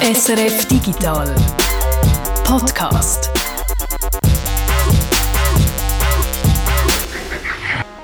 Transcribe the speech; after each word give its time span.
SRF 0.00 0.66
Digital 0.68 1.34
Podcast. 2.44 3.32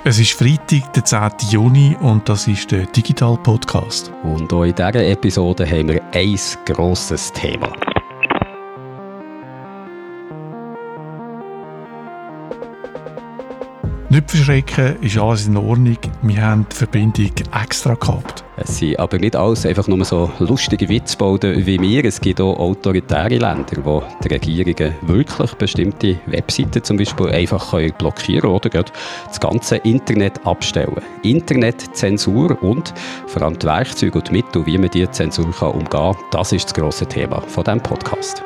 Es 0.02 0.18
ist 0.18 0.32
Freitag, 0.32 0.92
der 0.92 1.04
10. 1.04 1.30
Juni 1.50 1.96
und 2.00 2.28
das 2.28 2.48
ist 2.48 2.72
der 2.72 2.86
Digital 2.86 3.38
Podcast. 3.40 4.10
Und 4.24 4.52
auch 4.52 4.64
in 4.64 4.74
dieser 4.74 5.06
Episode 5.06 5.64
haben 5.70 5.90
wir 5.90 6.02
ein 6.12 6.38
grosses 6.66 7.32
Thema. 7.32 7.72
Nicht 14.14 14.30
verschrecken, 14.30 14.94
ist 15.00 15.18
alles 15.18 15.48
in 15.48 15.56
Ordnung. 15.56 15.98
Wir 16.22 16.40
haben 16.40 16.66
die 16.70 16.76
Verbindung 16.76 17.32
extra 17.64 17.94
gehabt. 17.94 18.44
Es 18.56 18.78
sind 18.78 18.96
aber 19.00 19.18
nicht 19.18 19.34
alles 19.34 19.66
einfach 19.66 19.88
nur 19.88 20.04
so 20.04 20.30
lustige 20.38 20.88
Witzbauten 20.88 21.66
wie 21.66 21.80
wir. 21.80 22.04
Es 22.04 22.20
gibt 22.20 22.40
auch 22.40 22.56
autoritäre 22.56 23.38
Länder, 23.38 23.76
wo 23.82 24.04
die 24.22 24.28
Regierungen 24.28 24.94
wirklich 25.02 25.54
bestimmte 25.54 26.20
Webseiten 26.26 26.84
zum 26.84 26.96
Beispiel 26.96 27.30
einfach 27.30 27.72
blockieren 27.98 28.42
können 28.42 28.54
oder 28.54 28.84
das 29.26 29.40
ganze 29.40 29.78
Internet 29.78 30.46
abstellen. 30.46 31.02
Internetzensur 31.24 32.62
und 32.62 32.94
vor 33.26 33.42
allem 33.42 33.58
die 33.58 33.66
Werkzeuge 33.66 34.16
und 34.16 34.28
die 34.28 34.32
Mittel, 34.34 34.64
wie 34.64 34.78
man 34.78 34.90
diese 34.90 35.10
Zensur 35.10 35.46
umgehen 35.46 35.90
kann, 35.90 36.14
das 36.30 36.52
ist 36.52 36.66
das 36.66 36.74
grosse 36.74 37.06
Thema 37.06 37.40
von 37.40 37.64
diesem 37.64 37.80
Podcast 37.80 38.44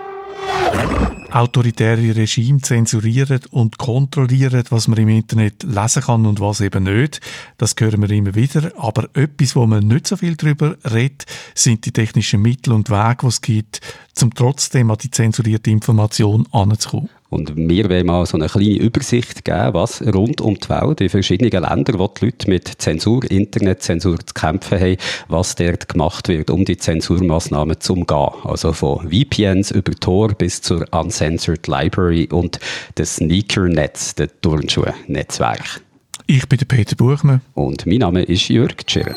autoritäre 1.31 2.17
Regime 2.17 2.61
zensurieren 2.61 3.41
und 3.51 3.79
kontrollieren, 3.79 4.65
was 4.71 4.89
man 4.89 4.99
im 4.99 5.09
Internet 5.09 5.63
lesen 5.63 6.03
kann 6.03 6.27
und 6.27 6.41
was 6.41 6.61
eben 6.61 6.85
nicht. 6.85 7.21
Das 7.59 7.75
hören 7.79 8.01
wir 8.01 8.11
immer 8.11 8.35
wieder. 8.35 8.73
Aber 8.77 9.09
etwas, 9.15 9.55
wo 9.55 9.67
man 9.67 9.87
nicht 9.87 10.07
so 10.07 10.17
viel 10.17 10.37
darüber 10.37 10.77
redet, 10.91 11.27
sind 11.55 11.85
die 11.85 11.93
technischen 11.93 12.43
Mittel 12.43 12.73
und 12.73 12.91
Wege, 12.91 13.19
die 13.23 13.27
es 13.27 13.41
gibt, 13.41 13.81
um 14.23 14.35
trotzdem 14.35 14.91
an 14.91 14.99
die 14.99 15.11
zensurierte 15.11 15.71
Information 15.71 16.47
anzukommen. 16.53 17.11
Und 17.31 17.57
wir 17.57 17.91
wollen 17.91 18.07
mal 18.07 18.25
so 18.25 18.39
eine 18.39 18.49
kleine 18.49 18.79
Übersicht 18.79 19.45
geben, 19.45 19.75
was 19.75 20.01
rund 20.03 20.41
um 20.41 20.59
die 20.59 20.69
Welt 20.71 21.01
in 21.01 21.11
verschiedenen 21.11 21.63
Ländern, 21.63 21.99
wo 21.99 22.09
die 22.09 22.27
Leute 22.27 22.49
mit 22.49 22.69
Zensur, 22.81 23.31
Internetzensur 23.31 24.19
zu 24.19 24.33
kämpfen 24.33 24.81
haben, 24.81 24.97
was 25.29 25.55
dort 25.55 25.89
gemacht 25.89 26.29
wird, 26.29 26.49
um 26.51 26.65
die 26.65 26.79
Zensurmaßnahmen 26.79 27.81
zu 27.81 27.93
umgehen. 27.95 28.31
Also 28.45 28.73
von 28.73 29.11
VPNs 29.11 29.73
über 29.73 29.93
Tor 29.93 30.29
bis 30.29 30.63
zur 30.63 30.87
Uncensored 30.93 31.67
Library 31.67 32.29
und 32.31 32.61
das 32.95 33.17
Sneaker-Netz, 33.17 34.15
der 34.15 34.29
Turnschuh-Netzwerk. 34.41 35.83
Ich 36.27 36.49
bin 36.49 36.59
der 36.59 36.67
Peter 36.67 36.97
Buchmann. 36.97 37.43
Und 37.55 37.87
mein 37.87 37.99
Name 37.99 38.23
ist 38.23 38.49
Jörg 38.49 38.77
Tschirr. 38.87 39.15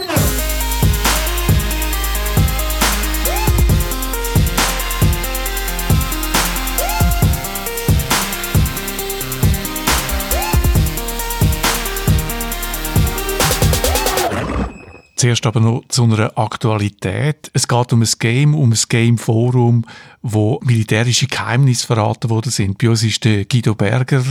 Zuerst 15.21 15.45
aber 15.45 15.59
noch 15.59 15.83
zu 15.87 16.05
einer 16.05 16.35
Aktualität. 16.35 17.51
Es 17.53 17.67
geht 17.67 17.93
um 17.93 18.01
ein 18.01 18.09
Game, 18.17 18.55
um 18.55 18.71
ein 18.71 18.79
Game-Forum, 18.89 19.85
wo 20.23 20.59
militärische 20.63 21.25
Geheimnisse 21.25 21.87
verraten 21.87 22.29
worden 22.29 22.51
sind. 22.51 22.77
Bei 22.77 22.89
uns 22.89 23.03
ist 23.03 23.23
der 23.25 23.45
Guido 23.45 23.73
Berger. 23.73 24.23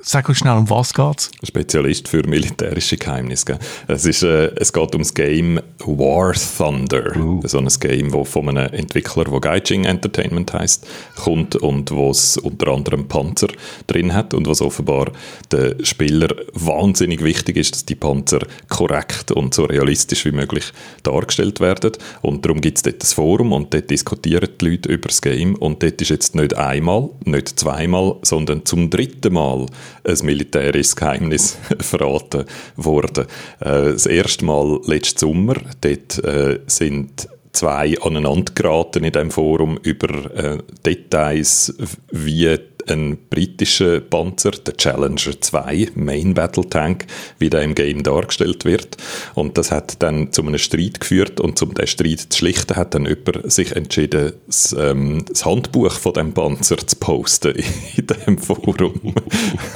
Sag 0.00 0.28
uns 0.28 0.38
schnell, 0.38 0.56
um 0.56 0.68
was 0.68 0.92
geht's? 0.92 1.30
Spezialist 1.44 2.08
für 2.08 2.26
militärische 2.26 2.96
Geheimnisse. 2.96 3.58
Es, 3.86 4.04
ist, 4.04 4.24
äh, 4.24 4.50
es 4.56 4.72
geht 4.72 4.94
um 4.94 5.02
das 5.02 5.14
Game 5.14 5.60
War 5.78 6.34
Thunder. 6.34 7.16
Uh. 7.16 7.40
So 7.44 7.58
ein 7.58 7.68
Game, 7.80 8.10
das 8.10 8.28
von 8.28 8.48
einem 8.48 8.72
Entwickler, 8.72 9.24
der 9.24 9.40
Gaijing 9.40 9.84
Entertainment 9.84 10.52
heißt, 10.52 10.86
kommt 11.14 11.54
und 11.54 11.92
wo 11.92 12.10
es 12.10 12.36
unter 12.38 12.68
anderem 12.72 13.06
Panzer 13.06 13.48
drin 13.86 14.14
hat 14.14 14.34
und 14.34 14.48
was 14.48 14.60
offenbar 14.60 15.12
den 15.52 15.84
Spieler 15.84 16.34
wahnsinnig 16.54 17.22
wichtig 17.22 17.56
ist, 17.56 17.74
dass 17.74 17.84
die 17.84 17.94
Panzer 17.94 18.40
korrekt 18.68 19.30
und 19.30 19.54
so 19.54 19.64
realistisch 19.64 20.24
wie 20.24 20.32
möglich 20.32 20.72
dargestellt 21.04 21.60
werden. 21.60 21.92
Und 22.22 22.44
darum 22.44 22.60
gibt 22.60 22.78
es 22.78 22.82
dort 22.82 23.02
ein 23.02 23.06
Forum 23.06 23.52
und 23.52 23.72
dort 23.72 23.90
diskutieren 23.90 24.48
die 24.60 24.70
Leute 24.70 24.88
über 24.88 25.08
das 25.08 25.22
Game 25.22 25.35
Game 25.36 25.54
und 25.56 25.82
dort 25.82 26.00
ist 26.00 26.10
jetzt 26.10 26.34
nicht 26.34 26.56
einmal, 26.56 27.10
nicht 27.24 27.58
zweimal, 27.60 28.16
sondern 28.22 28.64
zum 28.64 28.90
dritten 28.90 29.34
Mal 29.34 29.66
ein 30.04 30.18
militärisches 30.22 30.96
Geheimnis 30.96 31.58
verraten 31.80 32.44
worden. 32.76 33.26
Äh, 33.60 33.92
das 33.92 34.06
erste 34.06 34.44
Mal 34.44 34.80
letzten 34.86 35.18
Sommer, 35.18 35.56
dort 35.80 36.24
äh, 36.24 36.60
sind 36.66 37.28
zwei 37.52 37.98
aneinander 38.00 38.52
geraten 38.54 39.04
in 39.04 39.12
dem 39.12 39.30
Forum 39.30 39.78
über 39.82 40.34
äh, 40.34 40.58
Details, 40.84 41.74
wie 42.10 42.56
ein 42.90 43.18
britischer 43.30 44.00
Panzer, 44.00 44.52
der 44.52 44.76
Challenger 44.76 45.40
2, 45.40 45.88
Main 45.94 46.34
Battle 46.34 46.68
Tank, 46.68 47.06
wie 47.38 47.50
der 47.50 47.62
im 47.62 47.74
Game 47.74 48.02
dargestellt 48.02 48.64
wird. 48.64 48.96
Und 49.34 49.58
das 49.58 49.70
hat 49.70 50.02
dann 50.02 50.32
zu 50.32 50.42
einem 50.42 50.58
Streit 50.58 51.00
geführt 51.00 51.40
und 51.40 51.60
um 51.62 51.74
diesen 51.74 51.86
Streit 51.86 52.20
zu 52.20 52.38
schlichten, 52.38 52.76
hat 52.76 52.94
dann 52.94 53.06
jemand 53.06 53.50
sich 53.50 53.72
entschieden, 53.72 54.32
das, 54.46 54.74
ähm, 54.78 55.24
das 55.28 55.44
Handbuch 55.44 55.92
von 55.92 56.12
dem 56.12 56.32
Panzer 56.32 56.78
zu 56.78 56.96
posten 56.96 57.54
in 57.96 58.06
dem 58.06 58.38
Forum. 58.38 59.14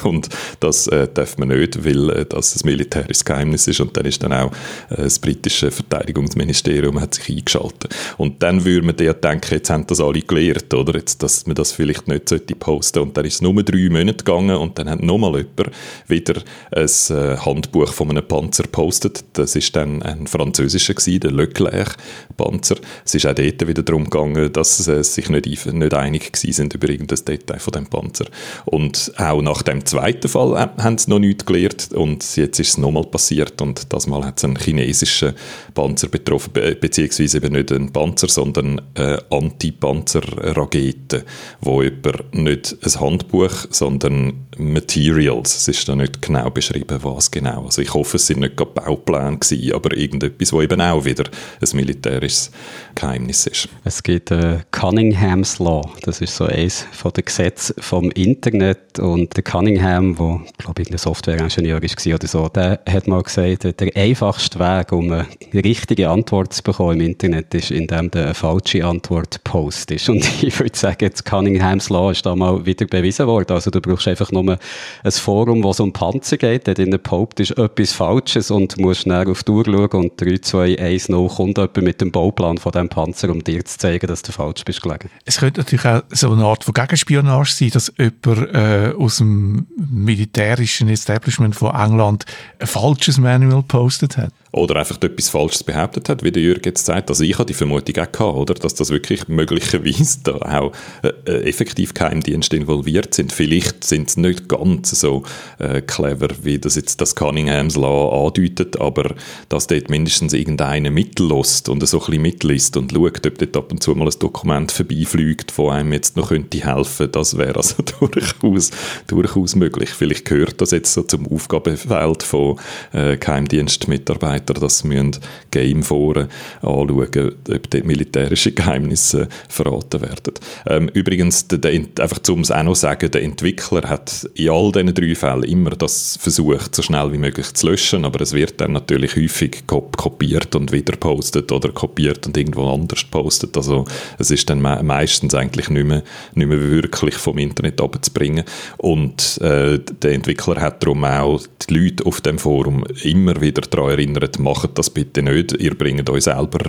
und 0.04 0.28
das 0.60 0.86
äh, 0.86 1.08
darf 1.12 1.38
man 1.38 1.48
nicht, 1.48 1.84
weil 1.84 2.10
äh, 2.10 2.26
das 2.26 2.56
ein 2.56 2.66
militärisches 2.66 3.24
Geheimnis 3.24 3.66
ist 3.66 3.80
und 3.80 3.96
dann 3.96 4.06
ist 4.06 4.22
dann 4.22 4.32
auch 4.32 4.52
äh, 4.90 5.02
das 5.02 5.18
britische 5.18 5.70
Verteidigungsministerium 5.70 7.00
hat 7.00 7.14
sich 7.14 7.30
eingeschaltet. 7.30 7.94
Und 8.16 8.42
dann 8.42 8.64
würde 8.64 8.86
man 8.86 8.96
dir 8.96 9.14
denken, 9.14 9.54
jetzt 9.54 9.70
haben 9.70 9.86
das 9.86 10.00
alle 10.00 10.20
gelehrt, 10.20 10.72
oder? 10.74 10.98
Jetzt, 10.98 11.22
dass 11.22 11.46
man 11.46 11.54
das 11.54 11.72
vielleicht 11.72 12.08
nicht 12.08 12.28
sollte 12.28 12.54
posten 12.54 12.99
und 13.00 13.16
dann 13.16 13.24
ist 13.24 13.34
es 13.34 13.42
nur 13.42 13.62
drei 13.62 13.88
Monate 13.88 14.24
gegangen 14.24 14.56
und 14.56 14.78
dann 14.78 14.88
hat 14.88 15.02
nochmal 15.02 15.38
jemand 15.38 15.74
wieder 16.06 16.42
ein 16.72 16.84
äh, 16.84 17.36
Handbuch 17.36 17.92
von 17.92 18.10
einem 18.10 18.26
Panzer 18.26 18.64
gepostet. 18.64 19.24
Das 19.32 19.56
ist 19.56 19.74
dann 19.74 20.02
ein 20.02 20.26
französischer 20.26 20.94
gewesen, 20.94 21.20
der 21.20 21.32
Leclerc-Panzer. 21.32 22.76
Es 23.04 23.14
ist 23.14 23.26
auch 23.26 23.34
dort 23.34 23.66
wieder 23.66 23.82
darum 23.82 24.04
gegangen, 24.04 24.52
dass 24.52 24.78
sie 24.78 25.02
sich 25.04 25.28
nicht, 25.28 25.46
nicht 25.66 25.94
einig 25.94 26.36
sind 26.36 26.74
über 26.74 26.88
irgendein 26.88 27.24
Detail 27.24 27.58
von 27.58 27.72
dem 27.72 27.86
Panzer. 27.86 28.26
Und 28.64 29.12
auch 29.16 29.42
nach 29.42 29.62
dem 29.62 29.84
zweiten 29.84 30.28
Fall 30.28 30.58
haben 30.78 30.98
sie 30.98 31.10
noch 31.10 31.18
nichts 31.18 31.46
gelernt 31.46 31.92
und 31.92 32.36
jetzt 32.36 32.58
ist 32.58 32.68
es 32.68 32.78
nochmal 32.78 33.04
passiert 33.04 33.60
und 33.60 33.92
das 33.92 34.06
Mal 34.06 34.24
hat 34.24 34.38
es 34.38 34.44
einen 34.44 34.56
chinesischen 34.56 35.34
Panzer 35.74 36.08
betroffen, 36.08 36.52
beziehungsweise 36.80 37.38
eben 37.38 37.52
nicht 37.52 37.72
einen 37.72 37.92
Panzer, 37.92 38.28
sondern 38.28 38.80
eine 38.94 39.22
Anti-Panzer-Rakete, 39.30 41.24
wo 41.60 41.82
jemand 41.82 42.34
nicht 42.34 42.76
ein 42.96 43.00
Handbuch, 43.00 43.52
sondern 43.70 44.46
Materials. 44.58 45.56
Es 45.56 45.68
ist 45.68 45.88
da 45.88 45.96
nicht 45.96 46.20
genau 46.22 46.50
beschrieben, 46.50 46.98
was 47.02 47.30
genau. 47.30 47.64
Also 47.64 47.82
ich 47.82 47.94
hoffe, 47.94 48.16
es 48.16 48.26
sind 48.26 48.40
nicht 48.40 48.56
gerade 48.56 48.72
Baupläne 48.72 49.38
gewesen, 49.38 49.72
aber 49.72 49.96
irgendetwas, 49.96 50.52
wo 50.52 50.62
eben 50.62 50.80
auch 50.80 51.04
wieder 51.04 51.24
ein 51.24 51.76
militärisches 51.76 52.50
Geheimnis 52.94 53.46
ist. 53.46 53.68
Es 53.84 54.02
gibt 54.02 54.30
äh, 54.30 54.58
Cunningham's 54.70 55.58
Law. 55.58 55.82
Das 56.02 56.20
ist 56.20 56.36
so 56.36 56.44
eines 56.44 56.86
von 56.92 57.12
den 57.12 57.24
Gesetzen 57.24 57.74
vom 57.78 58.10
Internet 58.12 58.98
und 58.98 59.36
der 59.36 59.42
Cunningham, 59.42 60.18
wo 60.18 60.40
glaube 60.58 60.82
ich 60.82 60.90
ein 60.90 60.98
Softwareingenieur 60.98 61.80
war 61.80 62.14
oder 62.14 62.26
so, 62.26 62.48
der 62.48 62.80
hat 62.88 63.06
mal 63.06 63.22
gesagt, 63.22 63.80
der 63.80 63.96
einfachste 63.96 64.58
Weg, 64.58 64.92
um 64.92 65.12
eine 65.12 65.26
richtige 65.54 66.08
Antwort 66.08 66.52
zu 66.52 66.62
bekommen 66.62 67.00
im 67.00 67.06
Internet, 67.06 67.54
ist, 67.54 67.70
indem 67.70 68.10
du 68.10 68.22
eine 68.22 68.34
falsche 68.34 68.84
Antwort 68.84 69.42
postest. 69.44 70.08
Und 70.08 70.24
ich 70.42 70.58
würde 70.58 70.76
sagen, 70.76 71.08
das 71.10 71.24
Cunningham's 71.24 71.88
Law 71.88 72.10
ist 72.10 72.26
da 72.26 72.34
mal 72.34 72.64
wieder 72.66 72.79
bewiesen 72.88 73.26
worden. 73.26 73.52
Also 73.52 73.70
du 73.70 73.80
brauchst 73.80 74.08
einfach 74.08 74.30
nur 74.32 74.58
ein 75.02 75.12
Forum, 75.12 75.62
wo 75.62 75.70
es 75.70 75.80
um 75.80 75.92
Panzer 75.92 76.36
geht, 76.36 76.66
der 76.66 76.74
der 76.74 76.98
Pope 76.98 77.42
ist 77.42 77.52
etwas 77.58 77.92
Falsches 77.92 78.50
und 78.50 78.78
musst 78.78 79.02
schnell 79.02 79.28
auf 79.28 79.42
die 79.42 79.52
Uhr 79.52 79.64
schauen 79.64 80.04
und 80.04 80.20
3, 80.20 80.38
2, 80.38 80.78
1, 80.78 81.08
0 81.08 81.28
kommt 81.28 81.58
jemand 81.58 81.76
mit 81.82 82.00
dem 82.00 82.12
Bauplan 82.12 82.58
von 82.58 82.72
diesem 82.72 82.88
Panzer, 82.88 83.30
um 83.30 83.44
dir 83.44 83.64
zu 83.64 83.78
zeigen, 83.78 84.06
dass 84.06 84.22
du 84.22 84.32
falsch 84.32 84.64
bist 84.64 84.82
gelegen. 84.82 85.10
Es 85.24 85.38
könnte 85.38 85.60
natürlich 85.60 85.86
auch 85.86 86.02
so 86.10 86.32
eine 86.32 86.44
Art 86.44 86.64
von 86.64 86.74
Gegenspionage 86.74 87.52
sein, 87.52 87.70
dass 87.70 87.92
jemand 87.98 88.54
äh, 88.54 88.92
aus 88.98 89.18
dem 89.18 89.66
militärischen 89.76 90.88
Establishment 90.88 91.54
von 91.54 91.74
England 91.74 92.24
ein 92.58 92.66
falsches 92.66 93.18
Manual 93.18 93.62
postet 93.62 94.16
hat 94.16 94.32
oder 94.52 94.76
einfach 94.76 95.00
etwas 95.00 95.28
Falsches 95.28 95.62
behauptet 95.62 96.08
hat, 96.08 96.24
wie 96.24 96.32
der 96.32 96.42
Jürgen 96.42 96.64
jetzt 96.64 96.84
sagt. 96.84 97.08
Also 97.08 97.22
ich 97.22 97.34
habe 97.34 97.46
die 97.46 97.54
Vermutung 97.54 97.96
auch 98.02 98.12
gehabt, 98.12 98.36
oder? 98.36 98.54
dass 98.54 98.74
das 98.74 98.90
wirklich 98.90 99.28
möglicherweise 99.28 100.18
da 100.24 100.36
auch 100.36 100.72
äh, 101.02 101.12
äh, 101.26 101.48
effektiv 101.48 101.94
Geheimdienste 101.94 102.56
involviert 102.56 103.14
sind. 103.14 103.32
Vielleicht 103.32 103.84
sind 103.84 104.10
sie 104.10 104.20
nicht 104.20 104.48
ganz 104.48 104.90
so 104.90 105.22
äh, 105.58 105.80
clever, 105.82 106.28
wie 106.42 106.58
das 106.58 106.74
jetzt 106.74 107.00
das 107.00 107.14
Cunningham's 107.14 107.76
Law 107.76 108.26
andeutet, 108.26 108.80
aber 108.80 109.14
dass 109.48 109.68
dort 109.68 109.88
mindestens 109.88 110.32
irgendeiner 110.32 110.90
mitlässt 110.90 111.68
und 111.68 111.86
so 111.86 111.98
ein 111.98 112.06
bisschen 112.06 112.22
mitliest 112.22 112.76
und 112.76 112.92
schaut, 112.92 113.26
ob 113.26 113.38
dort 113.38 113.56
ab 113.56 113.70
und 113.70 113.82
zu 113.82 113.94
mal 113.94 114.08
ein 114.08 114.18
Dokument 114.18 114.72
vorbeifliegt, 114.72 115.52
das 115.56 115.68
einem 115.68 115.92
jetzt 115.92 116.16
noch 116.16 116.30
könnte 116.30 116.58
helfen, 116.64 117.10
das 117.12 117.38
wäre 117.38 117.56
also 117.56 117.76
durchaus, 118.00 118.70
durchaus 119.06 119.54
möglich. 119.54 119.90
Vielleicht 119.90 120.24
gehört 120.24 120.60
das 120.60 120.72
jetzt 120.72 120.92
so 120.92 121.02
zum 121.02 121.30
Aufgabenfeld 121.32 122.22
von 122.22 122.58
äh, 122.92 123.16
Geheimdienstmitarbeitern 123.16 124.39
Entwicklerleiter 124.40 124.54
das 124.54 124.84
müssen 124.84 125.16
Gameforen 125.50 126.28
anschauen, 126.62 127.34
ob 127.48 127.70
dort 127.70 127.84
militärische 127.84 128.52
Geheimnisse 128.52 129.28
verraten 129.48 130.00
werden. 130.00 130.34
Ähm, 130.66 130.88
übrigens, 130.92 131.48
der, 131.48 131.58
der, 131.58 131.72
einfach 132.00 132.20
um 132.28 132.40
es 132.40 132.50
auch 132.50 132.62
noch 132.62 132.74
sagen, 132.74 133.10
der 133.10 133.22
Entwickler 133.22 133.88
hat 133.88 134.28
in 134.34 134.50
all 134.50 134.72
diesen 134.72 134.94
drei 134.94 135.14
Fällen 135.14 135.44
immer 135.44 135.70
das 135.70 136.18
versucht, 136.20 136.74
so 136.74 136.82
schnell 136.82 137.12
wie 137.12 137.18
möglich 137.18 137.52
zu 137.54 137.68
löschen, 137.68 138.04
aber 138.04 138.20
es 138.20 138.32
wird 138.32 138.60
dann 138.60 138.72
natürlich 138.72 139.16
häufig 139.16 139.66
kopiert 139.66 140.54
und 140.54 140.72
wieder 140.72 140.96
postet 140.96 141.50
oder 141.52 141.70
kopiert 141.70 142.26
und 142.26 142.36
irgendwo 142.36 142.68
anders 142.68 143.04
postet. 143.04 143.56
Also 143.56 143.84
es 144.18 144.30
ist 144.30 144.48
dann 144.50 144.60
me 144.60 144.80
meistens 144.82 145.34
eigentlich 145.34 145.68
nicht 145.70 145.86
mehr, 145.86 146.02
nicht 146.34 146.48
mehr 146.48 146.60
wirklich 146.60 147.14
vom 147.14 147.38
Internet 147.38 147.80
abzubringen. 147.80 148.44
Und 148.78 149.38
äh, 149.40 149.78
der 150.02 150.12
Entwickler 150.12 150.60
hat 150.60 150.82
darum 150.82 151.04
auch 151.04 151.40
die 151.68 151.74
Leute 151.74 152.06
auf 152.06 152.20
dem 152.20 152.38
Forum 152.38 152.84
immer 153.02 153.40
wieder 153.40 153.62
daran 153.62 153.90
erinnert, 153.90 154.29
macht 154.38 154.78
das 154.78 154.90
bitte 154.90 155.22
nicht, 155.22 155.52
ihr 155.52 155.74
bringt 155.74 156.08
euch 156.10 156.24
selber 156.24 156.60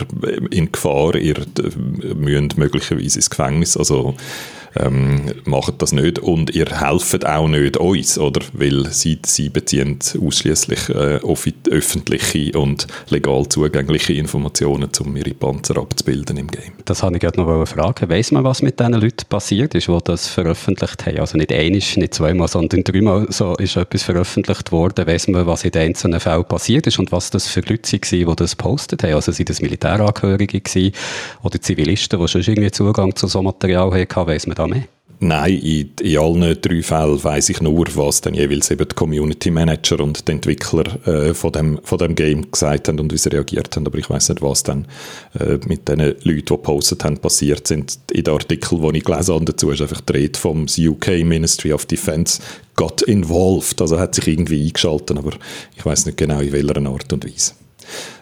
in 0.49 0.71
Gefahr, 0.71 1.15
ihr 1.15 1.37
äh, 1.37 2.13
müsst 2.15 2.57
möglicherweise 2.57 3.19
ins 3.19 3.29
Gefängnis. 3.29 3.77
Also 3.77 4.15
ähm, 4.75 5.31
macht 5.45 5.81
das 5.81 5.91
nicht 5.91 6.19
und 6.19 6.56
ihr 6.56 6.68
helft 6.68 7.25
auch 7.25 7.47
nicht 7.47 7.77
uns, 7.77 8.18
oder? 8.18 8.41
Weil 8.53 8.88
sie, 8.91 9.19
sie 9.25 9.50
beziehen 9.50 10.00
ausschließlich 10.19 10.89
äh, 10.89 11.19
öffentliche 11.69 12.57
und 12.57 12.88
legal 13.09 13.47
zugängliche 13.50 14.13
Informationen, 14.13 14.89
um 15.00 15.15
ihre 15.15 15.33
Panzer 15.33 15.77
abzubilden 15.77 16.38
im 16.38 16.47
Game. 16.47 16.73
Das 16.85 17.03
habe 17.03 17.15
ich 17.15 17.21
gerade 17.21 17.39
noch 17.39 17.65
fragen. 17.65 18.09
Weiss 18.09 18.31
man, 18.31 18.44
was 18.44 18.62
mit 18.62 18.79
diesen 18.79 18.94
Leuten 18.94 19.25
passiert 19.29 19.75
ist, 19.75 19.88
die 19.88 19.97
das 20.03 20.27
veröffentlicht 20.27 21.06
haben? 21.06 21.19
Also 21.19 21.38
nicht 21.38 21.51
einmal, 21.51 21.71
nicht 21.71 22.13
zweimal, 22.13 22.47
sondern 22.47 22.83
dreimal 22.83 23.27
so 23.29 23.56
ist 23.56 23.75
etwas 23.75 24.03
veröffentlicht 24.03 24.71
worden. 24.71 25.06
Weiss 25.07 25.27
man, 25.27 25.45
was 25.45 25.63
in 25.63 25.71
den 25.71 25.89
einzelnen 25.89 26.19
Fällen 26.19 26.45
passiert 26.45 26.88
ist 26.88 27.00
und 27.00 27.12
was 27.12 27.29
das 27.29 27.47
für 27.47 27.62
Leute 27.62 27.91
waren, 27.91 28.01
die 28.09 28.35
das 28.35 28.56
postet 28.56 29.03
haben? 29.03 29.13
Also 29.13 29.31
sind 29.31 29.50
das 29.50 29.62
Militärangehörige 29.62 30.62
gewesen 30.62 30.94
oder 31.44 31.59
Zivilisten, 31.59 32.19
die 32.19 32.27
schon 32.27 32.41
irgendwie 32.41 32.71
Zugang 32.71 33.15
zu 33.15 33.27
so 33.27 33.41
Material 33.41 33.91
hatten? 33.91 34.27
Weiss 34.27 34.47
man 34.47 34.56
da 34.61 34.67
mehr? 34.67 34.83
Nein, 35.23 35.53
in, 35.59 35.91
in 36.01 36.17
allen 36.17 36.57
drei 36.59 36.81
Fällen 36.81 37.23
weiß 37.23 37.49
ich 37.49 37.61
nur, 37.61 37.85
was 37.93 38.21
dann 38.21 38.33
jeweils 38.33 38.71
eben 38.71 38.87
die 38.89 38.95
Community 38.95 39.51
Manager 39.51 39.99
und 39.99 40.27
die 40.27 40.31
Entwickler 40.31 41.07
äh, 41.07 41.35
von, 41.35 41.51
dem, 41.51 41.79
von 41.83 41.99
dem 41.99 42.15
Game 42.15 42.49
gesagt 42.49 42.87
haben 42.87 42.99
und 42.99 43.13
wie 43.13 43.19
sie 43.19 43.29
reagiert 43.29 43.75
haben. 43.75 43.85
Aber 43.85 43.99
ich 43.99 44.09
weiß 44.09 44.29
nicht, 44.29 44.41
was 44.41 44.63
dann 44.63 44.87
äh, 45.39 45.59
mit 45.67 45.87
den 45.87 45.99
Leuten, 45.99 46.23
die 46.25 46.41
gepostet 46.43 47.03
haben, 47.03 47.19
passiert 47.19 47.67
sind. 47.67 47.99
In 48.11 48.23
den 48.23 48.33
Artikel, 48.33 48.79
die 48.79 48.97
ich 48.97 49.03
gelesen 49.03 49.35
habe 49.35 49.45
dazu, 49.45 49.69
ist 49.69 49.83
einfach 49.83 50.01
die 50.01 50.13
Rede 50.13 50.39
vom 50.39 50.65
UK 50.65 51.07
Ministry 51.23 51.71
of 51.71 51.85
Defense 51.85 52.41
got 52.75 53.03
involved. 53.03 53.79
Also 53.79 53.99
hat 53.99 54.15
sich 54.15 54.27
irgendwie 54.27 54.65
eingeschaltet, 54.65 55.19
aber 55.19 55.33
ich 55.77 55.85
weiß 55.85 56.07
nicht 56.07 56.17
genau, 56.17 56.39
in 56.39 56.51
welcher 56.51 56.77
Art 56.77 57.13
und 57.13 57.25
Weise. 57.25 57.53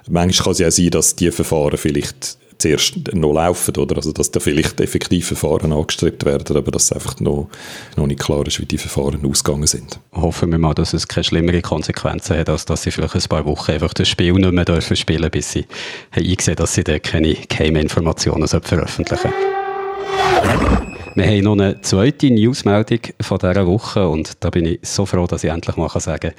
Manchmal 0.09 0.43
kann 0.43 0.51
es 0.51 0.59
ja 0.59 0.71
sein, 0.71 0.89
dass 0.89 1.15
die 1.15 1.31
Verfahren 1.31 1.77
vielleicht 1.77 2.38
zuerst 2.59 3.13
noch 3.13 3.33
laufen, 3.33 3.75
oder? 3.77 3.95
Also, 3.95 4.11
dass 4.11 4.31
da 4.31 4.39
vielleicht 4.39 4.79
effektiv 4.79 5.27
Verfahren 5.27 5.73
angestrebt 5.73 6.25
werden, 6.25 6.55
aber 6.55 6.71
dass 6.71 6.91
einfach 6.91 7.19
noch, 7.19 7.49
noch 7.95 8.05
nicht 8.05 8.19
klar 8.19 8.45
ist, 8.45 8.59
wie 8.59 8.65
die 8.65 8.77
Verfahren 8.77 9.25
ausgegangen 9.25 9.67
sind. 9.67 9.99
Hoffen 10.13 10.51
wir 10.51 10.59
mal, 10.59 10.73
dass 10.73 10.93
es 10.93 11.07
keine 11.07 11.23
schlimmere 11.23 11.61
Konsequenzen 11.61 12.37
hat, 12.37 12.49
als 12.49 12.65
dass 12.65 12.83
sie 12.83 12.91
vielleicht 12.91 13.15
ein 13.15 13.21
paar 13.27 13.45
Wochen 13.45 13.71
einfach 13.71 13.93
das 13.93 14.07
Spiel 14.07 14.33
nicht 14.33 14.51
mehr 14.51 14.65
dürfen 14.65 14.95
spielen, 14.95 15.31
bis 15.31 15.53
sie 15.53 15.65
haben 16.11 16.25
eingesehen, 16.25 16.57
dass 16.57 16.73
sie 16.73 16.83
da 16.83 16.99
keine 16.99 17.33
Geheime-Informationen 17.33 18.47
veröffentlichen 18.47 19.31
wir 21.15 21.25
haben 21.25 21.43
noch 21.43 21.53
eine 21.53 21.81
zweite 21.81 22.31
Newsmeldung 22.31 22.99
von 23.19 23.39
dieser 23.39 23.67
Woche 23.67 24.07
und 24.07 24.37
da 24.39 24.49
bin 24.49 24.65
ich 24.65 24.79
so 24.83 25.05
froh, 25.05 25.27
dass 25.27 25.43
ich 25.43 25.49
endlich 25.49 25.75
mal 25.75 25.89
sagen 25.89 26.19
kann, 26.19 26.33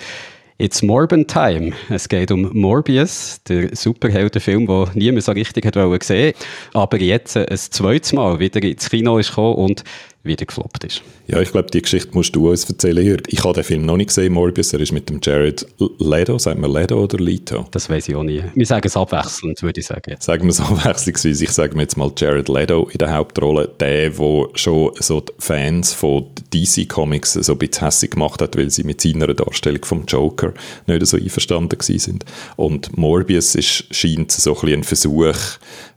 It's 0.60 0.82
Morbin 0.82 1.26
Time. 1.26 1.72
Es 1.88 2.06
geht 2.06 2.30
um 2.30 2.50
Morbius, 2.52 3.40
der 3.48 3.74
Superheldenfilm, 3.74 4.66
den 4.66 4.88
niemand 4.92 5.24
so 5.24 5.32
richtig 5.32 5.64
hat 5.64 5.74
gesehen 5.74 6.34
aber 6.74 6.98
jetzt 7.00 7.34
ein 7.34 7.56
zweites 7.56 8.12
Mal 8.12 8.38
wieder 8.40 8.62
ins 8.62 8.90
Kino 8.90 9.16
ist 9.16 9.30
gekommen 9.30 9.54
und 9.54 9.84
wieder 10.22 10.44
gefloppt 10.44 10.84
ist. 10.84 11.02
Ja, 11.26 11.40
ich 11.40 11.50
glaube, 11.50 11.70
die 11.70 11.80
Geschichte 11.80 12.10
musst 12.12 12.36
du 12.36 12.50
uns 12.50 12.68
erzählen, 12.68 13.04
Jörg. 13.04 13.22
Ich 13.28 13.42
habe 13.42 13.54
den 13.54 13.64
Film 13.64 13.86
noch 13.86 13.96
nicht 13.96 14.08
gesehen, 14.08 14.34
Morbius. 14.34 14.72
Er 14.72 14.80
ist 14.80 14.92
mit 14.92 15.08
dem 15.08 15.20
Jared 15.22 15.66
Leto. 15.98 16.38
Sagt 16.38 16.58
man 16.58 16.70
Leto 16.70 17.02
oder 17.02 17.18
Leto? 17.18 17.66
Das 17.70 17.88
weiß 17.88 18.08
ich 18.08 18.14
auch 18.14 18.22
nicht. 18.22 18.44
Wir 18.54 18.66
sagen 18.66 18.86
es 18.86 18.96
abwechselnd, 18.96 19.62
würde 19.62 19.80
ich 19.80 19.86
sagen. 19.86 20.16
Sagen 20.18 20.44
wir 20.44 20.50
es 20.50 20.60
abwechslungsweise. 20.60 21.44
Ich 21.44 21.52
sage 21.52 21.74
mir 21.74 21.82
jetzt 21.82 21.96
mal 21.96 22.12
Jared 22.14 22.48
Leto 22.48 22.88
in 22.90 22.98
der 22.98 23.14
Hauptrolle. 23.14 23.70
Der, 23.80 24.10
der 24.10 24.48
schon 24.54 24.90
so 24.98 25.20
die 25.20 25.32
Fans 25.38 25.94
von 25.94 26.26
DC 26.52 26.88
Comics 26.88 27.34
so 27.34 27.52
ein 27.52 27.58
bisschen 27.58 27.84
hässlich 27.84 28.10
gemacht 28.10 28.42
hat, 28.42 28.56
weil 28.58 28.70
sie 28.70 28.84
mit 28.84 29.00
seiner 29.00 29.32
Darstellung 29.32 29.84
vom 29.84 30.04
Joker 30.06 30.52
nicht 30.86 31.06
so 31.06 31.16
einverstanden 31.16 31.78
sind. 31.80 32.24
Und 32.56 32.96
Morbius 32.98 33.54
ist, 33.54 33.86
scheint 33.94 34.32
so 34.32 34.58
ein, 34.60 34.68
ein 34.68 34.84
Versuch, 34.84 35.34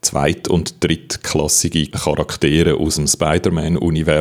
zweit- 0.02 0.48
und 0.48 0.84
drittklassige 0.84 1.88
Charaktere 1.88 2.76
aus 2.76 2.96
dem 2.96 3.08
Spider-Man-Universum 3.08 4.13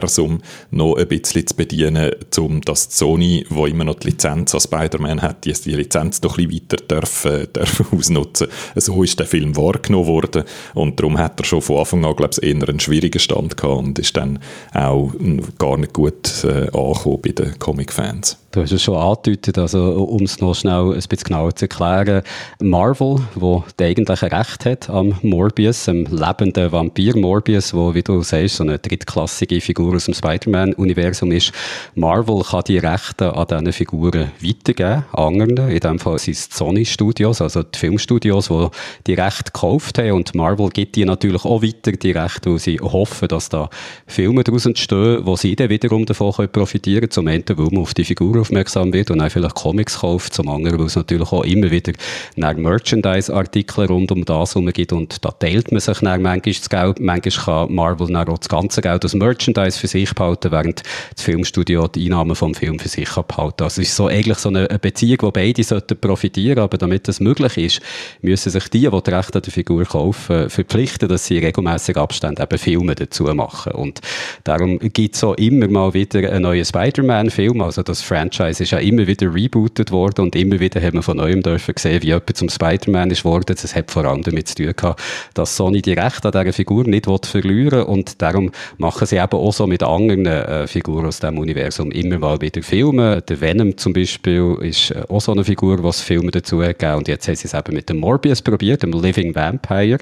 noch 0.70 0.96
ein 0.96 1.08
bisschen 1.08 1.46
zu 1.46 1.56
bedienen, 1.56 2.12
um 2.38 2.60
dass 2.60 2.96
Sony, 2.96 3.44
wo 3.48 3.66
immer 3.66 3.84
noch 3.84 3.96
die 3.96 4.08
Lizenz 4.08 4.54
an 4.54 4.60
Spider-Man 4.60 5.22
hat, 5.22 5.44
die, 5.44 5.52
die 5.52 5.74
Lizenz 5.74 6.22
noch 6.22 6.38
ein 6.38 6.48
bisschen 6.48 6.62
weiter 6.70 6.84
dürfen, 6.84 7.52
dürfen 7.52 7.86
ausnutzen. 7.98 8.48
So 8.76 9.02
ist 9.02 9.18
der 9.18 9.26
Film 9.26 9.56
wahrgenommen 9.56 10.06
worden 10.06 10.44
und 10.74 10.98
darum 10.98 11.18
hat 11.18 11.40
er 11.40 11.44
schon 11.44 11.62
von 11.62 11.78
Anfang 11.78 12.04
an, 12.04 12.16
glaube 12.16 12.34
ich, 12.40 12.42
eher 12.42 12.68
einen 12.68 12.80
schwierigen 12.80 13.18
Stand 13.18 13.56
gehabt 13.56 13.78
und 13.78 13.98
ist 13.98 14.16
dann 14.16 14.38
auch 14.72 15.12
gar 15.58 15.76
nicht 15.76 15.92
gut 15.92 16.44
äh, 16.44 16.68
angekommen 16.76 17.20
bei 17.22 17.32
den 17.32 17.58
Comic-Fans. 17.58 18.41
Du 18.52 18.60
hast 18.60 18.70
es 18.70 18.82
schon 18.82 18.96
angedeutet, 18.96 19.56
also 19.56 20.04
um 20.04 20.24
es 20.24 20.38
noch 20.38 20.52
schnell 20.54 20.92
ein 20.92 20.94
bisschen 20.96 21.24
genauer 21.24 21.56
zu 21.56 21.64
erklären. 21.64 22.22
Marvel, 22.60 23.16
wo 23.34 23.64
der 23.78 23.86
eigentliche 23.86 24.30
Recht 24.30 24.66
hat 24.66 24.90
am 24.90 25.14
Morbius, 25.22 25.88
am 25.88 26.04
lebenden 26.04 26.70
Vampir 26.70 27.16
Morbius, 27.16 27.72
wo, 27.72 27.94
wie 27.94 28.02
du 28.02 28.20
sagst, 28.20 28.56
so 28.56 28.64
eine 28.64 28.78
drittklassige 28.78 29.58
Figur 29.62 29.94
aus 29.94 30.04
dem 30.04 30.12
Spider-Man-Universum 30.12 31.32
ist. 31.32 31.52
Marvel 31.94 32.42
kann 32.42 32.64
die 32.68 32.76
Rechte 32.76 33.34
an 33.34 33.46
diesen 33.46 33.72
Figuren 33.72 34.32
weitergeben, 34.42 35.06
anderen. 35.14 35.70
In 35.70 35.80
dem 35.80 35.98
Fall 35.98 36.18
sind 36.18 36.34
es 36.34 36.50
die 36.50 36.54
Sony 36.54 36.84
Studios, 36.84 37.40
also 37.40 37.62
die 37.62 37.78
Filmstudios, 37.78 38.48
die 38.48 38.68
die 39.06 39.14
Rechte 39.14 39.44
gekauft 39.44 39.96
haben. 39.96 40.12
Und 40.12 40.34
Marvel 40.34 40.68
gibt 40.68 40.96
die 40.96 41.06
natürlich 41.06 41.46
auch 41.46 41.62
weiter, 41.62 41.92
die 41.92 42.10
Rechte, 42.10 42.50
weil 42.50 42.58
sie 42.58 42.78
hoffen, 42.78 43.28
dass 43.28 43.48
da 43.48 43.70
Filme 44.06 44.44
daraus 44.44 44.66
entstehen, 44.66 45.24
wo 45.24 45.36
sie 45.36 45.56
dann 45.56 45.70
wiederum 45.70 46.04
davon 46.04 46.34
profitieren 46.52 47.00
können. 47.00 47.10
Zum 47.12 47.28
einen, 47.28 47.44
weil 47.48 47.68
man 47.70 47.78
auf 47.78 47.94
die 47.94 48.04
Figuren 48.04 48.41
aufmerksam 48.42 48.92
wird 48.92 49.10
und 49.10 49.18
dann 49.18 49.30
vielleicht 49.30 49.54
Comics 49.54 50.00
kauft, 50.00 50.34
zum 50.34 50.48
anderen, 50.48 50.78
weil 50.78 50.86
es 50.86 50.96
natürlich 50.96 51.32
auch 51.32 51.44
immer 51.44 51.70
wieder 51.70 51.92
Merchandise-Artikel 52.36 53.86
rund 53.86 54.12
um 54.12 54.24
das 54.24 54.54
herum 54.54 54.70
gibt 54.72 54.92
und 54.92 55.24
da 55.24 55.30
teilt 55.30 55.72
man 55.72 55.80
sich 55.80 55.98
dann 55.98 56.22
manchmal 56.22 56.52
das 56.54 56.68
Geld, 56.68 57.00
manchmal 57.00 57.66
kann 57.66 57.74
Marvel 57.74 58.06
dann 58.08 58.28
auch 58.28 58.38
das 58.38 58.48
ganze 58.48 58.80
Geld 58.80 59.02
als 59.04 59.14
Merchandise 59.14 59.78
für 59.78 59.86
sich 59.86 60.14
behalten, 60.14 60.52
während 60.52 60.82
das 61.14 61.24
Filmstudio 61.24 61.88
die 61.88 62.06
Einnahmen 62.06 62.34
vom 62.34 62.54
Film 62.54 62.78
für 62.78 62.88
sich 62.88 63.08
behalten. 63.08 63.62
Also 63.62 63.80
ist 63.82 63.94
so 63.94 64.06
eigentlich 64.06 64.38
so 64.38 64.48
eine 64.48 64.66
Beziehung, 64.80 65.18
wo 65.22 65.30
beide 65.30 65.62
sollten 65.62 65.98
profitieren, 65.98 66.58
aber 66.58 66.78
damit 66.78 67.08
das 67.08 67.20
möglich 67.20 67.56
ist, 67.58 67.80
müssen 68.20 68.50
sich 68.50 68.68
die, 68.68 68.88
die 68.88 69.02
die 69.02 69.10
Rechte 69.10 69.38
an 69.38 69.42
der 69.42 69.52
Figur 69.52 69.84
kaufen, 69.84 70.50
verpflichten, 70.50 71.08
dass 71.08 71.26
sie 71.26 71.38
regelmäßig 71.38 71.96
Abstände 71.96 72.42
eben 72.42 72.58
Filme 72.58 72.94
dazu 72.94 73.24
machen. 73.24 73.72
Und 73.72 74.00
darum 74.44 74.78
gibt 74.78 75.14
es 75.14 75.24
auch 75.24 75.34
immer 75.34 75.68
mal 75.68 75.94
wieder 75.94 76.30
einen 76.30 76.42
neuen 76.42 76.64
Spider-Man-Film, 76.64 77.60
also 77.60 77.82
das 77.82 78.02
Franchise 78.02 78.31
Franchise 78.32 78.62
ist 78.62 78.70
ja 78.70 78.78
immer 78.78 79.06
wieder 79.06 79.32
rebootet 79.32 79.90
worden 79.90 80.22
und 80.22 80.36
immer 80.36 80.58
wieder 80.58 80.80
haben 80.80 80.94
wir 80.94 81.02
von 81.02 81.18
neuem 81.18 81.42
dürfen 81.42 81.74
sehen, 81.76 82.02
wie 82.02 82.06
jemand 82.06 82.34
zum 82.34 82.48
Spider-Man 82.48 83.10
ist 83.10 83.26
worden. 83.26 83.44
Das 83.60 83.74
hat 83.74 83.90
vor 83.90 84.06
allem 84.06 84.22
damit 84.22 84.48
zu 84.48 84.54
tun 84.54 84.72
gehabt, 84.74 85.02
dass 85.34 85.54
Sony 85.54 85.82
die 85.82 85.92
Rechte 85.92 86.28
an 86.28 86.32
dieser 86.32 86.54
Figur 86.54 86.84
nicht 86.84 87.06
verlieren 87.26 87.82
und 87.82 88.22
darum 88.22 88.50
machen 88.78 89.06
sie 89.06 89.16
eben 89.16 89.32
auch 89.32 89.52
so 89.52 89.66
mit 89.66 89.82
anderen 89.82 90.24
äh, 90.24 90.66
Figuren 90.66 91.06
aus 91.06 91.20
dem 91.20 91.36
Universum 91.36 91.90
immer 91.90 92.18
mal 92.18 92.40
wieder 92.40 92.62
Filme. 92.62 93.20
Der 93.20 93.40
Venom 93.40 93.76
zum 93.76 93.92
Beispiel 93.92 94.56
ist 94.62 94.92
äh, 94.92 95.02
auch 95.08 95.20
so 95.20 95.32
eine 95.32 95.44
Figur, 95.44 95.82
was 95.84 96.00
Filme 96.00 96.30
dazu 96.30 96.58
gegeben 96.58 96.94
und 96.94 97.08
jetzt 97.08 97.28
haben 97.28 97.36
sie 97.36 97.48
es 97.48 97.54
eben 97.54 97.74
mit 97.74 97.90
dem 97.90 97.98
Morbius 97.98 98.40
probiert, 98.40 98.82
dem 98.82 98.92
Living 98.92 99.34
Vampire. 99.34 99.98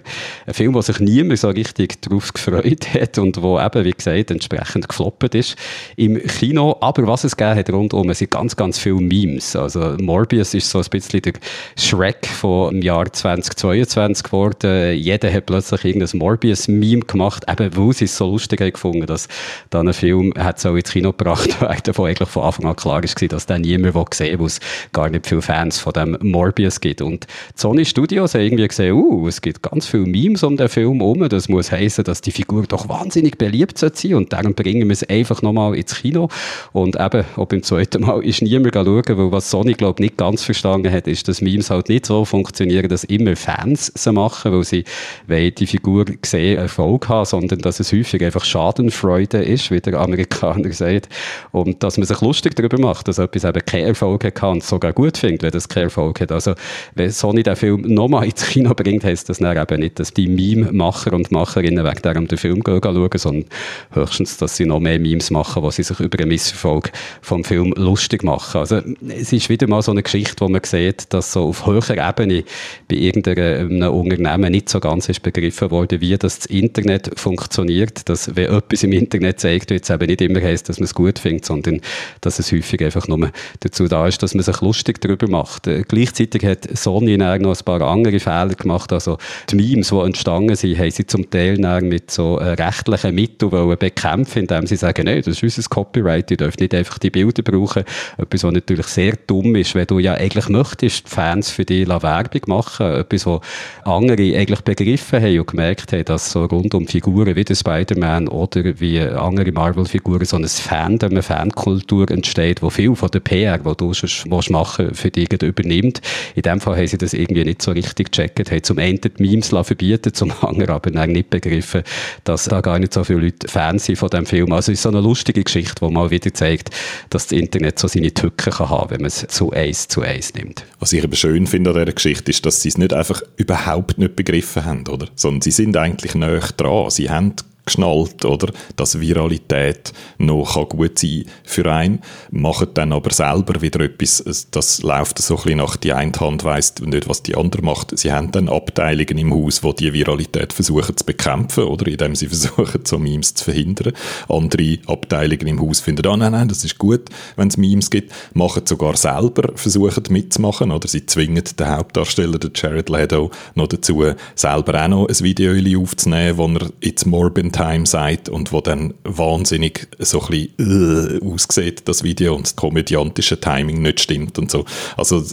Ein 0.46 0.54
Film, 0.54 0.74
wo 0.74 0.82
sich 0.82 1.00
niemand 1.00 1.40
so 1.40 1.48
richtig 1.48 2.00
drauf 2.02 2.32
gefreut 2.32 2.94
hat 2.94 3.18
und 3.18 3.42
wo 3.42 3.58
eben, 3.58 3.84
wie 3.84 3.90
gesagt, 3.90 4.30
entsprechend 4.30 4.88
gefloppt 4.88 5.34
ist 5.34 5.56
im 5.96 6.16
Kino. 6.22 6.76
Aber 6.80 7.08
was 7.08 7.24
es 7.24 7.36
gegeben 7.36 7.58
hat 7.58 7.70
rund 7.70 7.92
um 7.92 8.08
es 8.10 8.19
sind 8.20 8.30
ganz, 8.30 8.54
ganz 8.54 8.78
viele 8.78 8.96
Memes. 8.96 9.56
Also 9.56 9.96
Morbius 10.00 10.54
ist 10.54 10.70
so 10.70 10.78
ein 10.78 10.84
bisschen 10.90 11.22
der 11.22 11.32
Shrek 11.76 12.26
vom 12.26 12.80
Jahr 12.80 13.12
2022 13.12 14.24
geworden. 14.24 14.94
Jeder 14.96 15.32
hat 15.32 15.46
plötzlich 15.46 15.84
irgendein 15.84 16.18
Morbius-Meme 16.18 17.02
gemacht, 17.02 17.44
eben 17.50 17.76
weil 17.76 17.92
sie 17.92 18.04
es 18.04 18.16
so 18.16 18.30
lustig 18.30 18.60
haben 18.60 18.72
gefunden, 18.72 19.06
dass 19.06 19.28
dann 19.70 19.88
ein 19.88 19.94
Film 19.94 20.32
hat 20.38 20.60
so 20.60 20.76
ins 20.76 20.90
Kino 20.90 21.12
gebracht 21.12 21.60
werden, 21.60 21.96
wo 21.96 22.04
eigentlich 22.04 22.28
von 22.28 22.44
Anfang 22.44 22.66
an 22.66 22.76
klar 22.76 23.02
ist, 23.02 23.20
dass 23.32 23.46
dann 23.46 23.62
niemand 23.62 24.14
sehen 24.14 24.38
weil 24.38 24.46
es 24.46 24.60
gar 24.92 25.08
nicht 25.08 25.26
viele 25.26 25.42
Fans 25.42 25.78
von 25.78 25.92
dem 25.92 26.16
Morbius 26.20 26.80
gibt. 26.80 27.02
Und 27.02 27.26
Sony 27.54 27.84
Studios 27.84 28.34
haben 28.34 28.42
irgendwie 28.42 28.68
gesehen, 28.68 28.94
uh, 28.94 29.26
es 29.28 29.40
gibt 29.40 29.62
ganz 29.62 29.86
viele 29.86 30.04
Memes 30.04 30.42
um 30.42 30.56
den 30.56 30.68
Film 30.68 30.98
herum. 30.98 31.28
Das 31.28 31.48
muss 31.48 31.72
heißen, 31.72 32.04
dass 32.04 32.20
die 32.20 32.32
Figur 32.32 32.64
doch 32.66 32.88
wahnsinnig 32.88 33.38
beliebt 33.38 33.78
sein 33.78 34.14
und 34.14 34.32
darum 34.32 34.54
bringen 34.54 34.88
wir 34.88 34.92
es 34.92 35.08
einfach 35.08 35.42
nochmal 35.42 35.74
ins 35.74 35.94
Kino. 35.94 36.28
Und 36.72 36.98
eben, 37.00 37.24
ob 37.36 37.52
im 37.52 37.62
zweiten 37.62 38.02
Mal 38.02 38.09
Mal 38.10 38.24
ist 38.24 38.42
niemand 38.42 38.74
schauen, 38.74 39.04
weil 39.06 39.32
was 39.32 39.50
Sony, 39.50 39.74
glaube 39.74 40.02
nicht 40.02 40.16
ganz 40.16 40.42
verstanden 40.42 40.92
hat, 40.92 41.06
ist, 41.06 41.28
dass 41.28 41.40
Memes 41.40 41.70
halt 41.70 41.88
nicht 41.88 42.06
so 42.06 42.24
funktionieren, 42.24 42.88
dass 42.88 43.04
immer 43.04 43.36
Fans 43.36 43.92
sie 43.94 44.12
machen, 44.12 44.52
weil 44.52 44.64
sie 44.64 44.84
weil 45.28 45.52
die 45.52 45.66
Figur 45.66 46.06
sehen, 46.24 46.58
Erfolg 46.58 47.08
haben, 47.08 47.24
sondern 47.24 47.60
dass 47.60 47.78
es 47.78 47.92
häufig 47.92 48.24
einfach 48.24 48.44
Schadenfreude 48.44 49.38
ist, 49.44 49.70
wie 49.70 49.80
der 49.80 50.00
Amerikaner 50.00 50.72
sagt. 50.72 51.08
Und 51.52 51.82
dass 51.84 51.98
man 51.98 52.06
sich 52.06 52.20
lustig 52.20 52.56
darüber 52.56 52.78
macht, 52.80 53.06
dass 53.06 53.18
etwas 53.18 53.44
eben 53.44 53.64
keinen 53.64 53.86
Erfolg 53.86 54.24
hat 54.24 54.42
und 54.42 54.64
sogar 54.64 54.92
gut 54.92 55.16
findet, 55.16 55.42
wenn 55.44 55.52
das 55.52 55.68
keinen 55.68 55.84
Erfolg 55.84 56.20
hat. 56.20 56.32
Also, 56.32 56.54
wenn 56.96 57.10
Sony 57.10 57.44
den 57.44 57.54
Film 57.54 57.82
nochmal 57.82 58.24
ins 58.24 58.44
Kino 58.44 58.74
bringt, 58.74 59.04
heisst 59.04 59.28
das 59.28 59.38
dann 59.38 59.56
eben 59.56 59.80
nicht, 59.80 60.00
dass 60.00 60.12
die 60.12 60.26
Meme-Macher 60.26 61.12
und 61.12 61.30
Macherinnen 61.30 61.84
wegen 61.84 62.02
darum 62.02 62.26
den 62.26 62.38
Film 62.38 62.62
schauen, 62.66 63.10
sondern 63.14 63.44
höchstens, 63.92 64.36
dass 64.36 64.56
sie 64.56 64.66
noch 64.66 64.80
mehr 64.80 64.98
Memes 64.98 65.30
machen, 65.30 65.62
wo 65.62 65.70
sie 65.70 65.84
sich 65.84 66.00
über 66.00 66.18
einen 66.18 66.30
Misserfolg 66.30 66.90
vom 67.22 67.44
Film 67.44 67.72
lustig 67.76 67.99
machen. 68.22 68.58
Also, 68.58 68.80
es 69.08 69.32
ist 69.32 69.48
wieder 69.48 69.66
mal 69.66 69.82
so 69.82 69.92
eine 69.92 70.02
Geschichte, 70.02 70.36
wo 70.40 70.48
man 70.48 70.62
sieht, 70.64 71.12
dass 71.12 71.32
so 71.32 71.48
auf 71.48 71.66
höherer 71.66 72.08
Ebene 72.08 72.44
bei 72.88 72.96
irgendeinem 72.96 73.82
Unternehmen 73.92 74.52
nicht 74.52 74.68
so 74.68 74.80
ganz 74.80 75.08
ist 75.08 75.22
begriffen 75.22 75.70
worden, 75.70 76.00
wie 76.00 76.16
das, 76.16 76.46
Internet 76.46 77.18
funktioniert, 77.18 78.08
dass 78.08 78.34
wenn 78.36 78.52
etwas 78.52 78.82
im 78.82 78.92
Internet 78.92 79.40
zeigt, 79.40 79.70
es 79.70 79.90
eben 79.90 80.06
nicht 80.06 80.20
immer 80.20 80.40
heisst, 80.40 80.68
dass 80.68 80.78
man 80.78 80.84
es 80.84 80.94
gut 80.94 81.18
findet, 81.18 81.44
sondern 81.44 81.80
dass 82.20 82.38
es 82.38 82.52
häufig 82.52 82.82
einfach 82.82 83.08
nur 83.08 83.30
dazu 83.60 83.88
da 83.88 84.06
ist, 84.06 84.22
dass 84.22 84.34
man 84.34 84.42
sich 84.42 84.60
lustig 84.60 85.00
darüber 85.00 85.28
macht. 85.28 85.66
Äh, 85.66 85.84
gleichzeitig 85.86 86.44
hat 86.44 86.68
Sony 86.76 87.16
noch 87.16 87.26
ein 87.28 87.64
paar 87.64 87.80
andere 87.82 88.18
Fehler 88.20 88.54
gemacht, 88.54 88.92
also 88.92 89.18
die 89.48 89.56
Memes, 89.56 89.88
die 89.88 89.96
entstanden 89.96 90.56
sind, 90.56 90.78
haben 90.78 90.90
sie 90.90 91.06
zum 91.06 91.30
Teil 91.30 91.58
mit 91.82 92.10
so 92.10 92.38
äh, 92.38 92.52
rechtlichen 92.52 93.14
Mitteln 93.14 93.76
bekämpfen, 93.78 94.40
indem 94.40 94.66
sie 94.66 94.76
sagen, 94.76 95.04
nein, 95.04 95.22
das 95.24 95.42
ist 95.42 95.42
unser 95.42 95.68
Copyright, 95.68 96.30
ihr 96.30 96.36
dürft 96.36 96.60
nicht 96.60 96.74
einfach 96.74 96.98
die 96.98 97.10
Bilder 97.10 97.42
brauchen. 97.42 97.84
Etwas, 98.18 98.44
was 98.44 98.52
natürlich 98.52 98.86
sehr 98.86 99.14
dumm 99.26 99.54
ist, 99.56 99.74
wenn 99.74 99.86
du 99.86 99.98
ja 99.98 100.14
eigentlich 100.14 100.48
möchtest, 100.48 101.06
die 101.06 101.10
Fans 101.10 101.50
für 101.50 101.64
dich 101.64 101.88
Werbung 101.88 102.40
machen, 102.46 102.86
etwas, 102.86 103.26
was 103.26 103.40
andere 103.84 104.36
eigentlich 104.36 104.60
begriffen 104.62 105.22
haben 105.22 105.38
und 105.38 105.46
gemerkt 105.46 105.92
haben, 105.92 106.04
dass 106.04 106.30
so 106.30 106.44
rund 106.44 106.74
um 106.74 106.86
Figuren 106.86 107.36
wie 107.36 107.44
der 107.44 107.54
Spider-Man 107.54 108.28
oder 108.28 108.80
wie 108.80 109.00
andere 109.00 109.52
Marvel-Figuren 109.52 110.24
so 110.24 110.36
ein 110.36 110.46
Fandom, 110.46 111.10
eine 111.10 111.22
Fankultur 111.22 112.10
entsteht, 112.10 112.62
wo 112.62 112.70
viel 112.70 112.94
von 112.94 113.10
der 113.10 113.20
PR, 113.20 113.58
die 113.58 113.76
du 113.76 113.94
schon 113.94 114.30
machen 114.50 114.94
für 114.94 115.10
dich 115.10 115.30
übernimmt. 115.42 116.00
In 116.34 116.42
dem 116.42 116.60
Fall 116.60 116.76
haben 116.76 116.86
sie 116.86 116.98
das 116.98 117.12
irgendwie 117.12 117.44
nicht 117.44 117.62
so 117.62 117.72
richtig 117.72 118.12
gecheckt, 118.12 118.50
haben 118.50 118.62
zum 118.62 118.78
einen 118.78 119.00
die 119.00 119.10
Memes 119.18 119.48
verbieten, 119.48 120.12
zum 120.14 120.32
anderen 120.40 120.70
aber 120.70 121.06
nicht 121.06 121.30
begriffen, 121.30 121.82
dass 122.24 122.44
da 122.44 122.60
gar 122.60 122.78
nicht 122.78 122.94
so 122.94 123.04
viele 123.04 123.20
Leute 123.20 123.48
Fans 123.48 123.84
sind 123.84 123.96
von 123.96 124.08
dem 124.08 124.26
Film. 124.26 124.52
Also 124.52 124.72
es 124.72 124.78
ist 124.78 124.82
so 124.82 124.88
eine 124.88 125.00
lustige 125.00 125.42
Geschichte, 125.44 125.86
die 125.86 125.92
mal 125.92 126.10
wieder 126.10 126.32
zeigt, 126.32 126.70
dass 127.10 127.26
das 127.26 127.38
Internet 127.38 127.69
so 127.78 127.88
seine 127.88 128.12
Tücken 128.12 128.52
kann 128.52 128.70
haben, 128.70 128.90
wenn 128.90 129.00
man 129.00 129.06
es 129.06 129.26
zu 129.28 129.50
eins 129.52 129.88
zu 129.88 130.02
eins 130.02 130.34
nimmt. 130.34 130.64
Was 130.78 130.92
ich 130.92 131.02
eben 131.02 131.14
schön 131.14 131.46
finde 131.46 131.70
an 131.70 131.76
dieser 131.76 131.92
Geschichte 131.92 132.30
ist, 132.30 132.44
dass 132.46 132.62
sie 132.62 132.68
es 132.68 132.78
nicht 132.78 132.92
einfach 132.92 133.22
überhaupt 133.36 133.98
nicht 133.98 134.16
begriffen 134.16 134.64
haben, 134.64 134.86
oder? 134.88 135.08
Sondern 135.14 135.42
sie 135.42 135.50
sind 135.50 135.76
eigentlich 135.76 136.14
näher 136.14 136.40
dran. 136.56 136.90
Sie 136.90 137.10
haben 137.10 137.34
geschnallt, 137.64 138.24
oder? 138.24 138.52
Dass 138.76 139.00
Viralität 139.00 139.92
noch 140.18 140.54
kann 140.54 140.68
gut 140.68 140.98
sein 140.98 141.24
für 141.44 141.70
einen, 141.70 142.00
machen 142.30 142.68
dann 142.74 142.92
aber 142.92 143.12
selber 143.12 143.60
wieder 143.60 143.80
etwas, 143.80 144.46
das 144.50 144.82
läuft 144.82 145.18
so 145.18 145.36
ein 145.36 145.42
bisschen 145.42 145.58
nach, 145.58 145.76
die 145.76 145.92
eine 145.92 146.12
Hand 146.12 146.44
weiss 146.44 146.74
nicht, 146.80 147.08
was 147.08 147.22
die 147.22 147.36
andere 147.36 147.62
macht. 147.62 147.96
Sie 147.98 148.12
haben 148.12 148.32
dann 148.32 148.48
Abteilungen 148.48 149.18
im 149.18 149.34
Haus, 149.34 149.62
wo 149.62 149.72
die 149.72 149.92
Viralität 149.92 150.52
versuchen 150.52 150.96
zu 150.96 151.04
bekämpfen, 151.04 151.64
oder? 151.64 151.86
Indem 151.86 152.14
sie 152.14 152.26
versuchen, 152.28 152.84
so 152.84 152.98
Memes 152.98 153.34
zu 153.34 153.44
verhindern. 153.44 153.92
Andere 154.28 154.78
Abteilungen 154.86 155.46
im 155.46 155.60
Haus 155.60 155.80
finden, 155.80 156.06
ah, 156.06 156.16
nein, 156.16 156.32
nein, 156.32 156.48
das 156.48 156.64
ist 156.64 156.78
gut, 156.78 157.08
wenn 157.36 157.48
es 157.48 157.56
Memes 157.56 157.90
gibt, 157.90 158.12
machen 158.34 158.66
sogar 158.66 158.96
selber, 158.96 159.52
versuchen 159.54 160.04
mitzumachen, 160.10 160.70
oder? 160.70 160.88
Sie 160.88 161.06
zwingen 161.06 161.44
den 161.58 161.68
Hauptdarsteller, 161.68 162.38
den 162.38 162.52
Jared 162.54 162.88
Leto, 162.88 163.30
noch 163.54 163.68
dazu, 163.68 164.04
selber 164.34 164.84
auch 164.84 164.88
noch 164.88 165.08
ein 165.08 165.20
Video 165.20 165.80
aufzunehmen, 165.80 166.38
wo 166.38 166.46
er 166.48 166.70
«It's 166.80 167.06
Morbin 167.50 167.52
Time» 167.52 167.86
sagt 167.86 168.28
und 168.28 168.52
wo 168.52 168.60
dann 168.60 168.94
wahnsinnig 169.04 169.88
so 169.98 170.22
ein 170.22 170.48
bisschen 170.56 171.20
äh, 171.20 171.24
aussieht, 171.24 171.82
das 171.86 172.02
Video, 172.02 172.34
und 172.34 172.46
das 172.46 172.56
komödiantische 172.56 173.40
Timing 173.40 173.82
nicht 173.82 174.00
stimmt 174.00 174.38
und 174.38 174.50
so. 174.50 174.64
Also 174.96 175.24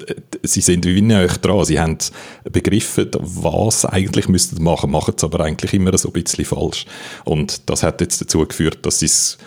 sie 0.43 0.61
sind 0.61 0.85
wie 0.85 1.01
näher 1.01 1.27
dran, 1.27 1.65
sie 1.65 1.79
haben 1.79 1.97
begriffen, 2.51 3.11
was 3.19 3.85
eigentlich 3.85 4.27
müssten 4.27 4.63
machen, 4.63 4.91
machen 4.91 5.13
es 5.17 5.23
aber 5.23 5.41
eigentlich 5.41 5.73
immer 5.73 5.97
so 5.97 6.09
ein 6.09 6.13
bisschen 6.13 6.45
falsch. 6.45 6.85
Und 7.25 7.69
das 7.69 7.83
hat 7.83 8.01
jetzt 8.01 8.21
dazu 8.21 8.45
geführt, 8.45 8.85
dass 8.85 8.99
sie 8.99 9.07
es 9.07 9.37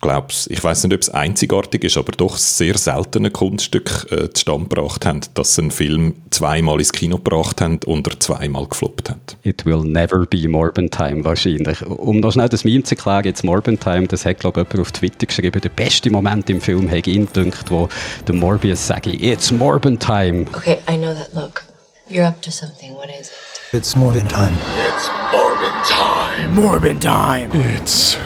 glaub's, 0.00 0.46
ich 0.48 0.62
weiß 0.62 0.84
nicht, 0.84 0.94
ob 0.94 1.00
es 1.00 1.10
einzigartig 1.10 1.84
ist, 1.84 1.96
aber 1.96 2.12
doch 2.12 2.36
sehr 2.36 2.76
seltene 2.78 3.30
Kunststück 3.30 4.06
äh, 4.10 4.30
zustande 4.30 4.68
gebracht 4.68 5.04
haben, 5.06 5.20
dass 5.34 5.54
sie 5.54 5.62
einen 5.62 5.70
Film 5.70 6.14
zweimal 6.30 6.78
ins 6.78 6.92
Kino 6.92 7.16
gebracht 7.16 7.60
haben 7.60 7.80
und 7.86 8.06
er 8.08 8.18
zweimal 8.18 8.66
gefloppt 8.66 9.10
hat. 9.10 9.36
It 9.42 9.64
will 9.66 9.84
never 9.84 10.26
be 10.26 10.48
Morbin 10.48 10.90
Time 10.90 11.24
wahrscheinlich. 11.24 11.84
Um 11.86 12.20
noch 12.20 12.32
schnell 12.32 12.48
das 12.48 12.64
Meme 12.64 12.82
zu 12.82 12.94
erklären, 12.94 13.24
jetzt 13.24 13.44
Morbin 13.44 13.78
Time, 13.78 14.06
das 14.06 14.24
hat 14.24 14.40
glaube 14.40 14.62
ich 14.62 14.66
jemand 14.68 14.88
auf 14.88 14.92
Twitter 14.92 15.26
geschrieben, 15.26 15.60
der 15.60 15.68
beste 15.68 16.10
Moment 16.10 16.48
im 16.50 16.60
Film 16.60 16.90
hat 16.90 17.06
ihn 17.06 17.26
gedacht, 17.32 17.70
wo 17.70 17.88
der 18.26 18.34
Morbius 18.34 18.86
sagt, 18.86 19.06
it's 19.06 19.50
Morbin 19.50 19.98
Time. 19.98 20.46
Okay, 20.54 20.78
I 20.88 20.96
know 20.96 21.14
that 21.14 21.34
look. 21.34 21.64
You're 22.08 22.26
up 22.26 22.42
to 22.42 22.50
something. 22.50 22.94
What 22.94 23.08
is 23.08 23.28
it? 23.28 23.50
It's 23.72 23.94
Morbin 23.94 24.26
Time. 24.26 24.56
It's 24.88 25.08
Morbin 25.30 25.84
Time. 25.84 26.54
Morbin 26.54 26.98
Time. 26.98 27.50
It's 27.52 28.16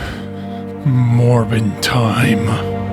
Morbin 0.85 1.73
time. 1.81 2.47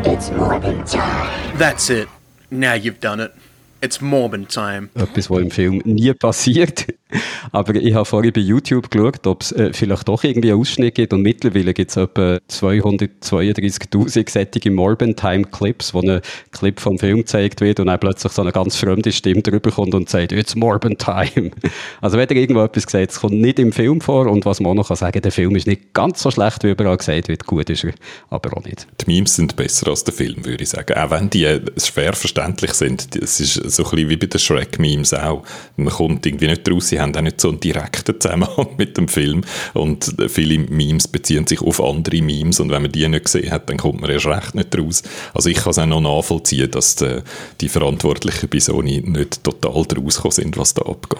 It's 0.05 0.29
Morbin 0.29 0.89
time. 0.89 1.57
That's 1.57 1.89
it. 1.89 2.07
Now 2.49 2.73
you've 2.73 3.01
done 3.01 3.19
it. 3.19 3.33
It's 3.81 3.97
Morbin 3.97 4.47
time. 4.47 4.89
Etwas, 4.95 5.29
was 5.29 5.41
im 5.41 5.51
Film 5.51 5.81
nie 5.83 6.13
passiert. 6.13 6.87
Aber 7.51 7.75
ich 7.75 7.93
habe 7.93 8.05
vorhin 8.05 8.33
bei 8.33 8.41
YouTube 8.41 8.89
geschaut, 8.89 9.25
ob 9.27 9.41
es 9.41 9.51
äh, 9.51 9.73
vielleicht 9.73 10.07
doch 10.07 10.23
irgendwie 10.23 10.51
einen 10.51 10.61
Ausschnitt 10.61 10.95
gibt 10.95 11.13
und 11.13 11.21
mittlerweile 11.21 11.73
gibt 11.73 11.91
es 11.91 11.97
etwa 11.97 12.39
232.000 12.49 14.29
sättige 14.29 14.71
Morbin-Time-Clips, 14.71 15.93
wo 15.93 16.01
ein 16.01 16.21
Clip 16.51 16.79
vom 16.79 16.97
Film 16.97 17.19
gezeigt 17.19 17.61
wird 17.61 17.79
und 17.79 17.87
dann 17.87 17.99
plötzlich 17.99 18.31
so 18.31 18.41
eine 18.41 18.51
ganz 18.51 18.75
fremde 18.75 19.11
Stimme 19.11 19.41
drüber 19.41 19.71
kommt 19.71 19.93
und 19.93 20.09
sagt, 20.09 20.31
it's 20.31 20.55
Morbin-Time. 20.55 21.51
Also 22.01 22.17
wenn 22.17 22.27
ihr 22.29 22.35
irgendwo 22.35 22.63
etwas 22.63 22.85
gesagt, 22.85 23.11
es 23.11 23.19
kommt 23.19 23.35
nicht 23.35 23.59
im 23.59 23.71
Film 23.71 24.01
vor 24.01 24.27
und 24.27 24.45
was 24.45 24.59
man 24.59 24.75
noch 24.75 24.87
kann 24.87 24.97
sagen, 24.97 25.21
der 25.21 25.31
Film 25.31 25.55
ist 25.55 25.67
nicht 25.67 25.93
ganz 25.93 26.21
so 26.21 26.31
schlecht, 26.31 26.63
wie 26.63 26.71
überall 26.71 26.97
gesagt 26.97 27.27
wird, 27.27 27.45
gut 27.45 27.69
ist 27.69 27.83
er, 27.83 27.93
aber 28.29 28.57
auch 28.57 28.63
nicht. 28.63 28.87
Die 29.01 29.11
Memes 29.11 29.35
sind 29.35 29.55
besser 29.55 29.89
als 29.89 30.03
der 30.03 30.13
Film, 30.13 30.45
würde 30.45 30.63
ich 30.63 30.69
sagen. 30.69 30.97
Auch 30.97 31.11
wenn 31.11 31.29
die 31.29 31.45
äh, 31.45 31.61
schwer 31.77 32.13
verständlich 32.13 32.73
sind. 32.73 33.15
Es 33.15 33.39
ist 33.39 33.53
so 33.53 33.83
ein 33.83 33.89
bisschen 33.91 34.09
wie 34.09 34.17
bei 34.17 34.27
den 34.27 34.39
Shrek-Memes 34.39 35.13
auch. 35.13 35.43
Man 35.75 35.93
kommt 35.93 36.25
irgendwie 36.25 36.47
nicht 36.47 36.69
raus, 36.69 36.91
haben 37.01 37.15
auch 37.15 37.21
nicht 37.21 37.41
so 37.41 37.49
einen 37.49 37.59
direkten 37.59 38.19
Zusammenhang 38.19 38.67
mit 38.77 38.97
dem 38.97 39.07
Film 39.07 39.41
und 39.73 40.15
viele 40.29 40.59
Memes 40.59 41.07
beziehen 41.07 41.47
sich 41.47 41.61
auf 41.61 41.81
andere 41.81 42.21
Memes 42.21 42.59
und 42.59 42.71
wenn 42.71 42.81
man 42.81 42.91
die 42.91 43.07
nicht 43.07 43.25
gesehen 43.25 43.51
hat, 43.51 43.69
dann 43.69 43.77
kommt 43.77 44.01
man 44.01 44.09
erst 44.09 44.27
recht 44.27 44.55
nicht 44.55 44.77
raus. 44.77 45.03
Also 45.33 45.49
ich 45.49 45.57
kann 45.57 45.71
es 45.71 45.79
auch 45.79 45.85
noch 45.85 46.01
nachvollziehen, 46.01 46.71
dass 46.71 46.95
die, 46.95 47.21
die 47.59 47.69
Verantwortlichen 47.69 48.49
bei 48.49 48.59
Sony 48.59 49.01
nicht 49.05 49.43
total 49.43 49.71
rausgekommen 49.71 50.31
sind, 50.31 50.57
was 50.57 50.73
da 50.73 50.83
abgeht. 50.83 51.19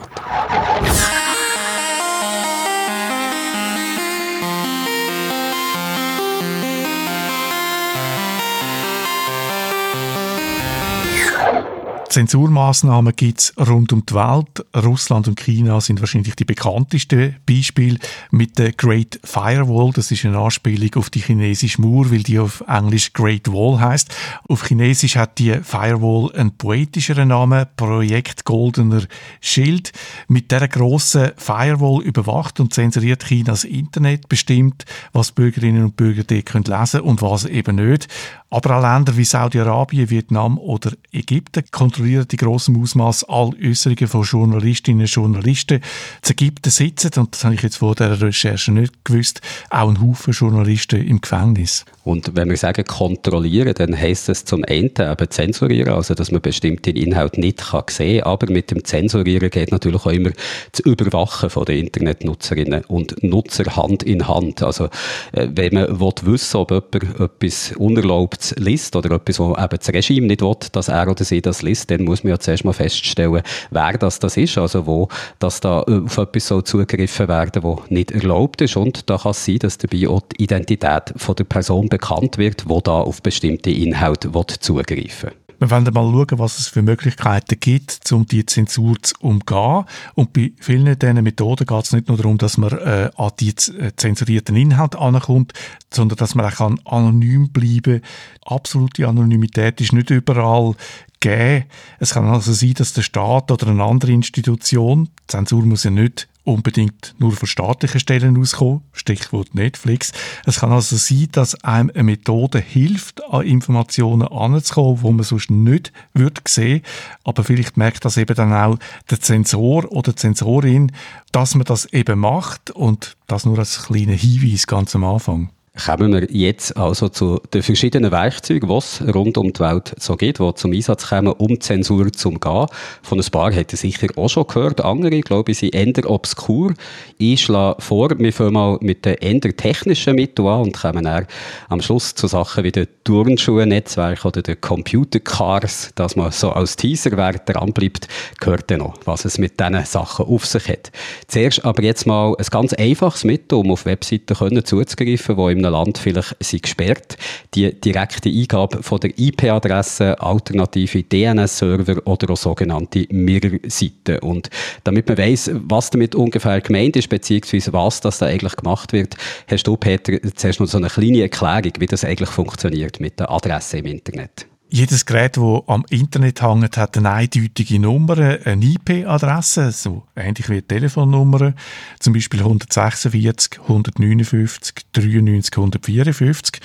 Zensurmaßnahmen 12.11 13.15
gibt 13.15 13.39
es 13.39 13.53
rund 13.57 13.93
um 13.93 14.05
die 14.05 14.13
Welt. 14.13 14.65
Russland 14.75 15.29
und 15.29 15.39
China 15.39 15.79
sind 15.79 16.01
wahrscheinlich 16.01 16.35
die 16.35 16.43
bekanntesten 16.43 17.37
Beispiele 17.45 17.99
mit 18.31 18.59
der 18.59 18.73
Great 18.73 19.17
Firewall. 19.23 19.93
Das 19.93 20.11
ist 20.11 20.25
eine 20.25 20.37
Anspielung 20.37 20.89
auf 20.95 21.09
die 21.09 21.21
chinesische 21.21 21.81
Mauer, 21.81 22.11
weil 22.11 22.23
die 22.23 22.37
auf 22.37 22.65
Englisch 22.67 23.13
Great 23.13 23.47
Wall 23.47 23.79
heißt. 23.79 24.13
Auf 24.49 24.67
Chinesisch 24.67 25.15
hat 25.15 25.39
die 25.39 25.53
Firewall 25.63 26.33
einen 26.35 26.57
poetischeren 26.57 27.29
Namen, 27.29 27.67
Projekt 27.77 28.43
Goldener 28.43 29.03
Schild. 29.39 29.93
Mit 30.27 30.51
der 30.51 30.67
grossen 30.67 31.31
Firewall 31.37 32.03
überwacht 32.03 32.59
und 32.59 32.73
zensuriert 32.73 33.23
Chinas 33.23 33.63
Internet, 33.63 34.27
bestimmt, 34.27 34.83
was 35.13 35.31
Bürgerinnen 35.31 35.85
und 35.85 35.95
Bürger 35.95 36.25
dort 36.25 36.53
lesen 36.53 36.65
können 36.65 37.03
und 37.03 37.21
was 37.21 37.45
eben 37.45 37.77
nicht. 37.77 38.09
Aber 38.49 38.75
auch 38.75 38.81
Länder 38.81 39.15
wie 39.15 39.23
Saudi-Arabien, 39.23 40.09
Vietnam 40.09 40.57
oder 40.57 40.91
Ägypten 41.13 41.63
kontrollieren 41.71 42.00
kontrollieren 42.01 42.27
in 42.31 42.37
grossem 42.37 42.81
Ausmaß 42.81 43.25
alle 43.25 43.51
Äußerungen 43.63 44.07
von 44.07 44.23
Journalistinnen 44.23 45.01
und 45.01 45.11
Journalisten. 45.11 45.81
Zu 46.21 46.33
Ägypten 46.33 46.69
sitzen, 46.71 47.11
und 47.17 47.33
das 47.33 47.43
habe 47.43 47.55
ich 47.55 47.61
jetzt 47.61 47.77
vor 47.77 47.95
der 47.95 48.19
Recherche 48.19 48.71
nicht 48.71 49.05
gewusst, 49.05 49.41
auch 49.69 49.89
ein 49.89 50.01
Haufen 50.01 50.33
Journalisten 50.33 51.05
im 51.05 51.21
Gefängnis. 51.21 51.85
Und 52.03 52.35
wenn 52.35 52.49
wir 52.49 52.57
sagen 52.57 52.83
kontrollieren, 52.85 53.75
dann 53.75 53.95
heisst 53.95 54.27
es 54.29 54.43
zum 54.45 54.63
einen 54.67 54.89
eben 54.97 55.29
zensurieren, 55.29 55.93
also 55.93 56.15
dass 56.15 56.31
man 56.31 56.41
bestimmte 56.41 56.89
Inhalte 56.89 57.39
nicht 57.39 57.59
kann 57.59 57.83
sehen 57.89 58.23
kann, 58.23 58.31
aber 58.31 58.51
mit 58.51 58.71
dem 58.71 58.83
Zensurieren 58.83 59.51
geht 59.51 59.71
natürlich 59.71 60.03
auch 60.03 60.11
immer 60.11 60.31
das 60.71 60.79
Überwachen 60.79 61.51
von 61.51 61.65
den 61.65 61.85
Internetnutzerinnen 61.85 62.85
und 62.85 63.23
Nutzer 63.23 63.75
Hand 63.75 64.01
in 64.01 64.27
Hand. 64.27 64.63
Also 64.63 64.85
äh, 65.31 65.47
wenn 65.53 65.75
man 65.75 65.99
will 65.99 66.11
wissen 66.23 66.57
ob 66.57 66.71
jemand 66.71 67.19
etwas 67.19 67.73
Unerlaubtes 67.77 68.55
liest 68.57 68.95
oder 68.95 69.11
etwas, 69.15 69.39
wo 69.39 69.55
eben 69.55 69.77
das 69.77 69.89
Regime 69.89 70.25
nicht 70.25 70.41
will, 70.41 70.55
dass 70.71 70.87
er 70.87 71.07
oder 71.07 71.23
sie 71.23 71.41
das 71.41 71.61
liest, 71.61 71.90
dann 71.91 72.05
muss 72.05 72.23
man 72.23 72.31
ja 72.31 72.39
zuerst 72.39 72.65
mal 72.65 72.73
feststellen, 72.73 73.41
wer 73.69 73.97
das, 73.97 74.19
das 74.19 74.37
ist, 74.37 74.57
also 74.57 74.85
wo 74.85 75.07
dass 75.39 75.59
da 75.59 75.83
äh, 75.87 76.01
auf 76.05 76.17
etwas 76.17 76.47
so 76.47 76.61
zugegriffen 76.61 77.27
werden, 77.27 77.63
wo 77.63 77.81
nicht 77.89 78.11
erlaubt 78.11 78.61
ist 78.61 78.75
und 78.75 79.09
da 79.09 79.17
kann 79.17 79.31
es 79.31 79.45
sein, 79.45 79.59
dass 79.59 79.77
dabei 79.77 80.07
auch 80.07 80.21
die 80.21 80.43
Identität 80.43 81.13
von 81.15 81.35
der 81.35 81.43
Person 81.43 81.89
bekannt 81.89 82.37
wird, 82.37 82.67
wo 82.67 82.81
da 82.81 83.01
auf 83.01 83.21
bestimmte 83.21 83.71
Inhalte 83.71 84.31
zugreifen 84.59 85.29
will. 85.29 85.41
Wir 85.61 85.69
wollen 85.69 85.83
mal 85.93 86.11
schauen, 86.11 86.39
was 86.39 86.57
es 86.57 86.69
für 86.69 86.81
Möglichkeiten 86.81 87.59
gibt, 87.59 88.11
um 88.11 88.25
die 88.25 88.47
Zensur 88.47 88.95
zu 88.99 89.13
umgehen. 89.19 89.85
Und 90.15 90.33
bei 90.33 90.53
vielen 90.59 90.97
dieser 90.97 91.21
Methoden 91.21 91.67
geht 91.67 91.83
es 91.83 91.93
nicht 91.93 92.07
nur 92.07 92.17
darum, 92.17 92.39
dass 92.39 92.57
man 92.57 92.71
äh, 92.79 93.11
an 93.15 93.31
die 93.39 93.49
äh, 93.49 93.91
zensurierten 93.95 94.55
Inhalte 94.55 94.97
ankommt, 94.97 95.53
sondern 95.93 96.17
dass 96.17 96.33
man 96.33 96.47
auch 96.51 96.75
anonym 96.85 97.51
bleiben 97.51 98.01
kann. 98.01 98.57
Absolute 98.57 99.07
Anonymität 99.07 99.79
ist 99.81 99.93
nicht 99.93 100.09
überall 100.09 100.73
gegeben. 101.21 101.65
Es 101.99 102.13
kann 102.13 102.27
also 102.27 102.51
sein, 102.51 102.73
dass 102.73 102.93
der 102.93 103.03
Staat 103.03 103.49
oder 103.51 103.67
eine 103.67 103.83
andere 103.83 104.11
Institution, 104.11 105.09
Zensur 105.27 105.63
muss 105.63 105.85
ja 105.85 105.91
nicht 105.91 106.27
unbedingt 106.43 107.13
nur 107.19 107.33
von 107.33 107.47
staatlichen 107.47 107.99
Stellen 107.99 108.37
auskommen, 108.37 108.81
Stichwort 108.93 109.53
Netflix. 109.53 110.11
Es 110.45 110.59
kann 110.59 110.71
also 110.71 110.95
sein, 110.95 111.27
dass 111.31 111.63
einem 111.63 111.91
eine 111.93 112.03
Methode 112.03 112.59
hilft, 112.59 113.23
an 113.25 113.45
Informationen 113.45 114.27
anzukommen, 114.27 115.03
wo 115.03 115.11
man 115.11 115.23
sonst 115.23 115.51
nicht 115.51 115.93
würde 116.13 116.41
sehen, 116.47 116.81
aber 117.23 117.43
vielleicht 117.43 117.77
merkt 117.77 118.05
das 118.05 118.17
eben 118.17 118.35
dann 118.35 118.53
auch 118.53 118.77
der 119.09 119.21
Zensor 119.21 119.91
oder 119.91 120.13
die 120.13 120.17
Zensorin, 120.17 120.91
dass 121.31 121.55
man 121.55 121.65
das 121.65 121.85
eben 121.85 122.19
macht 122.19 122.71
und 122.71 123.15
das 123.27 123.45
nur 123.45 123.59
als 123.59 123.83
kleiner 123.83 124.13
Hinweis 124.13 124.67
ganz 124.67 124.95
am 124.95 125.03
Anfang. 125.03 125.49
Kommen 125.73 126.11
wir 126.11 126.29
jetzt 126.29 126.75
also 126.75 127.07
zu 127.07 127.39
den 127.53 127.63
verschiedenen 127.63 128.11
Werkzeugen, 128.11 128.67
die 128.67 128.75
es 128.75 129.01
rund 129.15 129.37
um 129.37 129.53
die 129.53 129.59
Welt 129.61 129.93
so 129.97 130.17
gibt, 130.17 130.39
die 130.39 130.53
zum 130.55 130.73
Einsatz 130.73 131.07
kommen, 131.07 131.31
um 131.31 131.61
Zensur 131.61 132.11
zu 132.11 132.27
umgehen. 132.27 132.65
Von 133.01 133.21
ein 133.21 133.31
paar 133.31 133.53
hätte 133.53 133.77
sicher 133.77 134.07
auch 134.17 134.27
schon 134.27 134.47
gehört. 134.47 134.83
Andere, 134.83 135.21
glaube 135.21 135.53
ich, 135.53 135.59
sind 135.59 135.73
eher 135.73 136.09
obskur. 136.09 136.73
Ich 137.17 137.43
schlage 137.43 137.81
vor, 137.81 138.09
wir 138.19 138.33
fangen 138.33 138.51
mal 138.51 138.79
mit 138.81 139.05
den 139.05 139.13
eher 139.13 139.39
technischen 139.39 140.15
Mitteln 140.15 140.49
an 140.49 140.61
und 140.63 140.73
kommen 140.73 141.05
dann 141.05 141.25
am 141.69 141.81
Schluss 141.81 142.15
zu 142.15 142.27
Sachen 142.27 142.65
wie 142.65 142.73
den 142.73 142.87
Turnschuhen-Netzwerk 143.05 144.25
oder 144.25 144.41
den 144.41 144.59
Computer-Cars, 144.59 145.91
dass 145.95 146.17
man 146.17 146.33
so 146.33 146.51
als 146.51 146.75
Teaser, 146.75 147.11
wer 147.13 147.31
dran 147.31 147.71
bleibt, 147.71 148.09
gehört 148.41 148.69
dann 148.69 148.79
noch, 148.79 148.95
was 149.05 149.23
es 149.23 149.37
mit 149.37 149.57
diesen 149.57 149.85
Sachen 149.85 150.25
auf 150.25 150.45
sich 150.45 150.67
hat. 150.67 150.91
Zuerst 151.27 151.63
aber 151.63 151.81
jetzt 151.81 152.05
mal 152.05 152.35
ein 152.37 152.45
ganz 152.51 152.73
einfaches 152.73 153.23
Mittel, 153.23 153.55
um 153.55 153.71
auf 153.71 153.85
Webseiten 153.85 154.65
zuzugreifen, 154.65 155.37
die 155.37 155.51
im 155.53 155.60
einem 155.65 155.73
Land 155.73 155.97
vielleicht 155.97 156.35
sind 156.39 156.63
gesperrt. 156.63 157.17
Die 157.53 157.73
direkte 157.79 158.29
Eingabe 158.29 158.83
von 158.83 158.99
der 158.99 159.17
IP-Adresse, 159.17 160.19
alternative 160.19 161.03
DNS-Server 161.03 162.05
oder 162.05 162.31
auch 162.31 162.37
sogenannte 162.37 163.07
Mirror-Seiten. 163.09 164.19
Und 164.19 164.49
damit 164.83 165.07
man 165.07 165.17
weiß, 165.17 165.51
was 165.53 165.89
damit 165.89 166.15
ungefähr 166.15 166.61
gemeint 166.61 166.95
ist, 166.95 167.09
beziehungsweise 167.09 167.73
was 167.73 168.01
das 168.01 168.19
da 168.19 168.27
eigentlich 168.27 168.55
gemacht 168.55 168.93
wird, 168.93 169.15
hast 169.49 169.67
du, 169.67 169.77
Peter, 169.77 170.13
zuerst 170.35 170.59
noch 170.59 170.67
so 170.67 170.77
eine 170.77 170.87
kleine 170.87 171.21
Erklärung, 171.21 171.73
wie 171.79 171.85
das 171.85 172.05
eigentlich 172.05 172.29
funktioniert 172.29 172.99
mit 172.99 173.19
der 173.19 173.31
Adresse 173.31 173.79
im 173.79 173.85
Internet. 173.85 174.47
Jedes 174.73 175.05
Gerät, 175.05 175.35
das 175.35 175.63
am 175.67 175.83
Internet 175.89 176.41
hängt, 176.41 176.77
hat 176.77 176.95
eine 176.95 177.11
eindeutige 177.11 177.77
Nummer, 177.77 178.17
eine 178.45 178.65
IP-Adresse, 178.65 179.73
so 179.73 180.03
ähnlich 180.15 180.47
wie 180.47 180.53
eine 180.53 180.63
Telefonnummer, 180.63 181.53
zum 181.99 182.13
Beispiel 182.13 182.39
146, 182.39 183.59
159, 183.63 184.75
93, 184.93 185.57
154. 185.57 186.61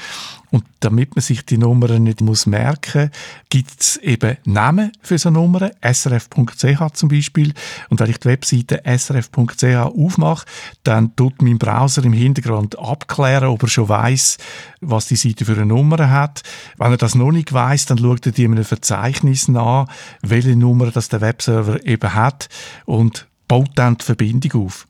Und 0.51 0.65
damit 0.81 1.17
man 1.17 1.23
sich 1.23 1.45
die 1.45 1.59
Nummern 1.59 2.05
nicht 2.05 2.21
muss 2.21 2.47
merken 2.47 3.11
gibt 3.49 3.81
es 3.81 3.97
eben 3.97 4.37
Namen 4.45 4.93
für 5.03 5.19
so 5.19 5.31
Nummern, 5.31 5.71
srf.ch 5.83 6.93
zum 6.95 7.09
Beispiel. 7.09 7.53
Und 7.89 8.01
wenn 8.01 8.11
ich 8.11 8.19
die 8.19 8.29
Webseite 8.29 8.83
srf.ch 8.85 9.65
aufmache, 9.65 10.47
dann 10.83 11.15
tut 11.17 11.43
mein 11.43 11.59
Browser 11.59 12.05
im 12.05 12.13
Hintergrund 12.13 12.79
abklären, 12.79 13.49
ob 13.49 13.63
er 13.63 13.69
schon 13.69 13.89
weiß, 13.89 14.39
was 14.81 15.09
die 15.09 15.17
Seite 15.17 15.45
für 15.45 15.53
eine 15.53 15.67
Nummer 15.67 16.11
hat. 16.11 16.43
Wenn 16.77 16.93
er 16.93 16.97
das 16.97 17.15
noch 17.15 17.33
nicht 17.33 17.53
weiß, 17.53 17.87
dann 17.87 17.99
schaut 17.99 18.27
er 18.27 18.33
die 18.33 18.45
in 18.45 18.53
einem 18.53 18.65
Verzeichnis 18.65 19.49
nach, 19.49 19.89
welche 20.23 20.57
Nummer 20.57 20.91
das 20.91 21.09
der 21.09 21.21
Webserver 21.21 21.85
eben 21.85 22.15
hat 22.15 22.49
und 22.85 23.27
baut 23.49 23.71
dann 23.77 23.97
die 23.97 24.05
Verbindung 24.05 24.67
auf. 24.67 24.87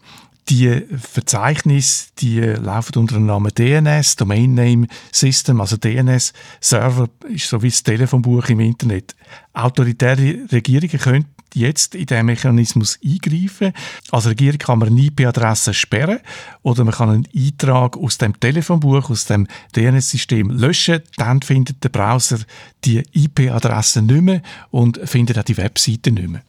Die 0.48 0.82
Verzeichnisse, 0.96 2.10
die 2.18 2.38
laufen 2.38 2.98
unter 2.98 3.16
dem 3.16 3.26
Namen 3.26 3.52
DNS, 3.52 4.14
Domain 4.14 4.54
Name 4.54 4.86
System, 5.10 5.60
also 5.60 5.76
DNS 5.76 6.32
Server 6.60 7.08
ist 7.28 7.48
so 7.48 7.62
wie 7.62 7.70
das 7.70 7.82
Telefonbuch 7.82 8.48
im 8.48 8.60
Internet. 8.60 9.16
Autoritäre 9.54 10.46
Regierungen 10.52 11.00
können 11.00 11.24
jetzt 11.52 11.96
in 11.96 12.06
diesen 12.06 12.26
Mechanismus 12.26 12.98
eingreifen. 13.04 13.72
Als 14.12 14.26
Regierung 14.26 14.58
kann 14.58 14.78
man 14.78 14.88
eine 14.88 15.00
IP-Adresse 15.00 15.74
sperren 15.74 16.20
oder 16.62 16.84
man 16.84 16.94
kann 16.94 17.10
einen 17.10 17.28
Eintrag 17.34 17.96
aus 17.96 18.18
dem 18.18 18.38
Telefonbuch, 18.38 19.10
aus 19.10 19.24
dem 19.24 19.48
DNS-System 19.74 20.50
löschen. 20.50 21.02
Dann 21.16 21.42
findet 21.42 21.82
der 21.82 21.88
Browser 21.88 22.38
die 22.84 23.02
IP-Adresse 23.12 24.02
nicht 24.02 24.22
mehr 24.22 24.42
und 24.70 25.00
findet 25.04 25.38
auch 25.38 25.44
die 25.44 25.56
Webseite 25.56 26.12
nicht 26.12 26.28
mehr. 26.28 26.42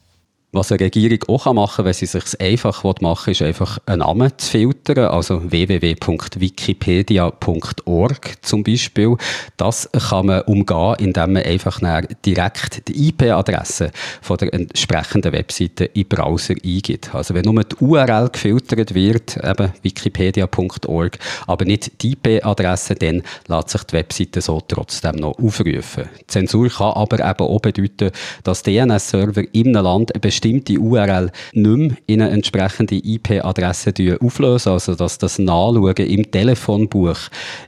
Was 0.57 0.71
eine 0.71 0.79
Regierung 0.79 1.19
auch 1.27 1.53
machen 1.53 1.75
kann, 1.75 1.85
wenn 1.85 1.93
sie 1.93 2.07
sich 2.07 2.41
einfach 2.41 2.83
machen 2.99 3.27
will, 3.27 3.31
ist 3.31 3.43
einfach 3.43 3.77
einen 3.85 3.99
Namen 3.99 4.31
zu 4.37 4.49
filtern, 4.49 5.05
also 5.05 5.51
www.wikipedia.org 5.51 8.31
zum 8.41 8.63
Beispiel. 8.63 9.15
Das 9.57 9.87
kann 10.09 10.25
man 10.25 10.41
umgehen, 10.41 10.95
indem 10.97 11.33
man 11.33 11.43
einfach 11.43 11.79
direkt 12.25 12.87
die 12.87 13.09
IP-Adresse 13.09 13.91
der 14.27 14.51
entsprechenden 14.51 15.31
Webseite 15.31 15.85
im 15.85 16.07
Browser 16.07 16.55
eingibt. 16.65 17.13
Also 17.13 17.35
wenn 17.35 17.45
nur 17.45 17.63
die 17.63 17.75
URL 17.79 18.29
gefiltert 18.29 18.95
wird, 18.95 19.37
eben 19.37 19.73
wikipedia.org, 19.83 21.19
aber 21.45 21.65
nicht 21.65 22.01
die 22.01 22.13
IP-Adresse, 22.13 22.95
dann 22.95 23.21
lässt 23.47 23.69
sich 23.69 23.83
die 23.83 23.93
Webseite 23.93 24.41
so 24.41 24.59
trotzdem 24.67 25.17
noch 25.17 25.37
aufrufen. 25.37 26.09
Zensur 26.25 26.69
kann 26.69 26.93
aber 26.93 27.19
eben 27.19 27.47
auch 27.47 27.61
bedeuten, 27.61 28.09
dass 28.43 28.63
DNS-Server 28.63 29.43
in 29.51 29.77
einem 29.77 29.83
Land 29.83 30.15
eine 30.15 30.21
URL 30.55 31.31
nicht 31.53 31.77
mehr 31.77 31.97
in 32.05 32.21
eine 32.21 32.31
entsprechende 32.31 32.95
IP-Adresse 32.95 33.93
auflösen, 34.21 34.73
also 34.73 34.95
dass 34.95 35.17
das 35.17 35.39
Nachschauen 35.39 35.95
im 35.95 36.31
Telefonbuch, 36.31 37.17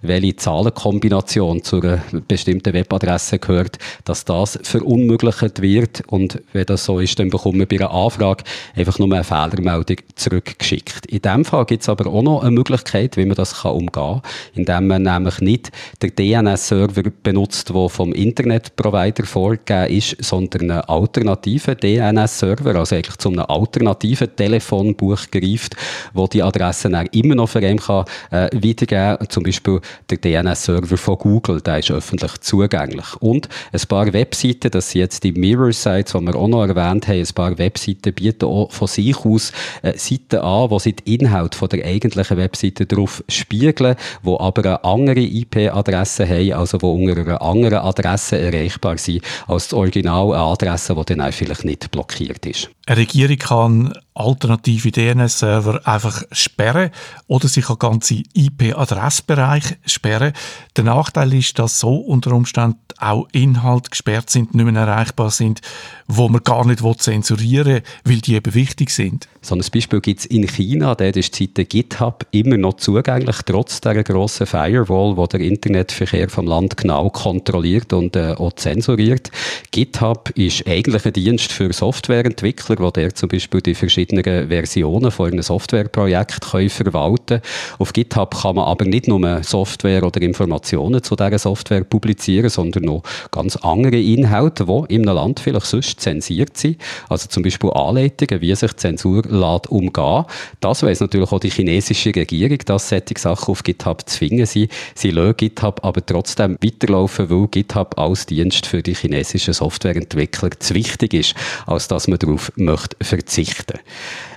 welche 0.01 0.35
Zahlenkombination 0.35 1.63
zu 1.63 1.81
einer 1.81 2.01
bestimmten 2.27 2.73
Webadresse 2.73 3.39
gehört, 3.39 3.77
dass 4.05 4.25
das 4.25 4.59
verunmöglicht 4.63 5.61
wird 5.61 6.01
und 6.07 6.41
wenn 6.53 6.65
das 6.65 6.85
so 6.85 6.99
ist, 6.99 7.19
dann 7.19 7.29
bekommen 7.29 7.59
wir 7.59 7.67
bei 7.67 7.77
einer 7.77 7.91
Anfrage 7.91 8.43
einfach 8.75 8.99
nur 8.99 9.11
eine 9.13 9.23
Fehlermeldung 9.23 9.97
zurückgeschickt. 10.15 11.05
In 11.07 11.21
dem 11.21 11.45
Fall 11.45 11.65
gibt 11.65 11.83
es 11.83 11.89
aber 11.89 12.09
auch 12.09 12.21
noch 12.21 12.41
eine 12.41 12.51
Möglichkeit, 12.51 13.17
wie 13.17 13.25
man 13.25 13.35
das 13.35 13.61
kann 13.61 13.71
umgehen 13.71 13.91
kann, 13.91 14.21
indem 14.55 14.87
man 14.87 15.03
nämlich 15.03 15.39
nicht 15.41 15.71
den 16.01 16.15
DNS-Server 16.15 17.03
benutzt, 17.23 17.69
der 17.69 17.89
vom 17.89 18.13
Internetprovider 18.13 19.25
vorgegeben 19.25 19.95
ist, 19.95 20.23
sondern 20.23 20.71
einen 20.71 20.81
alternativen 20.81 21.77
DNS-Server, 21.77 22.58
Server, 22.59 22.79
also 22.79 22.95
eigentlich 22.95 23.17
zu 23.17 23.29
einem 23.29 23.45
alternativen 23.47 24.35
Telefonbuch 24.35 25.19
greift, 25.31 25.75
wo 26.13 26.27
die 26.27 26.43
Adresse 26.43 26.89
dann 26.89 27.07
immer 27.07 27.35
noch 27.35 27.49
für 27.49 27.61
ihn 27.61 27.79
kann, 27.79 28.05
äh, 28.31 28.49
weitergeben 28.53 29.27
Zum 29.29 29.43
Beispiel 29.43 29.79
der 30.09 30.17
DNS-Server 30.17 30.97
von 30.97 31.17
Google, 31.17 31.61
der 31.61 31.79
ist 31.79 31.91
öffentlich 31.91 32.39
zugänglich. 32.41 33.15
Und 33.19 33.49
ein 33.71 33.81
paar 33.87 34.11
Webseiten, 34.13 34.71
das 34.71 34.91
sind 34.91 35.01
jetzt 35.01 35.23
die 35.23 35.31
Mirror-Sites, 35.31 36.13
die 36.13 36.21
wir 36.21 36.35
auch 36.35 36.47
noch 36.47 36.65
erwähnt 36.65 37.07
haben, 37.07 37.19
ein 37.19 37.33
paar 37.33 37.57
Webseiten 37.57 38.13
bieten 38.13 38.45
auch 38.45 38.71
von 38.71 38.87
sich 38.87 39.17
aus 39.25 39.51
äh, 39.81 39.97
Seiten 39.97 40.37
an, 40.37 40.69
wo 40.69 40.79
sie 40.79 40.93
die 40.93 41.15
Inhalte 41.15 41.57
von 41.57 41.69
der 41.69 41.85
eigentlichen 41.85 42.37
Webseite 42.37 42.85
drauf 42.85 43.23
spiegeln, 43.29 43.95
wo 44.23 44.39
aber 44.39 44.65
eine 44.65 44.83
andere 44.83 45.19
IP-Adresse 45.19 46.27
haben, 46.27 46.53
also 46.53 46.81
wo 46.81 46.93
unter 46.93 47.19
einer 47.19 47.41
anderen 47.41 47.79
Adresse 47.79 48.37
erreichbar 48.39 48.97
sind 48.97 49.23
als 49.47 49.69
das 49.69 49.73
Original, 49.73 50.33
eine 50.33 50.43
Adresse, 50.43 50.95
die 50.95 51.05
dann 51.05 51.21
auch 51.21 51.33
vielleicht 51.33 51.65
nicht 51.65 51.91
blockiert 51.91 52.45
ist 52.45 52.48
ist. 52.49 52.69
Eine 52.89 53.01
Regierung 53.01 53.37
kann 53.37 53.93
alternative 54.15 54.91
DNS-Server 54.91 55.87
einfach 55.87 56.23
sperren 56.31 56.89
oder 57.27 57.47
sie 57.47 57.61
kann 57.61 57.77
ganze 57.77 58.23
IP-Adressbereiche 58.33 59.77
sperren. 59.85 60.33
Der 60.75 60.85
Nachteil 60.85 61.33
ist, 61.35 61.59
dass 61.59 61.79
so 61.79 61.97
unter 61.97 62.33
Umständen 62.33 62.79
auch 62.97 63.27
Inhalte 63.31 63.91
gesperrt 63.91 64.29
sind, 64.29 64.55
nicht 64.55 64.65
mehr 64.65 64.81
erreichbar 64.81 65.29
sind, 65.29 65.61
wo 66.07 66.27
man 66.27 66.43
gar 66.43 66.65
nicht 66.65 66.81
zensurieren 66.99 67.75
will, 67.75 67.83
weil 68.03 68.21
die 68.21 68.35
eben 68.35 68.53
wichtig 68.53 68.89
sind. 68.89 69.27
So 69.41 69.55
ein 69.55 69.63
Beispiel 69.71 70.01
gibt 70.01 70.19
es 70.19 70.25
in 70.25 70.45
China, 70.47 70.95
dort 70.95 71.15
ist 71.15 71.39
die 71.39 71.45
Seite 71.45 71.63
GitHub 71.63 72.25
immer 72.31 72.57
noch 72.57 72.73
zugänglich, 72.73 73.37
trotz 73.45 73.79
dieser 73.79 74.03
grossen 74.03 74.47
Firewall, 74.47 75.15
die 75.15 75.37
der 75.37 75.39
Internetverkehr 75.47 76.29
vom 76.29 76.45
Land 76.45 76.75
genau 76.75 77.09
kontrolliert 77.09 77.93
und 77.93 78.17
äh, 78.17 78.33
auch 78.33 78.51
zensuriert. 78.53 79.31
GitHub 79.71 80.31
ist 80.31 80.67
eigentlich 80.67 81.05
ein 81.05 81.13
Dienst 81.13 81.53
für 81.53 81.71
Softwareentwickler, 81.71 82.75
wo 82.79 82.91
der 82.91 83.13
zum 83.13 83.29
Beispiel 83.29 83.61
die 83.61 83.75
verschiedenen 83.75 84.49
Versionen 84.49 85.11
von 85.11 85.31
einem 85.31 85.41
Softwareprojekt 85.41 86.45
verwalten 86.45 87.41
Auf 87.77 87.93
GitHub 87.93 88.41
kann 88.41 88.55
man 88.55 88.65
aber 88.65 88.85
nicht 88.85 89.07
nur 89.07 89.43
Software 89.43 90.03
oder 90.03 90.21
Informationen 90.21 91.03
zu 91.03 91.15
dieser 91.15 91.39
Software 91.39 91.83
publizieren, 91.83 92.49
sondern 92.49 92.83
noch 92.83 93.03
ganz 93.31 93.55
andere 93.57 93.99
Inhalte, 93.99 94.65
die 94.65 94.95
in 94.95 95.07
einem 95.07 95.15
Land 95.15 95.39
vielleicht 95.39 95.65
sonst 95.65 95.99
zensiert 95.99 96.57
sind. 96.57 96.77
Also 97.09 97.27
zum 97.27 97.43
Beispiel 97.43 97.71
Anleitungen, 97.71 98.41
wie 98.41 98.55
sich 98.55 98.75
Zensur 98.77 99.23
lässt 99.23 99.67
umgehen. 99.67 100.25
Das 100.59 100.83
weiss 100.83 100.99
natürlich 100.99 101.31
auch 101.31 101.39
die 101.39 101.49
chinesische 101.49 102.15
Regierung, 102.15 102.57
dass 102.65 102.89
solche 102.89 103.17
Sachen 103.17 103.51
auf 103.51 103.63
GitHub 103.63 104.07
zwingen 104.07 104.45
sie. 104.45 104.69
Sie 104.95 105.11
lassen 105.11 105.37
GitHub 105.37 105.83
aber 105.83 106.05
trotzdem 106.05 106.57
weiterlaufen, 106.63 107.29
weil 107.29 107.47
GitHub 107.47 107.97
als 107.97 108.25
Dienst 108.25 108.65
für 108.65 108.81
die 108.81 108.95
chinesischen 108.95 109.53
Softwareentwickler 109.53 110.51
zu 110.59 110.73
wichtig 110.73 111.13
ist, 111.13 111.35
als 111.65 111.87
dass 111.87 112.07
man 112.07 112.19
darauf 112.19 112.51
möchte 112.69 112.95
verzichten 113.01 113.79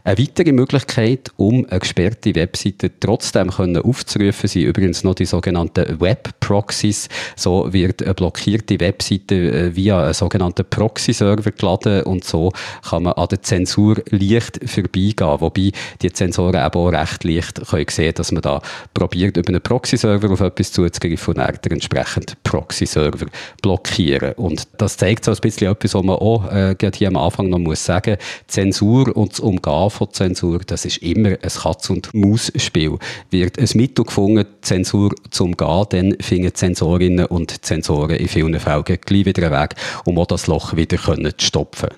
eine 0.05 0.19
weitere 0.19 0.51
Möglichkeit, 0.53 1.31
um 1.37 1.65
eine 1.71 1.79
gesperrte 1.79 2.35
Webseite 2.35 2.91
trotzdem 2.99 3.51
können 3.51 3.81
aufzurufen, 3.81 4.49
sind 4.49 4.63
übrigens 4.63 5.05
noch 5.05 5.15
die 5.15 5.27
sogenannten 5.27 6.01
Web-Proxies. 6.01 7.09
So 7.37 7.73
wird 7.73 8.03
eine 8.03 8.15
blockierte 8.15 8.81
Webseite 8.81 9.35
äh, 9.35 9.77
via 9.77 10.03
einen 10.03 10.15
sogenannten 10.15 10.65
Proxy-Server 10.69 11.53
geladen 11.53 12.03
und 12.03 12.25
so 12.25 12.53
kann 12.89 13.05
man 13.05 13.13
an 13.13 13.29
der 13.29 13.43
Zensur 13.43 14.03
leicht 14.11 14.59
vorbeigehen. 14.69 15.41
Wobei 15.41 15.71
die 16.03 16.13
Zensoren 16.13 16.67
eben 16.67 16.81
auch 16.81 16.89
recht 16.89 17.23
leicht 17.23 17.63
können 17.69 17.87
sehen, 17.89 18.15
dass 18.15 18.33
man 18.33 18.43
da 18.43 18.61
probiert, 18.95 19.37
über 19.37 19.51
einen 19.51 19.63
Proxy-Server 19.63 20.33
auf 20.33 20.41
etwas 20.41 20.73
zuzugreifen 20.73 21.35
und 21.35 21.39
dann 21.39 21.59
den 21.65 21.73
entsprechenden 21.75 22.37
Proxy-Server 22.43 23.27
blockieren. 23.63 24.33
Und 24.33 24.67
das 24.79 24.97
zeigt 24.97 25.25
so 25.25 25.31
ein 25.31 25.39
bisschen 25.41 25.71
etwas, 25.71 25.95
was 25.95 26.03
man 26.03 26.17
auch 26.17 26.51
äh, 26.51 26.75
hier 26.93 27.09
am 27.09 27.17
Anfang 27.17 27.49
noch 27.49 27.59
muss 27.59 27.85
sagen. 27.85 28.17
Zensur 28.49 29.17
und 29.17 29.33
das 29.33 29.41
Umgehen 29.41 29.92
von 29.93 30.13
Zensur, 30.13 30.61
das 30.67 30.85
ist 30.85 30.99
immer 30.99 31.31
ein 31.31 31.39
Katz- 31.41 31.91
und 31.91 32.13
Maus-Spiel. 32.15 32.99
Wird 33.31 33.59
ein 33.59 33.69
Mittel 33.75 34.05
gefunden, 34.05 34.47
Zensur 34.63 35.15
zu 35.31 35.45
umgehen, 35.45 35.87
dann 35.91 36.17
finden 36.21 36.55
Zensorinnen 36.55 37.27
und 37.27 37.65
Zensoren 37.65 38.17
in 38.17 38.29
vielen 38.29 38.59
Fällen 38.59 38.85
gleich 38.85 39.27
wieder 39.27 39.47
einen 39.47 39.63
Weg, 39.63 39.77
um 40.05 40.19
auch 40.19 40.27
das 40.27 40.47
Loch 40.47 40.75
wieder 40.77 40.99
zu 40.99 41.47
stopfen. 41.47 41.91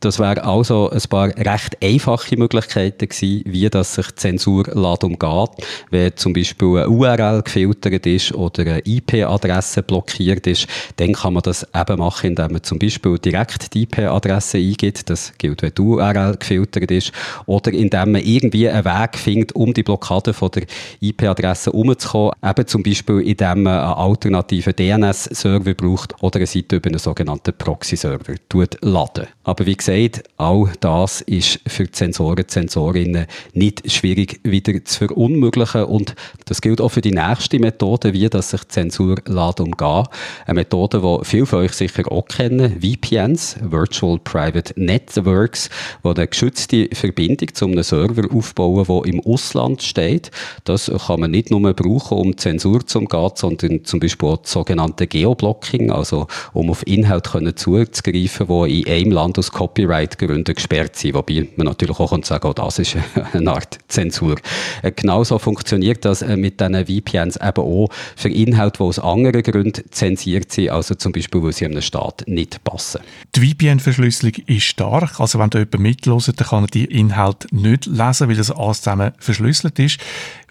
Das 0.00 0.18
wären 0.18 0.38
also 0.38 0.88
ein 0.88 1.02
paar 1.10 1.28
recht 1.28 1.76
einfache 1.82 2.34
Möglichkeiten 2.38 3.06
gewesen, 3.06 3.42
wie 3.44 3.68
das 3.68 3.96
sich 3.96 4.16
Zensur 4.16 4.64
umgeht. 4.74 5.50
Wenn 5.90 6.16
zum 6.16 6.32
Beispiel 6.32 6.78
eine 6.78 6.88
URL 6.88 7.42
gefiltert 7.42 8.06
ist 8.06 8.32
oder 8.32 8.62
eine 8.62 8.82
IP-Adresse 8.86 9.82
blockiert 9.82 10.46
ist, 10.46 10.66
dann 10.96 11.12
kann 11.12 11.34
man 11.34 11.42
das 11.42 11.66
eben 11.74 11.98
machen, 11.98 12.30
indem 12.30 12.52
man 12.52 12.62
zum 12.62 12.78
Beispiel 12.78 13.18
direkt 13.18 13.74
die 13.74 13.82
IP-Adresse 13.82 14.56
eingibt. 14.56 15.10
Das 15.10 15.34
gilt, 15.36 15.60
wenn 15.60 15.74
die 15.74 15.82
URL 15.82 16.34
gefiltert 16.38 16.90
ist. 16.90 17.12
Oder 17.44 17.70
indem 17.70 18.12
man 18.12 18.22
irgendwie 18.22 18.70
einen 18.70 18.86
Weg 18.86 19.18
findet, 19.18 19.52
um 19.52 19.74
die 19.74 19.82
Blockade 19.82 20.32
von 20.32 20.50
der 20.50 20.62
IP-Adresse 21.02 21.72
umzukommen. 21.72 22.32
Eben 22.42 22.66
zum 22.66 22.82
Beispiel, 22.82 23.20
indem 23.20 23.64
man 23.64 23.78
einen 23.78 23.92
alternativen 23.92 24.74
DNS-Server 24.74 25.74
braucht 25.74 26.14
oder 26.22 26.38
eine 26.38 26.46
Seite 26.46 26.76
über 26.76 26.88
einen 26.88 26.98
sogenannten 26.98 27.52
Proxy-Server 27.52 28.32
laden. 28.80 29.26
Aber 29.44 29.66
wie 29.66 29.76
gesagt, 29.76 29.89
gesagt, 29.90 30.28
all 30.36 30.70
das 30.80 31.20
ist 31.22 31.60
für 31.66 31.84
die 31.84 31.96
Sensoren, 31.96 32.44
Sensorinnen 32.46 33.26
nicht 33.52 33.90
schwierig 33.90 34.40
wieder 34.42 34.84
zu 34.84 35.06
verunmöglichen 35.06 35.84
und 35.84 36.14
das 36.46 36.60
gilt 36.60 36.80
auch 36.80 36.90
für 36.90 37.00
die 37.00 37.12
nächste 37.12 37.58
Methode, 37.58 38.12
wie 38.12 38.28
das 38.28 38.50
sich 38.50 38.66
Zensur 38.68 39.16
lässt 39.26 39.60
umgehen. 39.60 40.04
Eine 40.46 40.54
Methode, 40.54 41.00
die 41.00 41.24
viele 41.24 41.46
von 41.46 41.60
euch 41.60 41.72
sicher 41.72 42.10
auch 42.10 42.26
kennen, 42.26 42.80
VPNs, 42.80 43.56
Virtual 43.62 44.18
Private 44.18 44.74
Networks, 44.76 45.70
wo 46.02 46.10
eine 46.10 46.26
geschützte 46.26 46.88
Verbindung 46.92 47.54
zu 47.54 47.66
einem 47.66 47.82
Server 47.82 48.32
aufbauen, 48.34 48.84
der 48.86 49.12
im 49.12 49.20
Ausland 49.20 49.82
steht. 49.82 50.30
Das 50.64 50.90
kann 51.06 51.20
man 51.20 51.30
nicht 51.30 51.50
nur 51.50 51.72
brauchen, 51.72 52.18
um 52.18 52.36
Zensur 52.36 52.86
zu 52.86 53.00
umgehen, 53.00 53.30
sondern 53.34 53.84
zum 53.84 54.00
Beispiel 54.00 54.28
auch 54.28 54.38
das 54.38 54.52
sogenannte 54.52 55.06
Geoblocking, 55.06 55.90
also 55.90 56.26
um 56.52 56.70
auf 56.70 56.86
Inhalte 56.86 57.54
zuzugreifen, 57.54 58.66
die 58.66 58.82
in 58.82 58.92
einem 58.92 59.12
Land 59.12 59.38
aus 59.38 59.50
Copy 59.50 59.79
Copyright-Gründen 59.80 60.54
gesperrt 60.54 60.96
sind, 60.96 61.14
wobei 61.14 61.48
man 61.56 61.66
natürlich 61.66 61.98
auch 61.98 62.10
kann 62.10 62.22
sagen, 62.22 62.48
auch 62.48 62.54
das 62.54 62.78
ist 62.78 62.96
eine 63.32 63.52
Art 63.52 63.78
Zensur. 63.88 64.36
Äh, 64.82 64.92
genauso 64.92 65.38
funktioniert 65.38 66.04
das 66.04 66.22
äh, 66.22 66.36
mit 66.36 66.60
diesen 66.60 66.86
VPNs 66.86 67.36
eben 67.36 67.62
auch 67.62 67.88
für 68.16 68.28
Inhalte, 68.28 68.78
die 68.78 68.84
aus 68.84 68.98
anderen 68.98 69.42
Gründen 69.42 69.82
zensiert 69.90 70.52
sind, 70.52 70.70
also 70.70 70.94
zum 70.94 71.12
Beispiel, 71.12 71.42
weil 71.42 71.52
sie 71.52 71.64
einem 71.64 71.82
Staat 71.82 72.24
nicht 72.26 72.62
passen. 72.64 73.00
Die 73.34 73.40
VPN-Verschlüsselung 73.40 74.34
ist 74.46 74.64
stark, 74.64 75.20
also 75.20 75.38
wenn 75.38 75.50
da 75.50 75.58
jemand 75.58 75.80
mithört, 75.80 76.40
dann 76.40 76.46
kann 76.46 76.64
er 76.64 76.68
die 76.68 76.84
Inhalte 76.84 77.48
nicht 77.54 77.86
lesen, 77.86 78.28
weil 78.28 78.36
das 78.36 78.50
alles 78.50 78.78
zusammen 78.78 79.12
verschlüsselt 79.18 79.78
ist. 79.78 80.00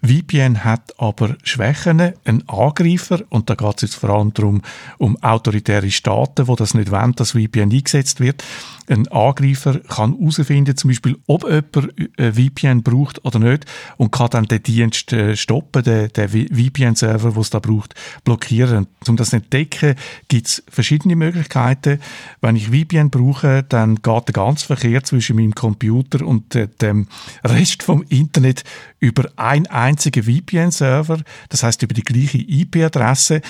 VPN 0.02 0.64
hat 0.64 0.98
aber 0.98 1.36
Schwächen. 1.42 2.00
Ein 2.24 2.48
Angreifer, 2.48 3.20
und 3.28 3.50
da 3.50 3.54
geht 3.54 3.76
es 3.76 3.82
jetzt 3.82 3.94
vor 3.96 4.10
allem 4.10 4.32
darum, 4.32 4.62
um 4.98 5.16
autoritäre 5.22 5.90
Staaten, 5.90 6.48
wo 6.48 6.56
das 6.56 6.74
nicht 6.74 6.90
wollen, 6.90 7.14
dass 7.14 7.32
VPN 7.32 7.70
eingesetzt 7.72 8.20
wird. 8.20 8.42
Ein 8.88 9.06
Angreifer 9.08 9.78
kann 9.80 10.16
herausfinden, 10.18 10.76
zum 10.76 10.88
Beispiel, 10.88 11.16
ob 11.26 11.44
jemand 11.44 11.94
ein 12.18 12.34
VPN 12.34 12.82
braucht 12.82 13.24
oder 13.24 13.38
nicht 13.38 13.64
und 13.98 14.10
kann 14.10 14.30
dann 14.30 14.46
den 14.46 14.62
Dienst 14.62 15.12
äh, 15.12 15.36
stoppen, 15.36 15.84
den, 15.84 16.08
den 16.12 16.28
VPN-Server, 16.28 17.30
den 17.30 17.40
es 17.40 17.50
da 17.50 17.60
braucht, 17.60 17.94
blockieren. 18.24 18.88
Um 19.06 19.16
das 19.16 19.30
zu 19.30 19.36
entdecken, 19.36 19.94
gibt 20.26 20.48
es 20.48 20.62
verschiedene 20.68 21.14
Möglichkeiten. 21.14 22.00
Wenn 22.40 22.56
ich 22.56 22.70
VPN 22.70 23.10
brauche, 23.10 23.62
dann 23.62 23.96
geht 23.96 24.28
der 24.28 24.32
ganze 24.32 24.66
Verkehr 24.66 25.04
zwischen 25.04 25.36
meinem 25.36 25.54
Computer 25.54 26.26
und 26.26 26.54
äh, 26.56 26.66
dem 26.80 27.06
Rest 27.44 27.84
vom 27.84 28.02
Internet 28.08 28.64
über 29.00 29.30
ein 29.36 29.66
einzigen 29.66 30.22
VPN-Server, 30.22 31.20
das 31.48 31.62
heißt 31.62 31.82
über 31.82 31.94
die 31.94 32.04
gleiche 32.04 32.38
IP-Adresse. 32.38 33.40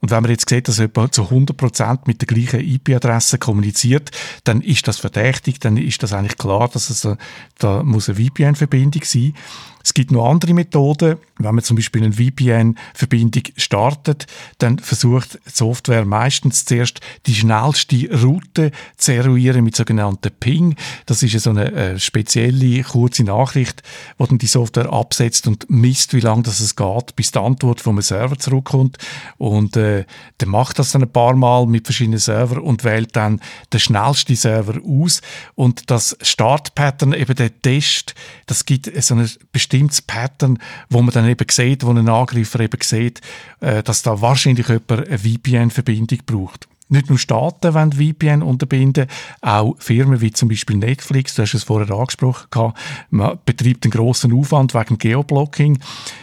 Und 0.00 0.12
wenn 0.12 0.22
man 0.22 0.30
jetzt 0.30 0.48
sieht, 0.48 0.68
dass 0.68 0.78
jemand 0.78 1.14
zu 1.14 1.24
100% 1.24 2.00
mit 2.06 2.20
der 2.20 2.26
gleichen 2.26 2.60
IP-Adresse 2.60 3.38
kommuniziert, 3.38 4.12
dann 4.44 4.60
ist 4.60 4.86
das 4.86 4.98
verdächtig, 4.98 5.58
dann 5.58 5.76
ist 5.76 6.02
das 6.02 6.12
eigentlich 6.12 6.38
klar, 6.38 6.68
dass 6.68 6.88
es, 6.90 7.08
da 7.58 7.82
muss 7.82 8.08
eine 8.08 8.18
VPN-Verbindung 8.24 9.02
sein. 9.02 9.34
Es 9.88 9.94
gibt 9.94 10.10
noch 10.10 10.28
andere 10.28 10.52
Methoden. 10.52 11.16
Wenn 11.38 11.54
man 11.54 11.64
zum 11.64 11.76
Beispiel 11.76 12.04
eine 12.04 12.12
VPN-Verbindung 12.12 13.44
startet, 13.56 14.26
dann 14.58 14.78
versucht 14.78 15.38
die 15.46 15.50
Software 15.50 16.04
meistens 16.04 16.66
zuerst 16.66 17.00
die 17.24 17.34
schnellste 17.34 18.22
Route 18.22 18.70
zu 18.98 19.14
eruieren 19.14 19.64
mit 19.64 19.76
sogenannten 19.76 20.30
Ping. 20.40 20.76
Das 21.06 21.22
ist 21.22 21.40
so 21.40 21.48
eine 21.48 21.72
äh, 21.72 21.98
spezielle 21.98 22.82
kurze 22.82 23.24
Nachricht, 23.24 23.82
wo 24.18 24.26
dann 24.26 24.36
die 24.36 24.46
Software 24.46 24.92
absetzt 24.92 25.46
und 25.46 25.70
misst, 25.70 26.12
wie 26.12 26.20
lange 26.20 26.42
das 26.42 26.60
es 26.60 26.76
geht, 26.76 27.16
bis 27.16 27.30
die 27.30 27.38
Antwort 27.38 27.80
vom 27.80 28.02
Server 28.02 28.38
zurückkommt. 28.38 28.98
Und 29.38 29.74
äh, 29.78 30.04
der 30.38 30.48
macht 30.48 30.78
das 30.78 30.92
dann 30.92 31.02
ein 31.02 31.10
paar 31.10 31.34
Mal 31.34 31.64
mit 31.64 31.86
verschiedenen 31.86 32.18
Servern 32.18 32.58
und 32.58 32.84
wählt 32.84 33.16
dann 33.16 33.40
den 33.72 33.80
schnellsten 33.80 34.36
Server 34.36 34.78
aus. 34.86 35.22
Und 35.54 35.90
das 35.90 36.14
Startpattern, 36.20 37.14
eben 37.14 37.34
der 37.34 37.58
Test, 37.62 38.14
das 38.44 38.66
gibt 38.66 38.90
so 39.02 39.14
eine 39.14 39.30
bestimmte 39.50 39.77
bestimmtes 39.78 40.02
Pattern, 40.02 40.58
wo 40.88 41.02
man 41.02 41.12
dann 41.12 41.28
eben 41.28 41.46
sieht, 41.50 41.84
wo 41.84 41.90
ein 41.90 42.08
Angreifer 42.08 42.60
eben 42.60 42.80
sieht, 42.82 43.20
äh, 43.60 43.82
dass 43.82 44.02
da 44.02 44.20
wahrscheinlich 44.20 44.68
jemand 44.68 45.08
eine 45.08 45.18
VPN-Verbindung 45.18 46.18
braucht. 46.26 46.68
Nicht 46.90 47.10
nur 47.10 47.18
Staaten 47.18 47.74
wollen 47.74 47.92
VPN 47.92 48.42
unterbinden, 48.42 49.06
auch 49.42 49.74
Firmen 49.78 50.20
wie 50.22 50.32
zum 50.32 50.48
Beispiel 50.48 50.76
Netflix, 50.76 51.34
du 51.34 51.42
hast 51.42 51.54
es 51.54 51.64
vorher 51.64 51.94
angesprochen, 51.94 52.72
man 53.10 53.38
betreibt 53.44 53.84
einen 53.84 53.92
grossen 53.92 54.32
Aufwand 54.32 54.72
wegen 54.74 54.96
Geoblocking. 54.96 55.78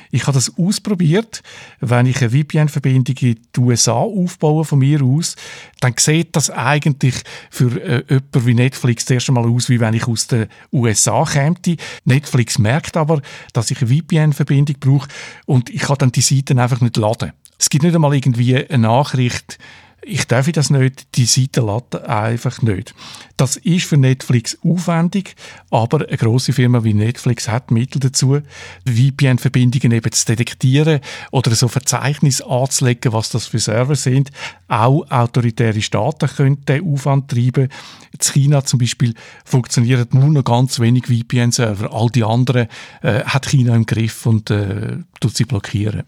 Ich 0.10 0.23
habe 0.23 0.34
das 0.34 0.58
ausprobiert. 0.58 1.43
Wenn 1.82 2.06
ich 2.06 2.21
eine 2.21 2.30
VPN-Verbindung 2.30 3.15
in 3.19 3.39
die 3.56 3.60
USA 3.60 3.93
aufbaue 3.93 4.63
von 4.63 4.80
mir 4.80 5.04
aus, 5.04 5.36
dann 5.82 5.93
sieht 5.97 6.36
das 6.36 6.49
eigentlich 6.49 7.15
für 7.51 7.82
äh, 7.82 8.04
jemanden 8.10 8.45
wie 8.45 8.54
Netflix 8.54 9.06
zuerst 9.06 9.28
einmal 9.28 9.45
aus, 9.45 9.69
wie 9.69 9.80
wenn 9.80 9.93
ich 9.93 10.08
aus 10.08 10.28
den 10.28 10.47
USA 10.71 11.25
käme. 11.25 11.56
Netflix 12.06 12.58
merkt 12.58 12.97
aber, 12.97 13.21
dass 13.54 13.71
ich 13.71 13.82
eine 13.82 13.93
VPN-Verbindung 13.93 14.78
brauche 14.80 15.10
und 15.45 15.69
ich 15.69 15.82
kann 15.82 15.97
dann 15.99 16.12
die 16.12 16.21
Seiten 16.21 16.60
einfach 16.60 16.82
nicht 16.82 16.97
laden. 16.97 17.34
Es 17.60 17.69
gibt 17.69 17.84
nicht 17.84 17.95
einmal 17.95 18.15
irgendwie 18.15 18.56
eine 18.56 18.88
Nachricht, 18.88 19.58
ich 20.06 20.28
darf 20.28 20.52
das 20.52 20.70
nicht, 20.70 21.15
die 21.15 21.26
Seite 21.26 21.62
lädt 21.62 21.96
einfach 22.08 22.62
nicht. 22.62 22.94
Das 23.38 23.58
ist 23.58 23.86
für 23.86 23.98
Netflix 23.98 24.58
aufwendig, 24.63 25.36
aber 25.72 26.08
eine 26.08 26.18
große 26.18 26.54
Firma 26.54 26.84
wie 26.84 26.94
Netflix 26.94 27.50
hat 27.50 27.72
Mittel 27.72 28.00
dazu, 28.00 28.39
VPN-Verbindungen 28.86 29.91
eben 29.91 30.12
zu 30.12 30.26
detektieren 30.26 31.00
oder 31.32 31.54
so 31.56 31.68
Verzeichnisse 31.68 32.46
anzulegen, 32.46 33.13
was 33.13 33.30
das 33.30 33.48
für 33.48 33.60
Server 33.60 33.96
sind. 33.96 34.30
Auch 34.68 35.10
autoritäre 35.10 35.82
Staaten 35.82 36.30
können 36.30 36.63
den 36.65 36.86
Aufwand 36.86 37.32
treiben. 37.32 37.70
In 38.12 38.20
China 38.20 38.63
zum 38.63 38.80
Beispiel 38.80 39.13
funktionieren 39.44 40.08
nur 40.12 40.30
noch 40.30 40.44
ganz 40.44 40.80
wenig 40.80 41.08
VPN-Server. 41.08 41.91
All 41.91 42.10
die 42.10 42.24
anderen 42.24 42.68
äh, 43.02 43.24
hat 43.24 43.48
China 43.48 43.76
im 43.76 43.86
Griff 43.86 44.26
und 44.26 44.52
äh, 44.52 44.98
tut 45.20 45.36
sie 45.36 45.46
blockieren. 45.46 46.04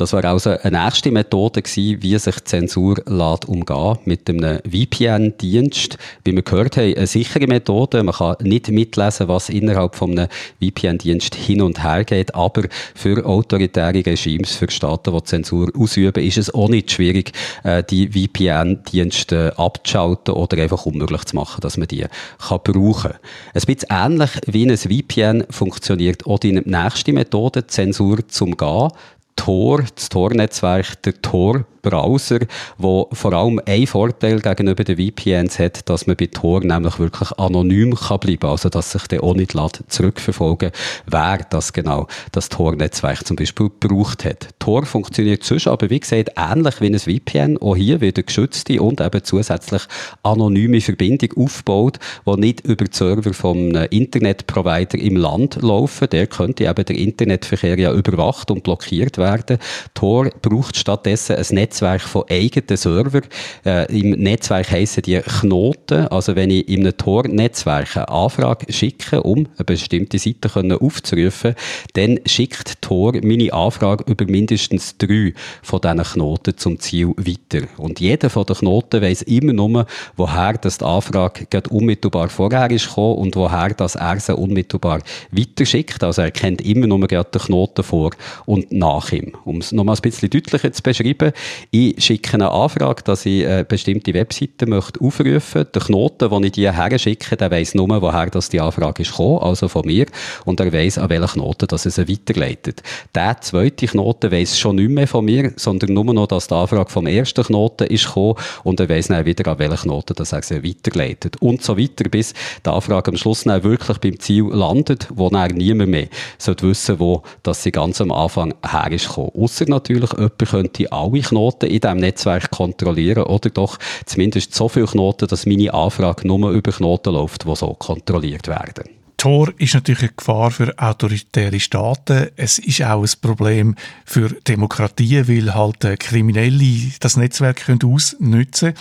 Das 0.00 0.14
war 0.14 0.24
also 0.24 0.48
eine 0.48 0.82
nächste 0.82 1.10
Methode 1.10 1.60
gewesen, 1.60 2.02
wie 2.02 2.16
sich 2.16 2.42
Zensur 2.44 3.02
lässt 3.06 3.46
umgehen 3.46 3.98
mit 4.06 4.30
einem 4.30 4.60
VPN-Dienst. 4.64 5.98
Wie 6.24 6.34
wir 6.34 6.40
gehört 6.40 6.78
haben, 6.78 6.94
eine 6.94 7.06
sichere 7.06 7.46
Methode. 7.46 8.02
Man 8.02 8.14
kann 8.14 8.36
nicht 8.40 8.70
mitlesen, 8.70 9.28
was 9.28 9.50
innerhalb 9.50 9.96
von 9.96 10.18
einem 10.18 10.28
VPN-Dienst 10.62 11.34
hin 11.34 11.60
und 11.60 11.84
her 11.84 12.04
geht. 12.04 12.34
Aber 12.34 12.62
für 12.94 13.26
autoritäre 13.26 14.06
Regimes, 14.06 14.56
für 14.56 14.70
Staaten, 14.70 15.14
die 15.14 15.24
Zensur 15.24 15.70
ausüben, 15.76 16.24
ist 16.24 16.38
es 16.38 16.54
auch 16.54 16.70
nicht 16.70 16.90
schwierig, 16.90 17.32
äh, 17.64 17.82
die 17.84 18.08
VPN-Dienste 18.08 19.58
abzuschalten 19.58 20.32
oder 20.32 20.62
einfach 20.62 20.86
unmöglich 20.86 21.26
zu 21.26 21.36
machen, 21.36 21.60
dass 21.60 21.76
man 21.76 21.88
die 21.88 22.06
kann 22.38 22.60
brauchen 22.64 23.12
kann. 23.12 23.20
Ein 23.52 23.62
bisschen 23.66 23.88
ähnlich 23.90 24.30
wie 24.46 24.66
ein 24.66 24.78
VPN 24.78 25.44
funktioniert 25.50 26.24
auch 26.24 26.38
die 26.38 26.52
nächste 26.52 27.12
Methode, 27.12 27.66
Zensur 27.66 28.26
zum 28.28 28.56
Gehen. 28.56 28.88
Tor, 29.36 29.84
das 29.94 30.08
Tor-Netzwerk, 30.08 31.02
der 31.02 31.20
Tor 31.20 31.64
Browser, 31.82 32.40
wo 32.78 33.08
vor 33.12 33.32
allem 33.32 33.60
ein 33.66 33.86
Vorteil 33.86 34.40
gegenüber 34.40 34.84
den 34.84 34.96
VPNs 34.96 35.58
hat, 35.58 35.88
dass 35.88 36.06
man 36.06 36.16
bei 36.16 36.26
Tor 36.26 36.60
nämlich 36.60 36.98
wirklich 36.98 37.30
anonym 37.38 37.94
kann 37.94 38.20
bleiben, 38.20 38.46
also 38.46 38.68
dass 38.68 38.92
sich 38.92 39.06
der 39.06 39.22
auch 39.22 39.34
nicht 39.34 39.56
zurückverfolgen 39.88 40.70
wer 41.06 41.38
das 41.50 41.72
genau 41.72 42.06
das 42.32 42.48
Tor-Netzwerk 42.48 43.26
zum 43.26 43.36
Beispiel 43.36 43.70
gebraucht 43.80 44.24
hat. 44.24 44.48
Tor 44.58 44.84
funktioniert 44.86 45.44
sonst 45.44 45.66
aber 45.66 45.90
wie 45.90 46.00
gesagt 46.00 46.30
ähnlich 46.36 46.80
wie 46.80 46.86
ein 46.86 46.98
VPN, 46.98 47.58
auch 47.58 47.76
hier 47.76 48.00
wieder 48.00 48.22
geschützte 48.22 48.80
und 48.80 49.00
eben 49.00 49.24
zusätzlich 49.24 49.82
anonyme 50.22 50.80
Verbindung 50.80 51.30
aufgebaut, 51.36 51.98
die 52.26 52.40
nicht 52.40 52.60
über 52.62 52.84
die 52.84 52.96
Server 52.96 53.32
vom 53.32 53.70
Internetprovider 53.70 54.98
im 54.98 55.16
Land 55.16 55.62
laufen. 55.62 56.08
Der 56.10 56.26
könnte 56.26 56.64
eben 56.64 56.84
der 56.84 56.96
Internetverkehr 56.96 57.78
ja 57.78 57.92
überwacht 57.92 58.50
und 58.50 58.62
blockiert 58.62 59.18
werden. 59.18 59.58
Tor 59.94 60.30
braucht 60.42 60.76
stattdessen 60.76 61.36
ein 61.36 61.46
Netz 61.50 61.69
Netzwerk 61.70 62.00
von 62.00 62.24
eigenen 62.28 62.76
Servern. 62.76 63.22
Äh, 63.64 63.98
Im 63.98 64.10
Netzwerk 64.10 64.72
heissen 64.72 65.02
die 65.02 65.20
Knoten. 65.20 66.08
Also 66.08 66.34
wenn 66.34 66.50
ich 66.50 66.68
in 66.68 66.80
einem 66.80 66.96
Tor-Netzwerk 66.96 67.96
eine 67.96 68.08
Anfrage 68.08 68.72
schicke, 68.72 69.22
um 69.22 69.46
eine 69.56 69.64
bestimmte 69.64 70.18
Seite 70.18 70.50
aufzurufen, 70.80 71.54
dann 71.92 72.18
schickt 72.26 72.82
Tor 72.82 73.12
meine 73.22 73.52
Anfrage 73.52 74.04
über 74.10 74.24
mindestens 74.26 74.98
drei 74.98 75.32
von 75.62 75.80
diesen 75.80 76.02
Knoten 76.02 76.56
zum 76.56 76.80
Ziel 76.80 77.12
weiter. 77.16 77.68
Und 77.76 78.00
jeder 78.00 78.30
von 78.30 78.46
den 78.46 78.56
Knoten 78.56 79.00
weiss 79.00 79.22
immer 79.22 79.52
nur, 79.52 79.86
woher 80.16 80.54
das 80.54 80.78
die 80.78 80.84
Anfrage 80.84 81.46
unmittelbar 81.70 82.30
vorher 82.30 82.68
ist 82.70 82.88
gekommen 82.88 83.18
und 83.18 83.36
woher 83.36 83.70
das 83.74 83.94
er 83.94 84.18
sie 84.18 84.34
unmittelbar 84.34 85.00
weiterschickt. 85.30 86.02
Also 86.02 86.22
er 86.22 86.32
kennt 86.32 86.62
immer 86.62 86.88
nur 86.88 87.06
den 87.06 87.22
Knoten 87.22 87.84
vor 87.84 88.10
und 88.46 88.72
nach 88.72 89.12
ihm. 89.12 89.34
Um 89.44 89.58
es 89.58 89.70
nochmal 89.70 89.94
ein 89.94 90.02
bisschen 90.02 90.30
deutlicher 90.30 90.72
zu 90.72 90.82
beschreiben, 90.82 91.32
ich 91.70 92.02
schicke 92.04 92.34
eine 92.34 92.50
Anfrage, 92.50 93.02
dass 93.02 93.26
ich 93.26 93.46
eine 93.46 93.64
bestimmte 93.64 94.14
Webseite 94.14 94.66
möchte 94.66 95.00
aufrufen. 95.00 95.66
Der 95.74 95.82
Knoten, 95.82 96.30
den 96.30 96.44
ich 96.44 96.52
die 96.52 96.70
her 96.70 96.98
schicke, 96.98 97.36
der 97.36 97.50
weiss 97.50 97.74
nur, 97.74 97.88
woher 98.02 98.26
das 98.26 98.48
die 98.48 98.60
Anfrage 98.60 99.02
ist 99.02 99.10
gekommen, 99.10 99.38
also 99.40 99.68
von 99.68 99.86
mir. 99.86 100.06
Und 100.44 100.60
er 100.60 100.72
weiss, 100.72 100.98
an 100.98 101.10
welchen 101.10 101.40
Knoten 101.40 101.66
dass 101.68 101.82
sie 101.82 102.08
weiterleitet. 102.08 102.82
Der 103.14 103.40
zweite 103.40 103.86
Knoten 103.86 104.32
weiss 104.32 104.58
schon 104.58 104.76
nicht 104.76 104.90
mehr 104.90 105.06
von 105.06 105.24
mir, 105.24 105.52
sondern 105.56 105.92
nur 105.92 106.04
noch, 106.04 106.26
dass 106.26 106.48
die 106.48 106.54
Anfrage 106.54 106.90
vom 106.90 107.06
ersten 107.06 107.44
Knoten 107.44 107.86
ist 107.86 108.06
gekommen 108.06 108.34
und 108.64 108.80
er 108.80 108.88
weiss 108.88 109.08
dann 109.08 109.24
wieder, 109.24 109.50
an 109.50 109.58
welchen 109.58 109.90
Knoten 109.90 110.14
dass 110.14 110.32
er 110.32 110.42
sie 110.42 110.62
weiterleitet. 110.62 111.36
Und 111.40 111.62
so 111.62 111.78
weiter, 111.78 112.08
bis 112.08 112.34
die 112.64 112.70
Anfrage 112.70 113.10
am 113.10 113.16
Schluss 113.16 113.44
dann 113.44 113.62
wirklich 113.64 113.98
beim 113.98 114.18
Ziel 114.18 114.44
landet, 114.44 115.08
wo 115.14 115.28
dann 115.28 115.50
niemand 115.52 115.90
mehr 115.90 116.08
sollte 116.38 116.68
wissen, 116.68 116.98
wo 116.98 117.22
dass 117.42 117.62
sie 117.62 117.72
ganz 117.72 118.00
am 118.00 118.10
Anfang 118.10 118.54
her 118.64 118.90
ist 118.90 119.08
gekommen. 119.08 119.30
Ausser 119.34 119.66
natürlich, 119.68 120.12
jemand 120.12 120.38
könnte 120.38 120.92
alle 120.92 121.20
Knoten 121.20 121.49
Knoten 121.50 121.70
in 121.70 121.80
diesem 121.80 121.98
Netzwerk 121.98 122.50
kontrollieren 122.50 123.24
oder 123.24 123.50
doch 123.50 123.78
zumindest 124.06 124.54
so 124.54 124.68
viele 124.68 124.86
Knoten, 124.86 125.28
dass 125.28 125.46
meine 125.46 125.72
Anfrage 125.74 126.26
nur 126.26 126.50
über 126.50 126.72
Knoten 126.72 127.14
läuft, 127.14 127.44
die 127.44 127.56
so 127.56 127.74
kontrolliert 127.74 128.48
werden. 128.48 128.84
Tor 129.16 129.52
ist 129.58 129.74
natürlich 129.74 130.02
eine 130.02 130.12
Gefahr 130.16 130.50
für 130.50 130.72
autoritäre 130.78 131.60
Staaten. 131.60 132.28
Es 132.36 132.58
ist 132.58 132.82
auch 132.82 133.02
ein 133.02 133.10
Problem 133.20 133.74
für 134.06 134.30
Demokratien, 134.30 135.28
weil 135.28 135.54
halt 135.54 135.84
äh, 135.84 135.96
Kriminelle 135.98 136.90
das 137.00 137.18
Netzwerk 137.18 137.66
können 137.66 137.80
ausnutzen 137.84 138.72
können. 138.72 138.74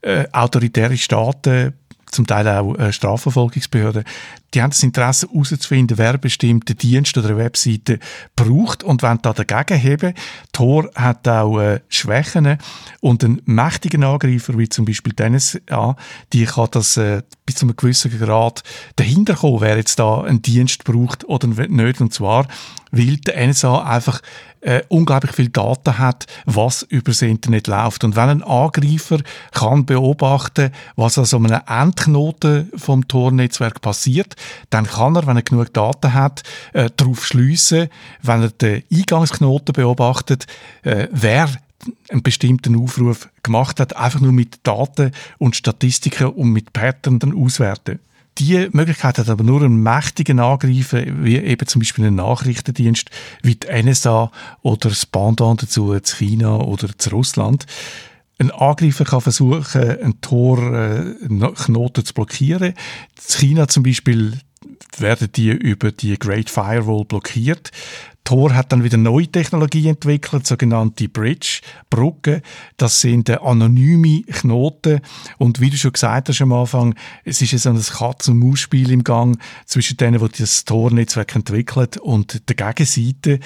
Äh, 0.00 0.24
autoritäre 0.32 0.96
Staaten 0.96 1.74
zum 2.14 2.26
Teil 2.26 2.48
auch 2.48 2.74
äh, 2.76 2.92
Strafverfolgungsbehörden, 2.92 4.04
die 4.54 4.62
haben 4.62 4.70
das 4.70 4.82
Interesse 4.82 5.28
herauszufinden, 5.28 5.98
wer 5.98 6.16
bestimmte 6.16 6.74
Dienste 6.74 7.20
oder 7.20 7.36
Webseiten 7.36 7.98
braucht 8.36 8.84
und 8.84 9.02
wollen 9.02 9.18
da 9.20 9.32
dagegen 9.32 9.78
heben. 9.78 10.14
Tor 10.52 10.90
hat 10.94 11.26
auch 11.26 11.58
äh, 11.58 11.80
Schwächen 11.88 12.58
und 13.00 13.24
ein 13.24 13.42
mächtiger 13.44 14.06
Angreifer, 14.06 14.56
wie 14.56 14.68
zum 14.68 14.84
Beispiel 14.84 15.12
Dennis, 15.12 15.60
ja, 15.68 15.96
die 16.32 16.44
kann 16.44 16.68
das 16.70 16.96
äh, 16.96 17.22
bis 17.46 17.56
zu 17.56 17.66
einem 17.66 17.76
gewissen 17.76 18.16
Grad 18.18 18.62
dahinter 18.96 19.34
kommen, 19.34 19.60
wer 19.60 19.76
jetzt 19.76 19.98
da 19.98 20.22
einen 20.22 20.42
Dienst 20.42 20.84
braucht 20.84 21.24
oder 21.24 21.48
nicht. 21.48 22.00
Und 22.00 22.14
zwar, 22.14 22.46
weil 22.90 23.16
der 23.16 23.46
NSA 23.46 23.82
einfach 23.82 24.20
äh, 24.64 24.82
unglaublich 24.88 25.32
viel 25.32 25.48
Daten 25.50 25.98
hat, 25.98 26.26
was 26.46 26.82
über 26.82 27.10
das 27.10 27.22
Internet 27.22 27.66
läuft. 27.66 28.02
Und 28.02 28.16
wenn 28.16 28.28
ein 28.28 28.42
Angreifer 28.42 29.18
kann 29.52 29.86
beobachten, 29.86 30.70
was 30.96 31.18
an 31.18 31.26
so 31.26 31.36
einem 31.36 31.60
Endknoten 31.66 32.70
vom 32.76 33.06
Tor-Netzwerk 33.06 33.80
passiert, 33.80 34.34
dann 34.70 34.86
kann 34.86 35.16
er, 35.16 35.26
wenn 35.26 35.36
er 35.36 35.42
genug 35.42 35.72
Daten 35.72 36.14
hat, 36.14 36.42
äh, 36.72 36.90
darauf 36.96 37.26
schliessen, 37.26 37.88
wenn 38.22 38.42
er 38.42 38.50
den 38.50 38.82
Eingangsknoten 38.92 39.74
beobachtet, 39.74 40.46
äh, 40.82 41.08
wer 41.10 41.50
einen 42.08 42.22
bestimmten 42.22 42.82
Aufruf 42.82 43.28
gemacht 43.42 43.78
hat, 43.80 43.96
einfach 43.96 44.20
nur 44.20 44.32
mit 44.32 44.60
Daten 44.62 45.12
und 45.38 45.56
Statistiken 45.56 46.28
und 46.28 46.50
mit 46.50 46.72
Patterns 46.72 47.20
dann 47.20 47.36
auswerten. 47.36 48.00
Die 48.38 48.68
Möglichkeit 48.72 49.18
hat 49.18 49.28
aber 49.28 49.44
nur 49.44 49.62
einen 49.62 49.82
mächtigen 49.82 50.40
Angreifer, 50.40 51.04
wie 51.22 51.36
eben 51.36 51.66
zum 51.68 51.80
Beispiel 51.80 52.06
ein 52.06 52.16
Nachrichtendienst 52.16 53.10
wie 53.42 53.54
die 53.54 53.82
NSA 53.82 54.32
oder 54.62 54.88
das 54.88 55.06
Pendant 55.06 55.62
dazu 55.62 55.98
zu 56.00 56.16
China 56.16 56.56
oder 56.56 56.88
zu 56.98 57.10
Russland. 57.10 57.66
Ein 58.38 58.50
Angreifer 58.50 59.04
kann 59.04 59.20
versuchen, 59.20 59.80
einen 59.80 60.20
Tor-Knoten 60.20 62.00
äh, 62.00 62.04
zu 62.04 62.14
blockieren. 62.14 62.70
In 62.72 62.74
China 63.16 63.68
zum 63.68 63.84
Beispiel 63.84 64.40
werden 64.98 65.30
die 65.32 65.50
über 65.50 65.92
die 65.92 66.18
Great 66.18 66.50
Firewall 66.50 67.04
blockiert. 67.04 67.70
Tor 68.24 68.54
hat 68.54 68.72
dann 68.72 68.82
wieder 68.82 68.96
neue 68.96 69.28
Technologie 69.28 69.86
entwickelt, 69.86 70.46
sogenannte 70.46 71.10
Bridge, 71.10 71.60
Brücken. 71.90 72.40
Das 72.78 73.02
sind 73.02 73.28
anonyme 73.28 74.22
Knoten. 74.22 75.00
Und 75.36 75.60
wie 75.60 75.68
du 75.68 75.76
schon 75.76 75.92
gesagt 75.92 76.30
hast 76.30 76.40
am 76.40 76.54
Anfang, 76.54 76.94
es 77.24 77.42
ist 77.42 77.56
so 77.62 77.68
ein 77.68 77.80
Katz-und-Maus-Spiel 77.80 78.90
im 78.92 79.04
Gang 79.04 79.38
zwischen 79.66 79.98
denen, 79.98 80.18
die 80.18 80.38
das 80.42 80.64
Tor-Netzwerk 80.64 81.36
entwickelt 81.36 81.98
und 81.98 82.48
der 82.48 82.56
Gegenseite. 82.56 83.40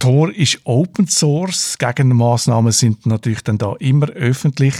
Tor 0.00 0.32
ist 0.32 0.60
Open 0.64 1.06
Source. 1.06 1.78
Gegenmaßnahmen 1.78 2.72
sind 2.72 3.06
natürlich 3.06 3.42
dann 3.42 3.58
da 3.58 3.74
immer 3.78 4.08
öffentlich. 4.08 4.74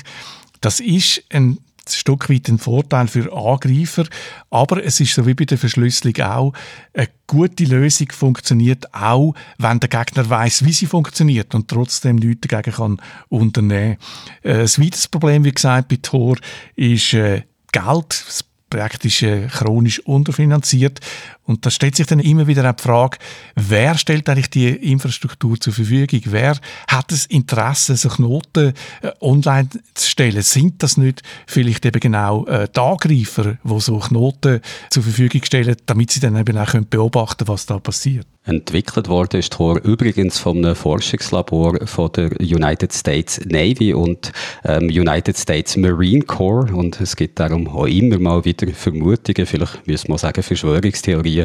Das 0.61 0.81
ist 0.81 1.23
ein 1.33 1.59
Stück 1.97 2.29
weit 2.29 2.49
ein 2.49 2.59
Vorteil 2.59 3.09
für 3.09 3.33
Angreifer, 3.33 4.05
aber 4.51 4.85
es 4.85 5.01
ist 5.01 5.15
so 5.15 5.27
wie 5.27 5.35
bei 5.35 5.45
der 5.45 5.59
Verschlüsselung 5.59 6.21
auch, 6.21 6.53
eine 6.95 7.09
gute 7.27 7.65
Lösung 7.65 8.09
funktioniert 8.11 8.93
auch, 8.95 9.35
wenn 9.59 9.81
der 9.81 9.89
Gegner 9.89 10.29
weiß, 10.29 10.65
wie 10.65 10.73
sie 10.73 10.87
funktioniert 10.87 11.55
und 11.55 11.69
trotzdem 11.69 12.17
nichts 12.17 12.49
dagegen 12.49 12.75
kann 12.75 13.01
unternehmen. 13.29 13.97
Äh, 14.43 14.63
ein 14.63 14.79
weiteres 14.79 15.09
Problem, 15.09 15.45
wie 15.45 15.53
gesagt, 15.53 15.89
bei 15.89 15.99
Tor 16.01 16.37
ist 16.77 17.15
äh, 17.15 17.43
Geld. 17.73 18.25
Praktisch 18.71 19.23
äh, 19.23 19.47
chronisch 19.47 20.01
unterfinanziert 20.01 21.01
Und 21.49 21.65
da 21.65 21.71
stellt 21.71 21.97
sich 21.97 22.07
dann 22.07 22.21
immer 22.21 22.47
wieder 22.47 22.69
auch 22.69 22.75
die 22.75 22.83
Frage, 22.83 23.17
wer 23.55 23.97
stellt 23.97 24.29
eigentlich 24.29 24.51
die 24.51 24.69
Infrastruktur 24.69 25.59
zur 25.59 25.73
Verfügung? 25.73 26.21
Wer 26.27 26.59
hat 26.87 27.11
das 27.11 27.25
Interesse, 27.25 27.97
sich 27.97 28.19
Noten 28.19 28.75
äh, 29.01 29.13
online 29.23 29.71
zu 29.95 30.11
stellen? 30.11 30.43
Sind 30.43 30.83
das 30.83 30.99
nicht 30.99 31.23
vielleicht 31.47 31.87
eben 31.87 32.01
genau 32.01 32.45
äh, 32.45 32.69
die 32.69 32.79
Angreifer, 32.79 33.57
die 33.65 33.81
so 33.81 34.03
Noten 34.11 34.61
zur 34.91 35.03
Verfügung 35.03 35.43
stellen, 35.43 35.75
damit 35.87 36.11
sie 36.11 36.21
dann 36.21 36.37
eben 36.37 36.59
auch 36.59 36.75
beobachten 36.91 37.47
können, 37.47 37.49
was 37.49 37.65
da 37.65 37.79
passiert? 37.79 38.27
Entwickelt 38.49 39.09
worden 39.09 39.41
ist 39.41 39.53
Tor 39.53 39.79
übrigens 39.85 40.47
einem 40.47 40.75
Forschungslabor 40.75 41.87
von 41.87 42.11
der 42.13 42.31
United 42.41 42.95
States 42.95 43.39
Navy 43.45 43.93
und 43.93 44.33
ähm, 44.65 44.85
United 44.85 45.37
States 45.37 45.77
Marine 45.77 46.23
Corps 46.23 46.73
und 46.73 46.99
es 46.99 47.15
gibt 47.15 47.39
darum 47.41 47.69
auch 47.69 47.85
immer 47.85 48.19
mal 48.19 48.47
wieder 48.47 48.67
Vermutungen, 48.69 49.45
vielleicht 49.47 49.87
müssen 49.87 50.09
wir 50.09 50.17
sagen 50.17 50.43
Verschwörungstheorien, 50.43 51.38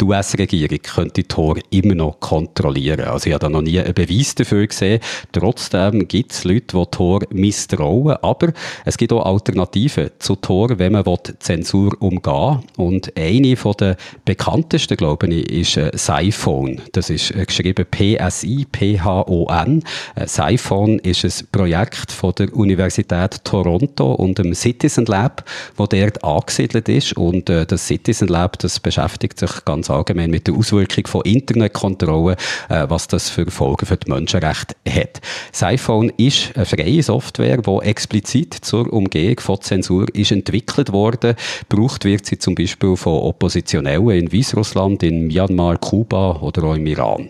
die 0.00 0.04
US-Regierung 0.04 0.78
könnte 0.78 1.24
Tor 1.24 1.56
immer 1.70 1.94
noch 1.94 2.20
kontrollieren. 2.20 3.06
Also 3.06 3.28
ich 3.28 3.34
habe 3.34 3.44
da 3.44 3.48
noch 3.48 3.62
nie 3.62 3.80
einen 3.80 3.94
Beweis 3.94 4.34
dafür 4.34 4.66
gesehen. 4.66 5.00
Trotzdem 5.32 6.06
gibt 6.08 6.32
es 6.32 6.44
Leute, 6.44 6.76
die 6.76 6.86
Tor 6.90 7.20
misstrauen, 7.30 8.16
aber 8.22 8.52
es 8.84 8.96
gibt 8.96 9.12
auch 9.12 9.24
Alternativen 9.24 10.10
zu 10.18 10.36
Tor, 10.36 10.78
wenn 10.78 10.92
man 10.92 11.04
Zensur 11.38 11.96
umgehen 12.00 12.60
will. 12.76 12.84
Und 12.84 13.16
eine 13.16 13.54
der 13.54 13.96
bekanntesten, 14.24 14.96
glaube 14.96 15.28
ich, 15.28 15.48
ist 15.50 15.76
äh, 15.76 15.90
Siphon. 15.94 16.80
Das 16.92 17.10
ist 17.10 17.30
äh, 17.32 17.44
geschrieben 17.44 17.86
P-S-I-P-H-O-N. 17.90 19.82
Äh, 20.14 20.26
Siphon 20.26 20.98
ist 21.00 21.24
ein 21.24 21.32
Projekt 21.52 22.12
von 22.12 22.32
der 22.36 22.54
Universität 22.54 23.44
Toronto 23.44 24.12
und 24.14 24.38
dem 24.38 24.54
Citizen 24.54 25.06
Lab, 25.06 25.44
wo 25.76 25.86
dort 25.86 26.22
angesiedelt 26.24 26.88
ist. 26.88 27.16
Und 27.16 27.48
das 27.48 27.86
Citizen 27.86 28.28
Lab, 28.28 28.58
das 28.58 28.80
beschäftigt 28.80 29.39
sich 29.40 29.64
ganz 29.64 29.90
allgemein 29.90 30.30
mit 30.30 30.46
der 30.46 30.54
Auswirkung 30.54 31.06
von 31.06 31.22
Internetkontrollen, 31.22 32.36
äh, 32.68 32.86
was 32.88 33.08
das 33.08 33.28
für 33.28 33.50
Folgen 33.50 33.86
für 33.86 33.96
die 33.96 34.10
Menschenrechte 34.10 34.74
hat. 34.88 35.20
Siphon 35.52 36.10
ist 36.16 36.56
eine 36.56 36.66
freie 36.66 37.02
Software, 37.02 37.58
die 37.58 37.78
explizit 37.82 38.54
zur 38.54 38.92
Umgehung 38.92 39.40
von 39.40 39.60
Zensur 39.60 40.06
ist 40.14 40.32
entwickelt 40.32 40.92
worden. 40.92 41.34
Gebraucht 41.68 42.04
wird 42.04 42.26
sie 42.26 42.38
zum 42.38 42.54
Beispiel 42.54 42.96
von 42.96 43.20
Oppositionellen 43.20 44.10
in 44.10 44.32
Weißrussland, 44.32 45.02
in 45.02 45.26
Myanmar, 45.26 45.78
Kuba 45.78 46.40
oder 46.40 46.64
auch 46.64 46.74
im 46.74 46.86
Iran. 46.86 47.28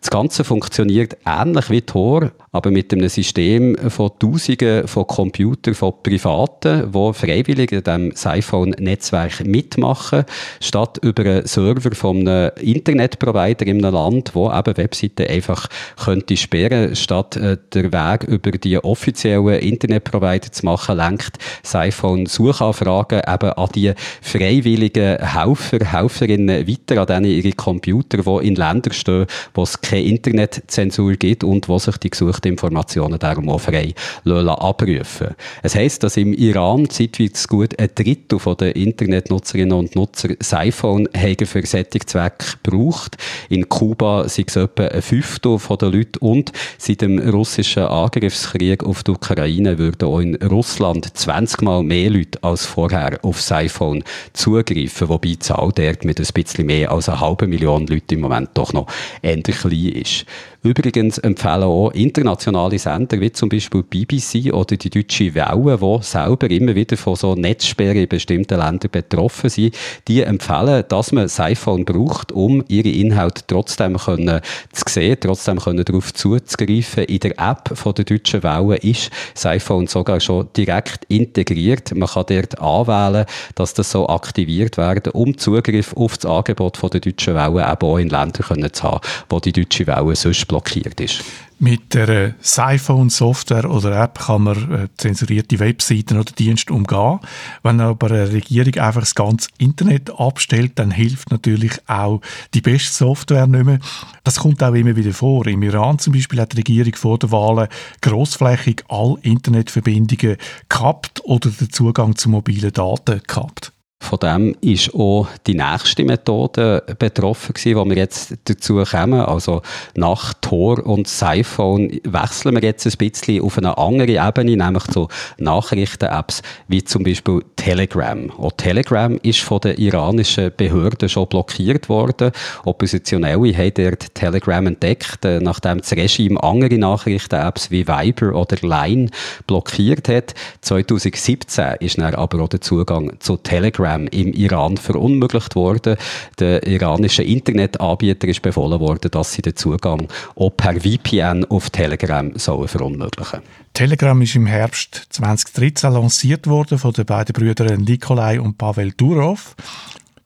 Das 0.00 0.10
Ganze 0.10 0.44
funktioniert 0.44 1.16
ähnlich 1.26 1.70
wie 1.70 1.82
Tor, 1.82 2.32
aber 2.52 2.70
mit 2.70 2.92
einem 2.92 3.08
System 3.08 3.76
von 3.90 4.10
Tausenden 4.18 4.88
von 4.88 5.06
Computern 5.06 5.74
von 5.74 5.94
Privaten, 6.02 6.90
die 6.92 7.12
freiwillig 7.14 7.72
in 7.72 7.82
diesem 7.82 8.12
Siphon-Netzwerk 8.12 9.46
mitmachen, 9.46 10.24
statt 10.60 10.98
über 11.02 11.22
einen 11.24 11.46
Server 11.50 11.94
von 11.94 12.26
einem 12.26 12.50
Internetprovider 12.60 13.66
in 13.66 13.84
einem 13.84 13.94
Land, 13.94 14.34
wo 14.34 14.50
eben 14.50 14.76
Webseiten 14.76 15.26
einfach 15.26 15.66
könnte 16.02 16.36
sperren, 16.36 16.94
statt 16.94 17.36
äh, 17.36 17.56
der 17.72 17.92
Weg 17.92 18.24
über 18.24 18.52
die 18.52 18.78
offiziellen 18.78 19.60
Internetprovider 19.60 20.52
zu 20.52 20.64
machen, 20.64 20.96
lenkt 20.96 21.38
Siphon 21.62 22.26
Suchanfragen 22.26 23.22
eben 23.26 23.52
an 23.52 23.68
die 23.74 23.92
freiwilligen 24.22 25.18
Helfer, 25.18 25.78
Helferinnen 25.84 26.66
weiter, 26.66 27.00
an 27.00 27.06
denen 27.06 27.36
ihre 27.36 27.52
Computer, 27.52 28.18
die 28.18 28.46
in 28.46 28.54
Ländern 28.54 28.92
stehen, 28.92 29.26
wo 29.54 29.62
es 29.62 29.80
keine 29.80 30.04
Internetzensur 30.04 31.14
gibt 31.14 31.44
und 31.44 31.68
wo 31.68 31.78
sich 31.78 31.96
die 31.98 32.10
gesuchten 32.10 32.52
Informationen 32.52 33.18
darum 33.18 33.48
auch 33.48 33.60
frei 33.60 33.94
abrufen. 34.24 35.28
Es 35.62 35.74
heisst, 35.74 36.02
dass 36.02 36.16
im 36.16 36.32
Iran 36.32 36.88
zeitweilig 36.88 37.46
gut 37.48 37.78
ein 37.78 37.90
Drittel 37.94 38.38
der 38.56 38.76
Internetnutzerinnen 38.76 39.76
und 39.76 39.96
Nutzer 39.96 40.28
das 40.36 40.54
iPhone 40.54 41.08
haben 41.16 41.36
für 41.46 41.64
solche 41.66 42.00
Zwecke 42.00 42.56
gebraucht. 42.62 43.16
In 43.48 43.68
Kuba 43.68 44.28
sind 44.28 44.50
es 44.50 44.56
etwa 44.56 44.84
ein 44.84 45.02
Fünftel 45.02 45.58
der 45.80 45.90
Leute 45.90 46.18
und 46.20 46.52
seit 46.78 47.00
dem 47.00 47.18
russischen 47.18 47.84
Angriffskrieg 47.84 48.84
auf 48.84 49.02
die 49.02 49.12
Ukraine 49.12 49.78
würden 49.78 50.08
auch 50.08 50.20
in 50.20 50.36
Russland 50.36 51.16
20 51.16 51.62
Mal 51.62 51.82
mehr 51.82 52.10
Leute 52.10 52.42
als 52.42 52.66
vorher 52.66 53.18
auf 53.22 53.36
das 53.36 53.52
iPhone 53.52 54.04
zugreifen, 54.32 55.08
wobei 55.08 55.28
die 55.28 55.38
Zahl 55.38 55.70
dort 55.74 56.04
mit 56.04 56.20
ein 56.20 56.26
bisschen 56.32 56.66
mehr 56.66 56.90
als 56.90 57.08
eine 57.08 57.20
halbe 57.20 57.46
Million 57.46 57.86
Leute 57.86 58.14
im 58.14 58.20
Moment 58.20 58.50
doch 58.54 58.72
noch 58.72 58.86
ähnlich 59.22 59.58
klein 59.58 60.02
ist. 60.02 60.26
Übrigens 60.62 61.16
empfehlen 61.16 61.62
auch 61.62 61.90
internationale 61.92 62.78
Sender 62.78 63.18
wie 63.18 63.32
zum 63.32 63.48
Beispiel 63.48 63.82
BBC 63.82 64.52
oder 64.52 64.76
die 64.76 64.90
Deutsche 64.90 65.34
Welle, 65.34 65.78
die 65.78 66.04
selber 66.04 66.50
immer 66.50 66.74
wieder 66.74 66.98
von 66.98 67.16
so 67.16 67.34
Netzsperren 67.34 67.96
in 67.96 68.08
bestimmten 68.08 68.58
Ländern 68.58 68.90
betroffen 68.92 69.48
sind, 69.48 69.74
die 70.06 70.20
empfehlen, 70.20 70.84
dass 70.86 71.12
man 71.12 71.24
das 71.24 71.40
iPhone 71.40 71.86
braucht, 71.86 72.30
um 72.32 72.62
ihre 72.68 72.90
Inhalte 72.90 73.42
trotzdem 73.46 73.96
können 73.96 74.42
zu 74.72 74.84
sehen, 74.86 75.16
trotzdem 75.18 75.58
können 75.58 75.82
darauf 75.82 76.12
zuzugreifen. 76.12 77.04
In 77.04 77.20
der 77.20 77.38
App 77.38 77.70
von 77.72 77.94
der 77.94 78.04
Deutschen 78.04 78.42
Welle 78.42 78.76
ist 78.76 79.10
das 79.32 79.46
iPhone 79.46 79.86
sogar 79.86 80.20
schon 80.20 80.48
direkt 80.54 81.06
integriert. 81.06 81.94
Man 81.94 82.06
kann 82.06 82.26
dort 82.28 82.58
anwählen, 82.60 83.24
dass 83.54 83.72
das 83.72 83.90
so 83.92 84.10
aktiviert 84.10 84.76
werden, 84.76 85.10
um 85.14 85.38
Zugriff 85.38 85.94
auf 85.96 86.18
das 86.18 86.30
Angebot 86.30 86.76
von 86.76 86.90
der 86.90 87.00
Deutschen 87.00 87.34
Welle 87.34 87.62
eben 87.62 87.88
auch 87.88 87.96
in 87.96 88.10
Ländern 88.10 88.72
zu 88.74 88.82
haben, 88.82 89.00
wo 89.30 89.40
die 89.40 89.52
Deutsche 89.52 89.86
Welle 89.86 90.14
sonst 90.14 90.49
blockiert 90.50 91.00
ist. 91.00 91.22
Mit 91.60 91.94
der 91.94 92.34
Siphone-Software 92.40 93.70
oder 93.70 94.02
App 94.02 94.18
kann 94.18 94.42
man 94.42 94.72
äh, 94.72 94.88
zensurierte 94.96 95.58
Webseiten 95.60 96.18
oder 96.18 96.32
Dienste 96.32 96.72
umgehen. 96.72 97.20
Wenn 97.62 97.80
aber 97.80 98.10
eine 98.10 98.32
Regierung 98.32 98.74
einfach 98.76 99.02
das 99.02 99.14
ganze 99.14 99.48
Internet 99.58 100.10
abstellt, 100.18 100.72
dann 100.76 100.90
hilft 100.90 101.30
natürlich 101.30 101.72
auch 101.86 102.22
die 102.54 102.62
beste 102.62 102.92
Software 102.92 103.46
nicht 103.46 103.64
mehr. 103.64 103.78
Das 104.24 104.40
kommt 104.40 104.62
auch 104.62 104.74
immer 104.74 104.96
wieder 104.96 105.12
vor. 105.12 105.46
Im 105.46 105.62
Iran 105.62 105.98
zum 105.98 106.14
Beispiel 106.14 106.40
hat 106.40 106.54
die 106.54 106.58
Regierung 106.58 106.94
vor 106.94 107.18
der 107.18 107.30
Wahlen 107.30 107.68
grossflächig 108.00 108.84
alle 108.88 109.18
Internetverbindungen 109.22 110.38
gehabt 110.68 111.20
oder 111.24 111.50
den 111.50 111.70
Zugang 111.70 112.16
zu 112.16 112.30
mobilen 112.30 112.72
Daten 112.72 113.20
gehabt. 113.26 113.72
Von 114.02 114.18
dem 114.18 114.56
ist 114.62 114.94
auch 114.94 115.28
die 115.46 115.54
nächste 115.54 116.04
Methode 116.04 116.82
betroffen 116.98 117.52
gewesen, 117.52 117.76
wo 117.76 117.84
wir 117.84 117.96
jetzt 117.96 118.34
dazu 118.46 118.82
kommen. 118.82 119.20
Also 119.20 119.60
nach 119.94 120.32
Tor 120.40 120.84
und 120.84 121.06
Siphon 121.06 122.00
wechseln 122.04 122.54
wir 122.54 122.62
jetzt 122.62 122.86
ein 122.86 122.96
bisschen 122.96 123.42
auf 123.42 123.58
eine 123.58 123.76
andere 123.76 124.12
Ebene, 124.12 124.56
nämlich 124.56 124.84
zu 124.84 125.08
Nachrichten-Apps 125.38 126.42
wie 126.66 126.82
zum 126.82 127.04
Beispiel 127.04 127.44
Telegram. 127.56 128.32
Auch 128.38 128.52
Telegram 128.56 129.16
ist 129.22 129.40
von 129.40 129.60
den 129.60 129.76
iranischen 129.76 130.50
Behörden 130.56 131.08
schon 131.08 131.28
blockiert 131.28 131.90
worden. 131.90 132.32
Oppositionelle 132.64 133.56
haben 133.56 133.74
dort 133.74 134.14
Telegram 134.14 134.66
entdeckt, 134.66 135.26
äh, 135.26 135.40
nachdem 135.40 135.78
das 135.78 135.92
Regime 135.92 136.42
andere 136.42 136.78
Nachrichten-Apps 136.78 137.70
wie 137.70 137.86
Viber 137.86 138.34
oder 138.34 138.56
Line 138.62 139.10
blockiert 139.46 140.08
hat. 140.08 140.34
2017 140.62 141.76
ist 141.80 141.98
dann 141.98 142.14
aber 142.14 142.42
auch 142.42 142.48
der 142.48 142.62
Zugang 142.62 143.12
zu 143.20 143.36
Telegram 143.36 143.89
Telegram 143.90 144.06
im 144.08 144.32
Iran 144.32 144.76
verunmöglicht 144.76 145.54
worden. 145.54 145.96
Der 146.38 146.66
iranische 146.66 147.22
Internetanbieter 147.22 148.28
ist 148.28 148.42
befohlen 148.42 148.80
worden, 148.80 149.10
dass 149.10 149.32
sie 149.32 149.42
den 149.42 149.56
Zugang 149.56 150.08
auch 150.36 150.50
per 150.50 150.80
VPN 150.80 151.44
auf 151.46 151.70
Telegram 151.70 152.32
sollen 152.36 152.68
verunmöglichen 152.68 153.40
Telegram 153.72 154.20
ist 154.20 154.34
im 154.34 154.46
Herbst 154.46 155.06
2013 155.10 155.92
lanciert 155.92 156.46
worden 156.48 156.78
von 156.78 156.92
den 156.92 157.06
beiden 157.06 157.32
Brüdern 157.32 157.82
Nikolai 157.82 158.40
und 158.40 158.58
Pavel 158.58 158.92
Durov. 158.92 159.54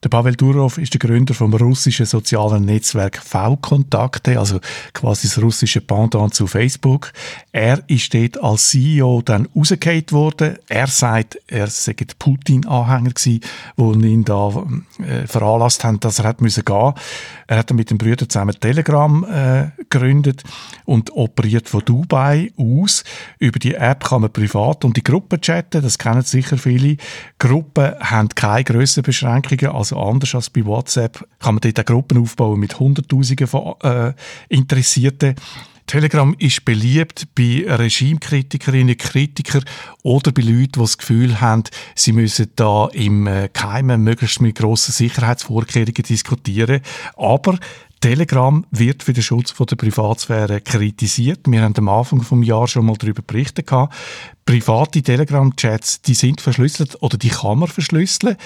Der 0.05 0.09
Pavel 0.09 0.35
Durov 0.35 0.77
ist 0.77 0.93
der 0.93 0.99
Gründer 0.99 1.33
vom 1.33 1.51
russischen 1.51 2.05
sozialen 2.05 2.63
Netzwerk 2.63 3.17
V-Kontakte, 3.17 4.37
also 4.37 4.59
quasi 4.93 5.27
das 5.27 5.41
russische 5.41 5.81
Pendant 5.81 6.31
zu 6.35 6.45
Facebook. 6.45 7.11
Er 7.51 7.81
ist 7.87 8.13
dort 8.13 8.43
als 8.43 8.69
CEO 8.69 9.23
dann 9.25 9.47
rausgehakt 9.55 10.11
worden. 10.11 10.59
Er 10.69 10.85
sagt, 10.85 11.39
er 11.47 11.65
sei 11.65 11.95
Putin-Anhänger 12.19 13.13
gewesen, 13.13 13.39
wo 13.77 13.93
ihn 13.93 14.23
da 14.23 14.49
äh, 14.99 15.25
veranlasst 15.25 15.83
haben, 15.83 15.99
dass 15.99 16.19
er 16.19 16.25
hat 16.25 16.39
müssen 16.39 16.63
gehen. 16.63 16.93
Er 17.47 17.57
hat 17.57 17.71
dann 17.71 17.77
mit 17.77 17.89
den 17.89 17.97
Brüdern 17.97 18.29
zusammen 18.29 18.55
Telegram 18.59 19.23
äh, 19.23 19.71
gegründet 19.89 20.43
und 20.85 21.15
operiert 21.15 21.67
von 21.67 21.83
Dubai 21.83 22.51
aus. 22.57 23.03
Über 23.39 23.57
die 23.57 23.73
App 23.73 24.03
kann 24.03 24.21
man 24.21 24.31
privat 24.31 24.85
und 24.85 24.97
die 24.97 25.03
Gruppen 25.03 25.41
chatten, 25.41 25.81
das 25.81 25.97
kennen 25.97 26.21
sicher 26.21 26.59
viele. 26.59 26.97
Gruppen 27.39 27.95
haben 27.99 28.29
keine 28.29 28.63
Grössenbeschränkungen, 28.63 29.75
also 29.75 29.94
anders 29.95 30.35
als 30.35 30.49
bei 30.49 30.65
WhatsApp 30.65 31.25
kann 31.39 31.55
man 31.55 31.61
dort 31.61 31.79
auch 31.79 31.85
Gruppen 31.85 32.17
aufbauen 32.17 32.59
mit 32.59 32.79
Hunderttausenden 32.79 33.47
von 33.47 33.75
äh, 33.81 34.13
Interessierten. 34.49 35.35
Telegram 35.87 36.35
ist 36.39 36.65
beliebt 36.65 37.27
bei 37.35 37.63
Regimekritikerinnen, 37.67 38.97
Kritikern 38.97 39.63
oder 40.01 40.31
bei 40.31 40.41
Leuten, 40.41 40.71
die 40.73 40.79
das 40.79 40.97
Gefühl 40.97 41.39
haben, 41.41 41.63
sie 41.93 42.11
müssen 42.11 42.47
da 42.55 42.87
im 42.91 43.27
äh, 43.27 43.49
Geheimen 43.53 44.03
möglichst 44.03 44.41
mit 44.41 44.57
grossen 44.57 44.93
Sicherheitsvorkehrungen 44.93 45.93
diskutieren. 45.93 46.81
Aber 47.17 47.59
Telegram 48.01 48.65
wird 48.71 49.03
für 49.03 49.13
den 49.13 49.23
Schutz 49.23 49.53
der 49.53 49.75
Privatsphäre 49.75 50.61
kritisiert. 50.61 51.41
Wir 51.45 51.61
haben 51.61 51.75
am 51.77 51.89
Anfang 51.89 52.19
des 52.19 52.47
Jahres 52.47 52.71
schon 52.71 52.85
mal 52.85 52.97
darüber 52.97 53.21
berichtet. 53.21 53.69
private 54.45 55.01
Telegram-Chats, 55.01 56.01
die 56.01 56.13
sind 56.13 56.41
verschlüsselt 56.41 57.01
oder 57.01 57.17
die 57.17 57.29
kann 57.29 57.59
man 57.59 57.67
verschlüsseln. 57.67 58.37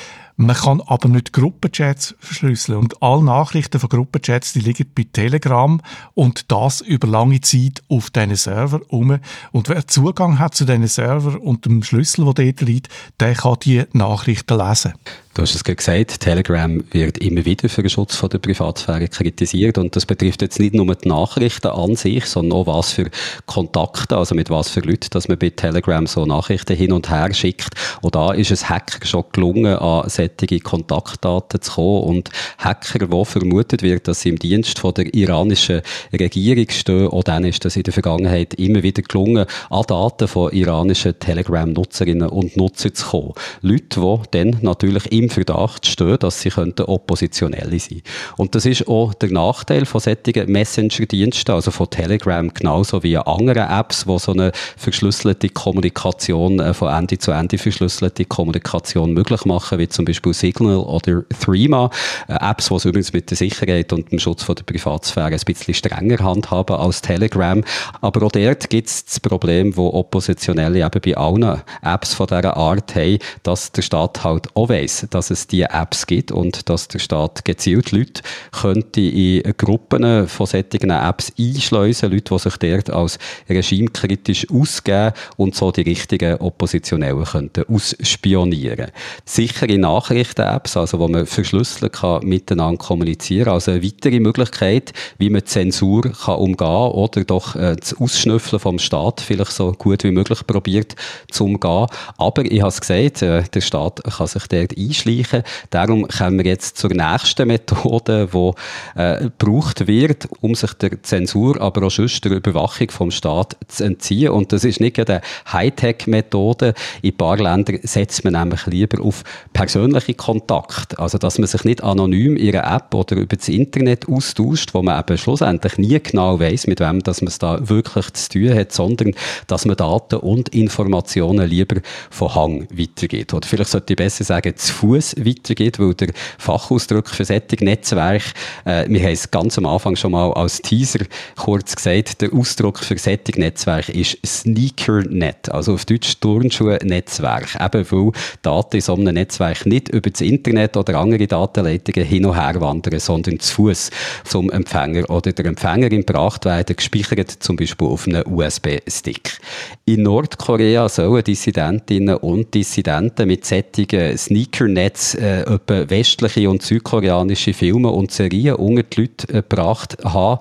Man 0.41 0.55
kann 0.55 0.79
aber 0.79 1.09
nicht 1.09 1.33
Gruppenchats 1.33 2.15
verschlüsseln. 2.17 2.77
Und 2.77 3.03
alle 3.03 3.21
Nachrichten 3.21 3.77
von 3.77 3.89
Gruppenchats, 3.89 4.53
die 4.53 4.61
liegen 4.61 4.89
bei 4.95 5.05
Telegram 5.11 5.81
und 6.13 6.49
das 6.49 6.79
über 6.79 7.09
lange 7.09 7.41
Zeit 7.41 7.83
auf 7.89 8.09
diesen 8.09 8.37
Server 8.37 8.79
um. 8.87 9.19
Und 9.51 9.67
wer 9.67 9.85
Zugang 9.85 10.39
hat 10.39 10.55
zu 10.55 10.63
diesen 10.63 10.87
Server 10.87 11.41
und 11.41 11.65
dem 11.65 11.83
Schlüssel, 11.83 12.23
der 12.33 12.45
dort 12.45 12.61
liegt, 12.61 12.87
der 13.19 13.33
kann 13.33 13.57
die 13.61 13.83
Nachrichten 13.91 14.57
lesen. 14.57 14.93
Du 15.35 15.43
hast 15.43 15.53
es 15.53 15.63
gerade 15.63 15.75
gesagt, 15.75 16.21
Telegram 16.21 16.83
wird 16.91 17.19
immer 17.19 17.45
wieder 17.45 17.69
für 17.69 17.83
den 17.83 17.89
Schutz 17.89 18.15
von 18.15 18.29
der 18.29 18.39
Privatsphäre 18.39 19.07
kritisiert 19.07 19.77
und 19.77 19.95
das 19.95 20.07
betrifft 20.07 20.41
jetzt 20.41 20.59
nicht 20.59 20.73
nur 20.73 20.93
die 20.95 21.07
Nachrichten 21.07 21.67
an 21.67 21.95
sich, 21.95 22.25
sondern 22.25 22.57
auch 22.57 22.67
was 22.67 22.93
für 22.93 23.09
Kontakte, 23.45 24.17
also 24.17 24.33
mit 24.33 24.49
was 24.49 24.69
für 24.69 24.79
Leuten, 24.79 25.09
dass 25.11 25.27
man 25.27 25.37
bei 25.37 25.51
Telegram 25.51 26.07
so 26.07 26.25
Nachrichten 26.25 26.75
hin 26.75 26.91
und 26.91 27.11
her 27.11 27.31
schickt. 27.31 27.69
Und 28.01 28.15
da 28.15 28.33
ist 28.33 28.49
es 28.49 28.69
Hacker 28.69 29.05
schon 29.05 29.23
gelungen, 29.31 29.77
an 29.77 30.09
solche 30.09 30.59
Kontaktdaten 30.61 31.61
zu 31.61 31.73
kommen 31.73 32.03
und 32.03 32.31
Hacker, 32.57 33.11
wo 33.11 33.23
vermutet 33.23 33.83
wird, 33.83 34.07
dass 34.07 34.21
sie 34.21 34.29
im 34.29 34.39
Dienst 34.39 34.79
von 34.79 34.95
der 34.95 35.13
iranischen 35.13 35.81
Regierung 36.11 36.69
stehen, 36.69 37.07
auch 37.07 37.23
dann 37.23 37.45
ist 37.45 37.63
das 37.63 37.75
in 37.75 37.83
der 37.83 37.93
Vergangenheit 37.93 38.55
immer 38.55 38.81
wieder 38.81 39.03
gelungen, 39.03 39.45
an 39.69 39.83
Daten 39.87 40.27
von 40.27 40.51
iranischen 40.51 41.19
Telegram-Nutzerinnen 41.19 42.29
und 42.29 42.57
Nutzern 42.57 42.95
zu 42.95 43.05
kommen. 43.05 43.33
Leute, 43.61 44.01
die 44.01 44.27
dann 44.31 44.57
natürlich 44.61 45.11
im 45.19 45.29
Verdacht 45.29 45.85
stehen, 45.85 46.17
dass 46.19 46.41
sie 46.41 46.49
könnten 46.49 46.83
Oppositionelle 46.83 47.79
sein 47.79 48.01
Und 48.37 48.55
das 48.55 48.65
ist 48.65 48.87
auch 48.87 49.13
der 49.13 49.31
Nachteil 49.31 49.85
von 49.85 50.01
solchen 50.01 50.51
Messenger-Diensten, 50.51 51.51
also 51.51 51.71
von 51.71 51.89
Telegram 51.89 52.51
genauso 52.53 53.03
wie 53.03 53.17
anderen 53.17 53.69
Apps, 53.69 54.07
wo 54.07 54.17
so 54.17 54.31
eine 54.31 54.51
verschlüsselte 54.77 55.49
Kommunikation, 55.49 56.59
äh, 56.59 56.73
von 56.73 56.93
Ende 56.93 57.17
zu 57.17 57.31
Ende 57.31 57.57
verschlüsselte 57.57 58.25
Kommunikation 58.25 59.13
möglich 59.13 59.45
machen, 59.45 59.79
wie 59.79 59.89
zum 59.89 60.05
Beispiel 60.05 60.33
Signal 60.33 60.77
oder 60.77 61.23
Threema. 61.39 61.89
Äh, 62.27 62.37
Apps, 62.39 62.69
die 62.69 62.75
es 62.75 62.85
übrigens 62.85 63.13
mit 63.13 63.29
der 63.29 63.37
Sicherheit 63.37 63.91
und 63.93 64.11
dem 64.11 64.19
Schutz 64.19 64.43
von 64.43 64.55
der 64.55 64.63
Privatsphäre 64.63 65.33
ein 65.33 65.39
bisschen 65.45 65.73
strenger 65.73 66.23
handhaben 66.23 66.75
als 66.77 67.01
Telegram. 67.01 67.63
Aber 68.01 68.25
auch 68.25 68.31
dort 68.31 68.69
gibt 68.69 68.87
es 68.87 69.05
das 69.05 69.19
Problem, 69.19 69.75
wo 69.75 69.89
Oppositionelle 69.89 70.85
eben 70.85 71.01
bei 71.01 71.17
allen 71.17 71.61
Apps 71.81 72.13
von 72.13 72.27
dieser 72.27 72.55
Art 72.55 72.95
haben, 72.95 73.19
dass 73.43 73.71
der 73.71 73.81
Staat 73.81 74.23
halt 74.23 74.47
auch 74.55 74.69
weiss, 74.69 75.05
dass 75.09 75.31
es 75.31 75.47
diese 75.47 75.69
Apps 75.71 76.07
gibt 76.07 76.31
und 76.31 76.69
dass 76.69 76.87
der 76.87 76.99
Staat 76.99 77.45
gezielt 77.45 77.91
Leute 77.91 78.21
könnte 78.51 79.01
in 79.01 79.43
Gruppen 79.57 80.27
von 80.27 80.45
solchen 80.45 80.89
Apps 80.89 81.31
einschleusen, 81.37 82.11
Leute, 82.11 82.33
die 82.33 82.39
sich 82.39 82.57
dort 82.57 82.89
als 82.89 83.19
regimekritisch 83.49 84.47
ausgeben 84.49 85.13
und 85.37 85.55
so 85.55 85.71
die 85.71 85.81
richtigen 85.81 86.35
Oppositionellen 86.37 87.23
könnten 87.23 87.65
ausspionieren. 87.67 88.91
Sichere 89.25 89.77
Nachrichten-Apps, 89.77 90.77
also 90.77 90.99
wo 90.99 91.07
man 91.07 91.25
verschlüsseln 91.25 91.91
kann, 91.91 92.25
miteinander 92.25 92.77
kommunizieren, 92.77 93.49
also 93.49 93.71
eine 93.71 93.83
weitere 93.83 94.19
Möglichkeit, 94.19 94.93
wie 95.17 95.29
man 95.29 95.45
Zensur 95.45 96.03
kann 96.03 96.35
umgehen 96.35 96.67
oder 96.67 97.23
doch 97.23 97.55
äh, 97.55 97.75
das 97.75 97.95
Ausschnüffeln 97.95 98.59
vom 98.59 98.79
Staat 98.79 99.21
vielleicht 99.21 99.51
so 99.51 99.71
gut 99.71 100.03
wie 100.03 100.11
möglich 100.11 100.45
probiert 100.45 100.95
zu 101.31 101.45
umgehen. 101.45 101.87
Aber 102.17 102.45
ich 102.45 102.61
habe 102.61 102.69
es 102.69 102.81
gesagt, 102.81 103.21
äh, 103.21 103.43
der 103.43 103.61
Staat 103.61 104.03
kann 104.03 104.27
sich 104.27 104.47
dort 104.47 104.77
einschließen 104.77 104.98
einschleichen. 104.99 105.43
Darum 105.69 106.07
kommen 106.07 106.39
wir 106.39 106.45
jetzt 106.45 106.77
zur 106.77 106.91
nächsten 106.91 107.47
Methode, 107.47 108.29
die 108.33 108.99
äh, 108.99 109.23
gebraucht 109.23 109.87
wird, 109.87 110.27
um 110.41 110.55
sich 110.55 110.73
der 110.73 111.01
Zensur, 111.03 111.59
aber 111.61 111.87
auch 111.87 111.91
sonst 111.91 112.23
der 112.25 112.33
Überwachung 112.33 112.89
vom 112.91 113.11
Staat 113.11 113.57
zu 113.67 113.83
entziehen. 113.83 114.31
Und 114.31 114.51
das 114.51 114.63
ist 114.63 114.79
nicht 114.79 114.99
eine 114.99 115.21
Hightech-Methode. 115.51 116.73
In 117.01 117.11
ein 117.11 117.17
paar 117.17 117.37
Ländern 117.37 117.79
setzt 117.83 118.23
man 118.23 118.33
nämlich 118.33 118.65
lieber 118.65 119.03
auf 119.03 119.23
persönliche 119.53 120.13
Kontakt. 120.13 120.99
Also, 120.99 121.17
dass 121.17 121.37
man 121.37 121.47
sich 121.47 121.63
nicht 121.63 121.83
anonym 121.83 122.35
in 122.35 122.55
einer 122.55 122.75
App 122.75 122.93
oder 122.93 123.15
über 123.15 123.35
das 123.35 123.49
Internet 123.49 124.07
austauscht, 124.07 124.73
wo 124.73 124.81
man 124.81 124.99
eben 124.99 125.17
schlussendlich 125.17 125.77
nie 125.77 125.99
genau 125.99 126.39
weiß, 126.39 126.67
mit 126.67 126.79
wem 126.79 127.01
dass 127.03 127.21
man 127.21 127.29
es 127.29 127.39
da 127.39 127.69
wirklich 127.69 128.11
zu 128.13 128.29
tun 128.29 128.53
hat, 128.53 128.71
sondern 128.71 129.13
dass 129.47 129.65
man 129.65 129.77
Daten 129.77 130.15
und 130.15 130.49
Informationen 130.49 131.47
lieber 131.47 131.81
von 132.09 132.35
Hang 132.35 132.67
weitergeht. 132.71 133.33
Oder 133.33 133.47
vielleicht 133.47 133.71
sollte 133.71 133.93
ich 133.93 133.97
besser 133.97 134.23
sagen, 134.23 134.55
zu 134.55 134.73
Fuß 134.89 135.17
weitergeht, 135.17 135.79
weil 135.79 135.93
der 135.93 136.09
Fachausdruck 136.39 137.09
für 137.09 137.23
solche 137.25 137.63
Netzwerk, 137.63 138.23
äh, 138.65 138.85
wir 138.87 139.01
haben 139.01 139.11
es 139.11 139.29
ganz 139.29 139.57
am 139.57 139.65
Anfang 139.65 139.95
schon 139.95 140.11
mal 140.11 140.31
als 140.33 140.61
Teaser 140.61 141.05
kurz 141.35 141.75
gesagt, 141.75 142.21
der 142.21 142.33
Ausdruck 142.33 142.79
für 142.79 142.97
solche 142.97 143.39
Netzwerk 143.39 143.89
ist 143.89 144.17
Sneakernet, 144.25 145.49
also 145.51 145.73
auf 145.73 145.85
Deutsch 145.85 146.19
Turnschuh-Netzwerk, 146.19 147.55
eben 147.61 147.91
weil 147.91 148.11
Daten 148.41 148.75
in 148.77 148.81
so 148.81 148.95
einem 148.95 149.13
Netzwerk 149.13 149.65
nicht 149.65 149.89
über 149.89 150.09
das 150.09 150.21
Internet 150.21 150.75
oder 150.75 150.97
andere 150.97 151.27
Datenleitungen 151.27 152.07
hin 152.07 152.25
und 152.25 152.35
her 152.35 152.59
wandern, 152.59 152.99
sondern 152.99 153.39
zu 153.39 153.55
Fuß 153.55 153.91
zum 154.23 154.49
Empfänger 154.49 155.09
oder 155.09 155.31
der 155.33 155.45
Empfängerin 155.45 156.05
gebracht 156.05 156.45
werden, 156.45 156.75
gespeichert 156.75 157.29
zum 157.29 157.57
Beispiel 157.57 157.87
auf 157.87 158.07
einem 158.07 158.23
USB-Stick. 158.25 159.39
In 159.85 160.03
Nordkorea 160.03 160.89
sollen 160.89 161.23
Dissidentinnen 161.23 162.15
und 162.15 162.53
Dissidenten 162.53 163.27
mit 163.27 163.45
solchen 163.45 164.17
Sneaker 164.17 164.67
Netz 164.79 165.13
äh, 165.13 165.43
westliche 165.67 166.49
und 166.49 166.61
südkoreanische 166.61 167.53
Filme 167.53 167.89
und 167.89 168.11
Serien 168.11 168.55
unter 168.55 168.89
die 168.95 169.01
Leute 169.01 169.27
äh, 169.27 169.41
gebracht 169.41 169.97
haben, 170.05 170.39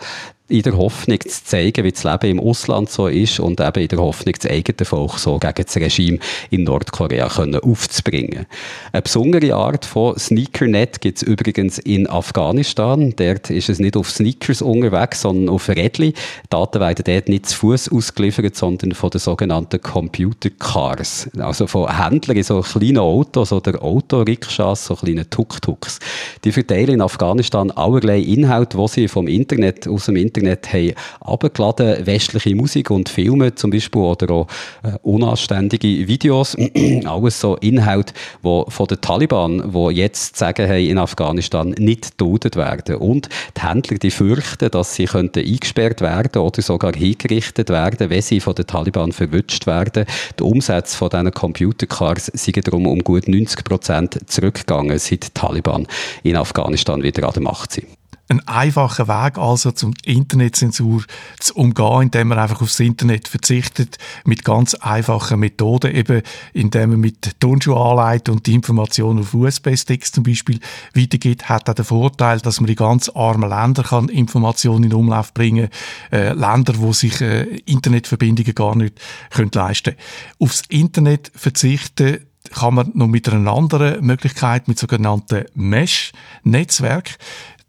in 0.49 0.63
der 0.63 0.77
Hoffnung 0.79 1.21
zu 1.21 1.45
zeigen, 1.45 1.85
wie 1.85 1.93
das 1.93 2.05
Leben 2.05 2.39
im 2.39 2.41
Ausland 2.41 2.89
so 2.91 3.07
ist 3.07 3.39
und 3.39 3.61
eben 3.61 3.83
in 3.83 3.89
der 3.89 3.99
Hoffnung, 3.99 4.35
das 4.41 4.51
eigene 4.51 4.85
Volk 4.87 5.19
so 5.19 5.39
gegen 5.39 5.65
das 5.65 5.77
Regime 5.77 6.19
in 6.51 6.65
Nordkorea 6.65 7.29
können 7.29 7.61
aufzubringen. 7.61 8.47
Eine 8.93 9.03
besondere 9.03 9.55
Art 9.55 9.85
von 9.85 10.19
Sneakernet 10.19 11.03
gibt 11.03 11.19
es 11.19 11.23
übrigens 11.23 11.79
in 11.79 12.09
Afghanistan. 12.09 13.13
Dort 13.17 13.51
ist 13.51 13.69
es 13.69 13.79
nicht 13.79 13.97
auf 13.97 14.11
Sneakers 14.11 14.63
unterwegs, 14.63 15.21
sondern 15.21 15.55
auf 15.55 15.69
Rädli. 15.69 16.15
Daten 16.49 16.81
werden 16.81 17.05
dort 17.07 17.29
nicht 17.29 17.47
zu 17.47 17.57
Fuß 17.59 17.93
ausgeliefert, 17.93 18.57
sondern 18.57 18.93
von 18.93 19.11
den 19.11 19.21
sogenannten 19.21 19.83
Computer 19.83 20.49
Cars. 20.59 21.29
Also 21.39 21.67
von 21.67 21.95
Händlern 21.95 22.39
in 22.39 22.43
so 22.43 22.63
kleinen 22.63 22.99
Autos 22.99 23.53
oder 23.53 23.83
Autorikschas, 23.83 24.87
so 24.87 24.95
kleinen 24.95 25.29
Tuk-Tuks. 25.29 25.99
Die 26.45 26.53
verteilen 26.53 26.95
in 26.95 27.01
Afghanistan 27.03 27.71
allerlei 27.71 28.21
Inhalte, 28.21 28.79
die 28.79 28.89
sie 28.89 29.09
vom 29.09 29.27
Internet 29.27 29.87
aus 29.87 30.07
dem 30.07 30.17
Internet 30.17 30.38
Internet 30.39 30.73
haben 30.73 30.93
abgeladen, 31.21 32.07
westliche 32.07 32.55
Musik 32.55 32.91
und 32.91 33.09
Filme 33.09 33.55
zum 33.55 33.71
Beispiel 33.71 34.01
oder 34.01 34.31
auch 34.33 34.47
äh, 34.83 34.93
unanständige 35.03 36.09
Videos. 36.09 36.57
Alles 37.05 37.41
so 37.41 37.57
Inhalte, 37.57 38.13
die 38.43 38.65
von 38.69 38.87
den 38.87 39.01
Taliban, 39.01 39.73
die 39.73 39.97
jetzt 39.97 40.37
sagen 40.37 40.69
haben, 40.69 40.87
in 40.87 40.99
Afghanistan 40.99 41.71
nicht 41.79 42.13
gedodet 42.13 42.57
werden. 42.57 42.97
Und 42.97 43.29
die 43.57 43.67
Händler, 43.67 43.99
die 43.99 44.11
fürchten, 44.11 44.71
dass 44.71 44.95
sie 44.95 45.07
könnten 45.07 45.45
eingesperrt 45.45 46.01
werden 46.01 46.43
oder 46.43 46.63
sogar 46.63 46.95
hingerichtet 46.95 47.71
werden, 47.71 48.11
wenn 48.11 48.23
sie 48.23 48.41
von 48.41 48.55
den 48.55 48.67
Taliban 48.67 49.13
verwünscht 49.13 49.67
werden. 49.67 50.05
Die 50.39 50.43
Umsätze 50.43 50.97
von 50.97 51.11
diesen 51.11 51.31
Computercars 51.33 52.27
sind 52.27 52.67
darum 52.67 52.87
um 52.87 53.01
gut 53.01 53.29
90 53.29 53.65
Prozent 53.65 54.19
zurückgegangen, 54.27 54.99
seit 54.99 55.25
die 55.25 55.35
Taliban 55.35 55.87
in 56.23 56.37
Afghanistan 56.37 57.03
wieder 57.03 57.27
an 57.27 57.35
der 57.35 57.43
Macht 57.43 57.73
sind 57.73 57.98
ein 58.29 58.47
einfacher 58.47 59.09
Weg 59.09 59.39
also 59.39 59.73
zum 59.73 59.95
Internetzensur 60.05 61.03
zu 61.41 61.55
umgehen, 61.55 62.03
indem 62.03 62.29
man 62.29 62.39
einfach 62.39 62.61
aufs 62.61 62.79
Internet 62.79 63.27
verzichtet, 63.27 63.97
mit 64.25 64.45
ganz 64.45 64.75
einfachen 64.75 65.41
Methoden, 65.41 65.95
eben 65.95 66.23
indem 66.53 66.91
man 66.91 67.01
mit 67.01 67.41
Turnschuhe 67.41 67.81
anleitet 67.81 68.29
und 68.29 68.47
die 68.47 68.55
Informationen 68.55 69.21
auf 69.21 69.33
USB-Sticks 69.33 70.13
zum 70.13 70.25
Beispiel 70.25 70.61
weitergibt, 70.95 71.49
hat 71.49 71.69
auch 71.71 71.75
den 71.75 71.85
Vorteil, 71.85 72.41
dass 72.41 72.61
man 72.61 72.69
in 72.69 72.77
ganz 72.77 73.09
armen 73.09 73.49
Ländern 73.49 73.87
kann 73.87 74.09
Informationen 74.09 74.85
in 74.85 74.95
Umlauf 74.95 75.33
bringen 75.33 75.69
äh, 76.13 76.33
Länder, 76.33 76.75
wo 76.77 76.93
sich 76.93 77.21
äh, 77.21 77.45
Internetverbindungen 77.65 78.55
gar 78.55 78.77
nicht 78.77 79.01
können 79.31 79.51
leisten 79.53 79.95
Aufs 80.39 80.63
Internet 80.69 81.33
verzichten 81.35 82.19
kann 82.55 82.75
man 82.75 82.91
noch 82.95 83.09
mit 83.09 83.29
einer 83.29 83.53
anderen 83.53 84.05
Möglichkeit, 84.05 84.69
mit 84.69 84.79
sogenannten 84.79 85.45
Mesh-Netzwerk. 85.55 87.19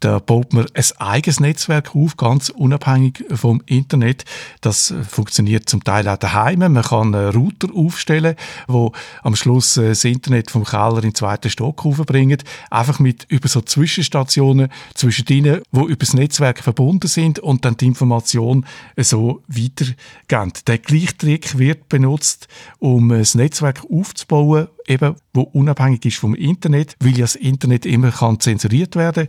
Da 0.00 0.18
baut 0.18 0.54
man 0.54 0.66
ein 0.72 0.84
eigenes 0.98 1.40
Netzwerk 1.40 1.94
auf, 1.94 2.16
ganz 2.16 2.48
unabhängig 2.48 3.22
vom 3.34 3.62
Internet. 3.66 4.24
Das 4.62 4.94
funktioniert 5.06 5.68
zum 5.68 5.84
Teil 5.84 6.08
auch 6.08 6.16
daheim. 6.16 6.60
Man 6.60 6.82
kann 6.82 7.14
einen 7.14 7.34
Router 7.34 7.68
aufstellen, 7.74 8.34
wo 8.66 8.92
am 9.22 9.36
Schluss 9.36 9.76
äh, 9.76 9.90
das 9.90 10.04
Internet 10.04 10.50
vom 10.50 10.64
Keller 10.64 10.96
in 10.96 11.10
den 11.10 11.14
zweiten 11.14 11.50
Stock 11.50 11.82
bringt. 12.06 12.44
Einfach 12.70 12.98
mit 12.98 13.26
über 13.28 13.48
so 13.48 13.60
Zwischenstationen 13.60 14.68
zwischen 14.94 15.26
denen, 15.26 15.60
wo 15.70 15.86
über 15.86 15.96
das 15.96 16.14
Netzwerk 16.14 16.60
verbunden 16.60 17.08
sind 17.08 17.38
und 17.38 17.66
dann 17.66 17.76
die 17.76 17.86
Information 17.86 18.64
so 18.96 19.42
weitergeben. 19.48 20.52
Der 20.66 20.78
gleiche 20.78 21.18
Trick 21.18 21.58
wird 21.58 21.90
benutzt, 21.90 22.48
um 22.78 23.10
das 23.10 23.34
Netzwerk 23.34 23.82
aufzubauen, 23.90 24.68
eben, 24.86 25.14
wo 25.34 25.42
unabhängig 25.42 26.06
ist 26.06 26.16
vom 26.16 26.34
Internet, 26.34 26.96
weil 27.00 27.12
ja 27.12 27.24
das 27.24 27.36
Internet 27.36 27.84
immer 27.84 28.10
kann 28.10 28.40
zensuriert 28.40 28.96
werden 28.96 29.28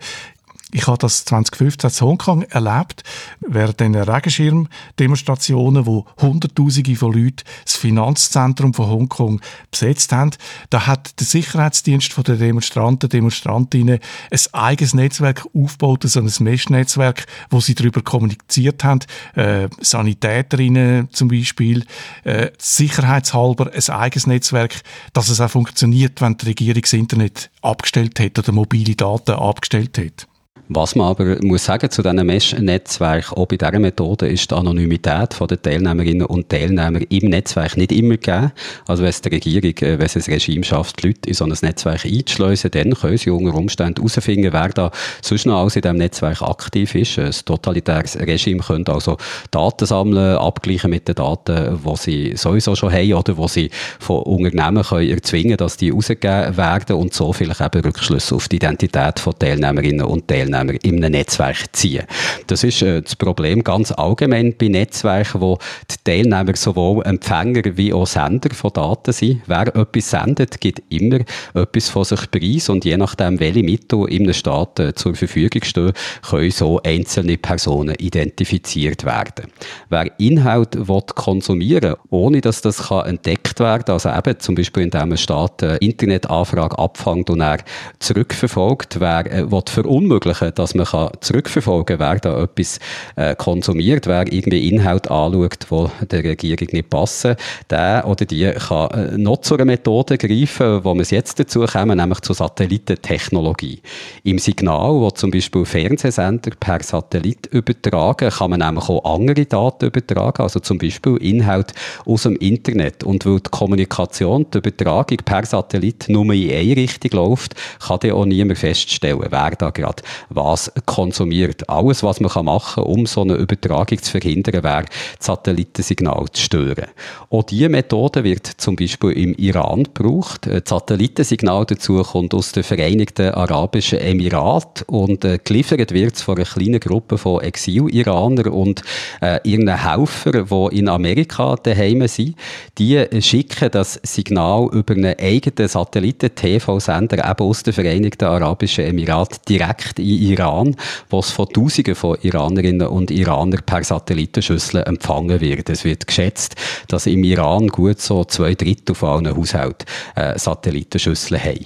Ich 0.74 0.88
habe 0.88 0.97
das 0.97 1.26
2015 1.26 1.89
in 1.89 2.07
Hongkong 2.07 2.41
erlebt, 2.43 3.03
während 3.41 3.80
den 3.82 3.95
Regenschirmdemonstrationen, 3.95 5.86
wo 5.86 6.05
Hunderttausende 6.22 6.95
von 6.95 7.11
Leuten 7.11 7.43
das 7.65 7.76
Finanzzentrum 7.76 8.74
von 8.74 8.88
Hongkong 8.88 9.41
besetzt 9.69 10.13
haben. 10.13 10.32
Da 10.69 10.88
hat 10.88 11.19
der 11.19 11.28
Sicherheitsdienst 11.28 12.15
der 12.26 12.38
Demonstranten, 12.38 13.09
Demonstrantinnen 13.09 13.99
ein 14.32 14.39
eigenes 14.53 14.93
Netzwerk 14.93 15.45
aufgebaut, 15.53 16.03
so 16.05 16.19
ein 16.22 16.32
Mesh-Netzwerk, 16.39 17.26
wo 17.49 17.59
sie 17.59 17.76
darüber 17.76 18.01
kommuniziert 18.01 18.84
haben, 18.84 19.01
äh, 19.36 19.67
Sanitäterinnen 19.82 21.09
zum 21.11 21.28
Beispiel, 21.28 21.86
äh, 22.24 22.51
sicherheitshalber 22.57 23.72
ein 23.74 23.89
eigenes 23.93 24.28
Netzwerk, 24.28 24.82
dass 25.11 25.28
es 25.28 25.41
auch 25.41 25.51
funktioniert, 25.51 26.22
wenn 26.22 26.38
die 26.38 26.45
Regierung 26.45 26.82
das 26.82 26.93
Internet 26.93 27.49
abgestellt 27.61 28.19
hat 28.19 28.39
oder 28.39 28.51
mobile 28.53 28.95
Daten 28.95 29.32
abgestellt 29.32 29.97
hat. 29.97 30.31
Was 30.74 30.95
man 30.95 31.07
aber 31.07 31.36
muss 31.43 31.65
sagen 31.65 31.91
zu 31.91 32.01
diesen 32.01 32.26
Mesh-Netzwerken, 32.26 33.36
auch 33.36 33.45
bei 33.45 33.57
dieser 33.57 33.78
Methode 33.78 34.30
ist 34.30 34.49
die 34.49 34.55
Anonymität 34.55 35.36
der 35.38 35.61
Teilnehmerinnen 35.61 36.26
und 36.26 36.47
Teilnehmer 36.47 37.01
im 37.09 37.30
Netzwerk 37.30 37.76
nicht 37.76 37.91
immer 37.91 38.15
gegeben. 38.15 38.53
Also 38.88 39.03
wenn 39.03 39.09
es 39.09 39.19
die 39.19 39.28
Regierung, 39.28 39.72
äh, 39.80 39.99
wenn 39.99 40.05
es 40.05 40.15
ein 40.15 40.24
Regime 40.34 40.63
schafft, 40.63 41.03
die 41.03 41.07
Leute 41.07 41.28
in 41.28 41.34
so 41.34 41.43
ein 41.43 41.53
Netzwerk 41.61 42.05
einzuschleusen, 42.05 42.72
dann 42.72 42.93
können 42.93 43.17
sie 43.17 43.32
unter 43.32 43.53
Umständen 43.53 43.95
herausfinden, 43.97 44.53
wer 44.53 44.69
da 44.69 44.91
sonst 45.22 45.45
noch 45.45 45.59
alles 45.59 45.76
in 45.76 45.82
diesem 45.82 45.97
Netzwerk 45.97 46.41
aktiv 46.41 46.95
ist. 46.95 47.19
Ein 47.19 47.34
totalitäres 47.43 48.17
Regime 48.17 48.63
könnte 48.63 48.93
also 48.93 49.17
Daten 49.51 49.86
sammeln, 49.86 50.38
abgleichen 50.38 50.89
mit 50.89 51.05
den 51.05 51.15
Daten, 51.15 51.82
die 51.86 51.97
sie 51.97 52.38
sowieso 52.38 52.78
schon 52.78 52.93
haben 52.93 53.13
oder 53.13 53.34
die 53.34 53.47
sie 53.49 53.72
von 53.99 54.24
Unternehmen 54.24 54.84
können 54.84 55.09
erzwingen 55.09 55.57
dass 55.57 55.76
die 55.76 55.89
rausgegeben 55.89 56.55
werden 56.55 56.95
und 56.95 57.13
so 57.13 57.34
vielleicht 57.34 57.59
eben 57.59 57.82
Rückschlüsse 57.82 58.36
auf 58.36 58.47
die 58.47 58.55
Identität 58.55 59.19
von 59.19 59.38
Teilnehmerinnen 59.38 60.05
und 60.05 60.30
Teilnehmern 60.30 60.61
Teilnehmer 60.62 60.84
in 60.84 61.03
einem 61.03 61.12
Netzwerk 61.12 61.74
ziehen. 61.74 62.03
Das 62.47 62.64
ist 62.64 62.82
äh, 62.82 63.01
das 63.01 63.16
Problem 63.16 63.64
ganz 63.64 63.91
allgemein 63.91 64.55
bei 64.57 64.68
Netzwerken, 64.68 65.41
wo 65.41 65.57
die 65.89 65.95
Teilnehmer 66.03 66.55
sowohl 66.55 67.03
Empfänger 67.05 67.78
wie 67.78 67.93
auch 67.93 68.07
Sender 68.07 68.53
von 68.53 68.72
Daten 68.74 69.14
sind. 69.14 69.41
Wer 69.47 69.76
etwas 69.76 70.09
sendet, 70.09 70.59
gibt 70.59 70.82
immer 70.89 71.20
etwas 71.53 71.89
von 71.89 72.03
sich 72.03 72.32
preis 72.32 72.70
und 72.70 72.86
je 72.86 72.97
nachdem, 72.97 73.39
welche 73.39 73.64
Mittel 73.64 74.07
in 74.09 74.24
einem 74.24 74.34
Staat 74.34 74.80
äh, 74.80 74.93
zur 74.93 75.16
Verfügung 75.16 75.64
stehen, 75.64 75.93
können 76.28 76.51
so 76.51 76.82
einzelne 76.84 77.38
Personen 77.38 77.95
identifiziert 77.95 79.05
werden. 79.05 79.47
Wer 79.89 80.12
Inhalt 80.20 80.88
will 80.88 81.01
konsumieren 81.16 81.95
ohne 82.09 82.41
dass 82.41 82.62
das 82.62 82.89
kann 82.89 83.05
entdeckt 83.05 83.59
werden 83.59 83.86
kann, 83.86 83.93
also 83.93 84.09
eben 84.09 84.39
zum 84.39 84.55
Beispiel 84.55 84.84
indem 84.84 85.12
ein 85.12 85.18
Staat 85.18 85.64
eine 85.64 85.78
Internetanfrage 85.78 86.78
abfängt 86.78 87.30
und 87.30 87.41
er 87.41 87.59
zurückverfolgt, 87.99 88.99
wer 88.99 89.32
äh, 89.32 89.51
will 89.51 89.62
verunmöglichen, 89.72 90.51
dass 90.52 90.76
man 90.76 90.86
kann 90.86 91.10
zurückverfolgen 91.22 91.97
kann, 91.97 91.99
wer 91.99 92.20
da 92.20 92.43
etwas 92.43 92.80
äh, 93.16 93.36
konsumiert, 93.36 94.08
wer 94.08 94.32
irgendwie 94.32 94.70
Inhalt 94.70 95.10
anschaut, 95.10 95.66
wo 95.70 95.91
der 96.02 96.24
Regierung 96.24 96.68
nicht 96.72 96.89
passen, 96.89 97.36
der 97.70 98.06
oder 98.08 98.26
die 98.26 98.52
kann 98.52 98.91
äh, 98.91 99.18
noch 99.18 99.41
zu 99.41 99.56
einer 99.56 99.66
Methode 99.66 100.18
greifen, 100.18 100.84
wo 100.84 100.93
wir 100.95 101.04
jetzt 101.04 101.39
dazu 101.39 101.66
kommen, 101.66 101.97
nämlich 101.97 102.22
zur 102.22 102.36
Satellitentechnologie. 102.36 103.82
Im 104.24 104.39
Signal, 104.39 104.93
wo 104.93 105.12
zum 105.12 105.32
Beispiel 105.32 105.66
Fernsehsender 105.66 106.52
per 106.60 106.82
Satellit 106.84 107.47
übertragen, 107.47 108.30
kann 108.30 108.49
man 108.52 108.60
nämlich 108.60 108.89
auch 108.89 109.16
andere 109.16 109.45
Daten 109.45 109.86
übertragen, 109.86 110.41
also 110.41 110.60
zum 110.60 110.78
Beispiel 110.78 111.18
Inhalt 111.18 111.74
aus 112.06 112.24
dem 112.24 112.36
Internet. 112.38 113.04
Und 113.04 113.26
weil 113.26 113.39
die 113.39 113.49
Kommunikation, 113.49 114.45
die 114.54 114.60
Übertragung 114.60 115.18
per 115.24 115.45
Satellit 115.45 116.06
nur 116.08 116.26
in 116.34 116.52
eine 116.52 116.76
Richtung 116.76 117.12
läuft, 117.12 117.56
kann 117.80 117.99
dann 117.99 118.12
auch 118.12 118.26
niemand 118.26 118.60
feststellen, 118.60 119.22
wer 119.30 119.52
da 119.52 119.70
gerade 119.70 120.04
was 120.36 120.72
konsumiert. 120.86 121.70
Alles, 121.70 122.04
was 122.04 122.20
man 122.20 122.46
machen 122.46 122.76
kann, 122.76 122.84
um 122.84 123.06
so 123.06 123.22
eine 123.22 123.36
Übertragung 123.36 124.02
zu 124.02 124.12
verhindern, 124.12 124.64
wäre, 124.64 124.86
das 125.18 125.28
Satellitensignal 125.28 126.26
zu 126.32 126.42
stören. 126.42 126.88
Auch 127.30 127.44
diese 127.44 127.70
Methode 127.70 128.24
wird 128.24 128.48
zum 128.48 128.76
Beispiel 128.76 129.12
im 129.12 129.34
Iran 129.36 129.84
gebraucht. 129.84 130.48
Das 130.48 130.64
Satellitensignal 130.66 131.66
dazu 131.66 132.02
kommt 132.04 132.34
aus 132.34 132.52
den 132.52 132.64
Vereinigten 132.64 133.30
Arabischen 133.32 134.00
Emiraten 134.00 134.86
und 134.88 135.26
äh, 135.26 135.40
geliefert 135.44 135.92
wird 135.94 136.18
von 136.18 136.38
einer 136.38 136.46
kleinen 136.46 136.80
Gruppe 136.80 137.18
von 137.18 137.42
Exil-Iranern 137.42 138.48
und 138.48 138.82
äh, 139.22 139.40
ihren 139.44 139.68
Helfer, 139.68 140.44
die 140.44 140.78
in 140.78 140.90
Amerika 140.90 141.56
daheim 141.56 142.08
sind. 142.08 142.36
Die 142.78 143.06
schicken 143.22 143.70
das 143.72 144.00
Signal 144.04 144.70
über 144.72 144.94
einen 144.94 145.16
eigenen 145.20 145.68
Satelliten-TV-Sender 145.68 147.30
eben 147.30 147.48
aus 147.48 147.64
den 147.64 147.74
Vereinigten 147.74 148.26
Arabischen 148.26 148.86
Emiraten 148.86 149.38
direkt 149.48 150.00
in 150.00 150.20
Iran, 150.22 150.76
was 151.09 151.32
von 151.32 151.49
Tausenden 151.49 151.95
von 151.95 152.17
Iranerinnen 152.22 152.88
und 152.88 153.11
Iranern 153.11 153.61
per 153.65 153.84
Satellitenschüssel 153.84 154.84
empfangen 154.84 155.41
wird. 155.41 155.69
Es 155.69 155.84
wird 155.84 156.07
geschätzt, 156.07 156.55
dass 156.88 157.07
im 157.07 157.24
Iran 157.24 157.67
gut 157.67 157.99
so 157.99 158.24
zwei 158.24 158.55
Drittel 158.55 158.95
von 158.95 159.09
allen 159.26 159.36
Haushalten 159.36 159.86
äh, 160.15 160.38
Satellitenschüsseln 160.38 161.43
haben 161.43 161.65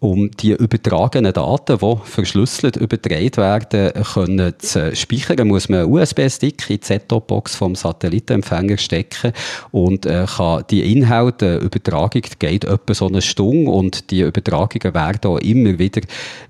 um 0.00 0.30
die 0.30 0.52
übertragenen 0.52 1.34
Daten, 1.34 1.76
die 1.78 1.96
verschlüsselt 2.04 2.76
übertragen 2.76 3.36
werden, 3.36 3.92
können 4.14 4.54
zu 4.58 4.96
speichern, 4.96 5.46
muss 5.46 5.68
man 5.68 5.80
einen 5.80 5.92
USB-Stick 5.92 6.70
in 6.70 6.80
die 6.80 6.86
Set-Top-Box 6.86 7.54
vom 7.56 7.74
Satellitenempfänger 7.74 8.78
stecken 8.78 9.34
und 9.72 10.06
äh, 10.06 10.24
kann 10.24 10.64
die 10.70 10.90
Inhalte, 10.90 11.58
die 11.58 11.66
Übertragung 11.66 12.22
geht 12.38 12.64
etwa 12.64 12.94
so 12.94 13.08
eine 13.08 13.20
Stunde 13.20 13.70
und 13.70 14.10
die 14.10 14.22
Übertragungen 14.22 14.94
werden 14.94 15.30
auch 15.30 15.38
immer 15.38 15.78
wieder 15.78 16.00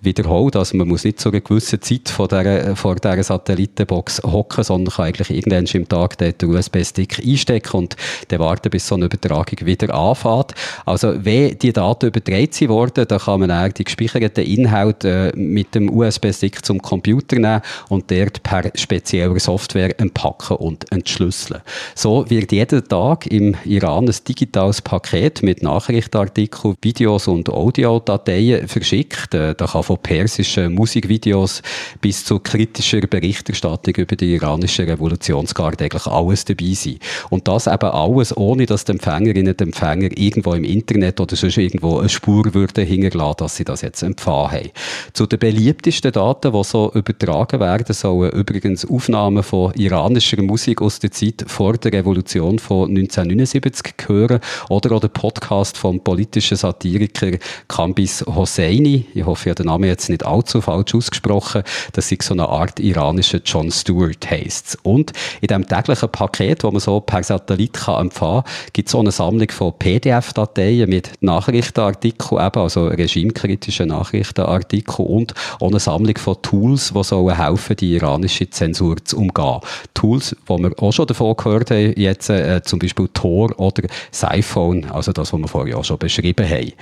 wiederholt. 0.01 0.55
Also 0.55 0.77
man 0.77 0.87
muss 0.87 1.03
nicht 1.03 1.19
zu 1.19 1.31
einer 1.31 1.41
gewissen 1.41 1.83
Zeit 1.83 2.09
vor 2.09 2.29
dieser, 2.29 2.77
vor 2.77 2.95
dieser 2.95 3.25
Satellitenbox 3.25 4.23
hocken, 4.23 4.63
sondern 4.63 4.95
kann 4.95 5.07
eigentlich 5.07 5.31
irgendwann 5.31 5.65
im 5.65 5.89
Tag 5.89 6.19
den 6.19 6.35
USB-Stick 6.41 7.19
einstecken 7.27 7.77
und 7.77 7.97
dann 8.29 8.39
warten, 8.39 8.71
bis 8.71 8.87
so 8.87 8.95
eine 8.95 9.07
Übertragung 9.07 9.67
wieder 9.67 9.93
anfängt. 9.93 10.55
Also 10.87 11.15
wenn 11.25 11.59
die 11.59 11.73
Daten 11.73 12.07
übertragen 12.07 12.69
worden, 12.69 13.09
dann 13.09 13.19
kann 13.19 13.40
man 13.41 13.51
auch 13.51 13.73
die 13.73 13.85
gespeicherten 13.85 14.45
Inhalte 14.45 15.33
äh, 15.35 15.37
mit 15.37 15.75
dem 15.75 15.91
USB-Stick 15.91 16.65
zum 16.65 16.81
Computer 16.81 17.37
nehmen 17.37 17.61
und 17.89 18.11
dort 18.11 18.43
per 18.43 18.71
spezieller 18.75 19.39
Software 19.39 19.99
entpacken 19.99 20.57
und 20.57 20.91
entschlüsseln. 20.93 21.63
So 21.95 22.29
wird 22.29 22.53
jeden 22.53 22.87
Tag 22.89 23.27
im 23.27 23.57
Iran 23.65 24.09
ein 24.09 24.15
digitales 24.27 24.83
Paket 24.83 25.43
mit 25.43 25.63
Nachrichtenartikeln, 25.63 26.77
Videos 26.83 27.29
und 27.29 27.49
Audiodateien 27.49 28.69
verschickt. 28.69 29.35
Äh, 29.35 29.55
da 29.55 29.67
kann 29.67 29.83
von 29.83 29.99
persischen 29.99 30.75
Musikvideos 30.75 31.63
bis 32.01 32.25
zu 32.25 32.39
kritischer 32.39 33.01
Berichterstattung 33.01 33.95
über 33.97 34.17
die 34.17 34.35
iranische 34.35 34.87
Revolutionsgarde 34.87 35.85
eigentlich 35.85 36.07
alles 36.07 36.45
dabei 36.45 36.73
sein. 36.75 36.99
Und 37.31 37.49
das 37.49 37.67
eben 37.67 37.91
alles, 37.91 38.37
ohne 38.37 38.67
dass 38.67 38.85
die 38.85 38.93
Empfängerinnen 38.93 39.53
und 39.53 39.61
Empfänger 39.61 40.11
irgendwo 40.17 40.55
im 40.55 40.65
Internet 40.65 41.21
oder 41.21 41.37
sonst 41.37 41.59
irgendwo 41.59 41.99
eine 41.99 42.09
Spur 42.09 42.55
würden 42.55 42.87
hinterlassen 42.87 43.30
dass 43.35 43.57
sie 43.57 43.65
das 43.65 43.83
jetzt 43.83 44.03
empfangen 44.03 44.51
haben. 44.51 44.71
Zu 45.13 45.27
den 45.27 45.39
beliebtesten 45.39 46.13
Daten, 46.13 46.53
die 46.53 46.65
so 46.65 46.91
übertragen 46.95 47.61
werden, 47.61 47.93
sollen 47.93 48.31
übrigens 48.33 48.89
Aufnahmen 48.89 49.43
von 49.43 49.73
iranischer 49.75 50.43
Musik 50.43 50.83
aus 50.83 50.99
der 50.99 51.11
Zeit 51.11 51.45
vor 51.47 51.75
der 51.75 51.93
Revolution 51.93 52.59
von 52.59 52.89
1979 52.89 53.97
gehören 53.97 54.41
oder 54.69 54.93
auch 54.93 55.01
der 55.01 55.09
Podcast 55.09 55.79
vom 55.79 56.01
politischen 56.01 56.57
Satiriker 56.57 57.39
Kambis 57.69 58.25
Hosseini. 58.27 59.07
Ich 59.15 59.25
hoffe, 59.25 59.49
ich 59.49 59.51
habe 59.51 59.63
den 59.63 59.67
Namen 59.67 59.85
jetzt 59.85 60.09
nicht 60.09 60.25
allzu 60.25 60.61
falsch 60.61 60.95
ausgesprochen. 60.95 61.63
Das 61.93 62.11
ist 62.11 62.23
so 62.23 62.35
eine 62.35 62.49
Art 62.49 62.81
iranischer 62.81 63.41
John 63.45 63.71
Stewart 63.71 64.31
heisst 64.31 64.79
Und 64.83 65.13
in 65.41 65.49
dem 65.49 65.67
täglichen 65.67 66.11
Paket, 66.11 66.65
das 66.65 66.73
man 66.73 66.81
so 66.81 67.01
per 67.01 67.23
Satellit 67.23 67.75
kann 67.75 68.07
empfangen 68.07 68.43
kann, 68.43 68.53
gibt 68.73 68.89
es 68.89 68.95
auch 68.95 69.01
eine 69.01 69.11
Sammlung 69.11 69.51
von 69.51 69.73
PDF-Dateien 69.79 70.89
mit 70.89 71.13
Nachrichtenartikeln, 71.21 72.41
also 72.41 72.87
Regime 72.87 73.20
regimekritischen 73.21 73.89
Nachrichtenartikel 73.89 75.05
und 75.05 75.35
auch 75.61 75.69
eine 75.69 75.81
Sammlung 75.81 76.17
von 76.19 76.41
Tools, 76.43 76.93
die 76.95 77.05
sollen 77.05 77.37
helfen, 77.37 77.77
die 77.77 77.95
iranische 77.95 78.49
Zensur 78.51 78.97
zu 79.05 79.19
umgehen. 79.19 79.61
Tools, 79.95 80.37
die 80.49 80.59
wir 80.59 80.73
auch 80.83 80.93
schon 80.93 81.07
davon 81.07 81.37
gehört 81.37 81.71
haben, 81.71 81.93
jetzt 81.97 82.31
äh, 82.31 82.63
zum 82.63 82.79
Beispiel 82.79 83.09
Tor 83.13 83.59
oder 83.59 83.83
Siphone, 84.11 84.93
also 84.93 85.13
das, 85.13 85.33
was 85.33 85.41
wir 85.41 85.49
vorher 85.49 85.79
auch 85.79 85.85
schon 85.85 85.99
beschrieben 85.99 86.49
haben. 86.49 86.73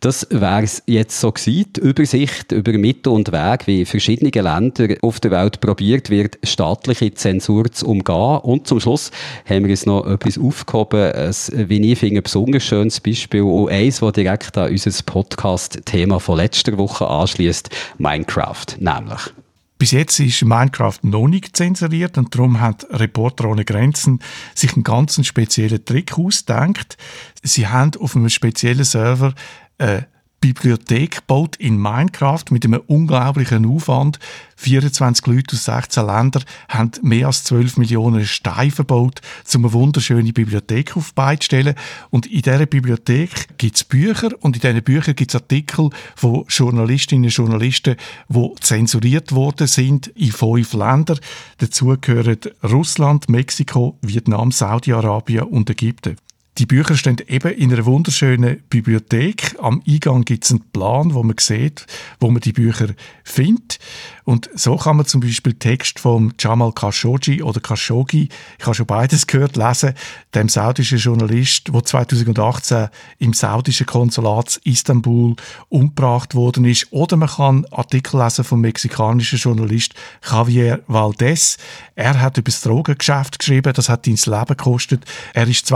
Das 0.00 0.26
wäre 0.30 0.62
es 0.62 0.82
jetzt 0.86 1.20
so 1.20 1.32
gewesen, 1.32 1.72
die 1.76 1.80
Übersicht 1.80 2.52
über 2.52 2.72
Mittel 2.72 3.12
und 3.12 3.32
Wege, 3.32 3.66
wie 3.66 3.84
verschiedene 3.84 4.30
Länder 4.30 4.88
auf 5.02 5.20
der 5.20 5.30
Welt 5.30 5.60
probiert 5.60 6.10
wird, 6.10 6.38
staatliche 6.42 7.14
Zensur 7.14 7.70
zu 7.70 7.86
umgehen. 7.86 8.38
Und 8.42 8.66
zum 8.66 8.80
Schluss 8.80 9.10
haben 9.48 9.64
wir 9.64 9.70
uns 9.70 9.86
noch 9.86 10.06
etwas 10.06 10.38
aufgehoben, 10.38 11.12
ein, 11.12 11.34
wie 11.68 11.92
ich 11.92 11.98
finde, 11.98 12.22
besonders 12.22 12.64
schönes 12.64 13.00
Beispiel 13.00 13.42
und 13.42 13.70
eins, 13.70 14.00
das 14.00 14.12
direkt 14.12 14.56
an 14.58 14.70
unser 14.70 14.90
Podcast 15.04 15.75
Thema 15.84 16.20
von 16.20 16.36
letzter 16.36 16.78
Woche 16.78 17.06
anschließt, 17.06 17.70
Minecraft 17.98 18.66
nämlich. 18.78 19.32
Bis 19.78 19.90
jetzt 19.90 20.18
ist 20.20 20.42
Minecraft 20.42 20.98
noch 21.02 21.28
nicht 21.28 21.54
zensuriert 21.54 22.16
und 22.16 22.34
darum 22.34 22.60
hat 22.60 22.86
Reporter 22.90 23.48
ohne 23.48 23.66
Grenzen 23.66 24.20
sich 24.54 24.72
einen 24.72 24.84
ganz 24.84 25.24
speziellen 25.26 25.84
Trick 25.84 26.18
ausgedacht. 26.18 26.96
Sie 27.42 27.66
haben 27.66 27.92
auf 28.00 28.16
einem 28.16 28.30
speziellen 28.30 28.84
Server 28.84 29.34
eine 29.76 30.06
Bibliothek 30.46 31.16
gebaut 31.16 31.56
in 31.56 31.76
Minecraft 31.76 32.44
mit 32.50 32.64
einem 32.64 32.80
unglaublichen 32.86 33.66
Aufwand. 33.66 34.20
24 34.54 35.26
Leute 35.26 35.56
aus 35.56 35.64
16 35.64 36.06
Ländern 36.06 36.44
haben 36.68 36.92
mehr 37.02 37.26
als 37.26 37.42
12 37.44 37.78
Millionen 37.78 38.24
Steine 38.24 38.70
verbaut, 38.70 39.20
um 39.54 39.64
eine 39.64 39.72
wunderschöne 39.72 40.32
Bibliothek 40.32 40.96
aufbeizustellen. 40.96 41.74
Und 42.10 42.26
in 42.26 42.42
dieser 42.42 42.66
Bibliothek 42.66 43.58
gibt 43.58 43.74
es 43.74 43.84
Bücher 43.84 44.30
und 44.40 44.54
in 44.54 44.62
diesen 44.62 44.82
Büchern 44.84 45.16
gibt 45.16 45.32
es 45.32 45.40
Artikel 45.40 45.90
von 46.14 46.44
Journalistinnen 46.48 47.24
und 47.24 47.34
Journalisten, 47.34 47.96
die 48.28 48.54
zensuriert 48.60 49.32
worden 49.32 49.66
sind 49.66 50.06
in 50.08 50.30
fünf 50.30 50.74
Ländern. 50.74 51.18
Dazu 51.58 51.96
gehören 52.00 52.38
Russland, 52.62 53.28
Mexiko, 53.28 53.98
Vietnam, 54.00 54.52
Saudi-Arabien 54.52 55.42
und 55.42 55.68
Ägypten. 55.70 56.16
Die 56.58 56.64
Bücher 56.64 56.96
stehen 56.96 57.18
eben 57.28 57.52
in 57.52 57.70
einer 57.70 57.84
wunderschönen 57.84 58.62
Bibliothek. 58.70 59.56
Am 59.60 59.82
Eingang 59.86 60.24
gibt 60.24 60.44
es 60.44 60.52
einen 60.52 60.60
Plan, 60.72 61.12
wo 61.12 61.22
man 61.22 61.36
sieht, 61.38 61.84
wo 62.18 62.30
man 62.30 62.40
die 62.40 62.54
Bücher 62.54 62.88
findet. 63.24 63.78
Und 64.24 64.50
so 64.54 64.76
kann 64.76 64.96
man 64.96 65.06
zum 65.06 65.20
Beispiel 65.20 65.52
Text 65.54 66.00
von 66.00 66.32
Jamal 66.40 66.72
Khashoggi 66.72 67.42
oder 67.42 67.60
Khashoggi, 67.60 68.28
ich 68.58 68.64
habe 68.64 68.74
schon 68.74 68.86
beides 68.86 69.26
gehört, 69.26 69.56
lesen, 69.56 69.92
dem 70.34 70.48
saudischen 70.48 70.98
Journalist, 70.98 71.68
der 71.72 71.84
2018 71.84 72.88
im 73.18 73.34
saudischen 73.34 73.86
Konsulat 73.86 74.58
Istanbul 74.64 75.36
umgebracht 75.68 76.34
worden 76.34 76.64
ist. 76.64 76.88
Oder 76.90 77.16
man 77.16 77.28
kann 77.28 77.66
Artikel 77.70 78.20
lesen 78.20 78.44
vom 78.44 78.62
mexikanischen 78.62 79.38
Journalist 79.38 79.94
Javier 80.28 80.82
Valdez. 80.88 81.58
Er 81.94 82.20
hat 82.20 82.38
über 82.38 82.50
das 82.50 82.62
Drogengeschäft 82.62 83.38
geschrieben, 83.38 83.74
das 83.74 83.88
hat 83.88 84.08
ihn 84.08 84.16
das 84.16 84.26
Leben 84.26 84.56
gekostet. 84.56 85.04
Er 85.34 85.46
ist 85.46 85.68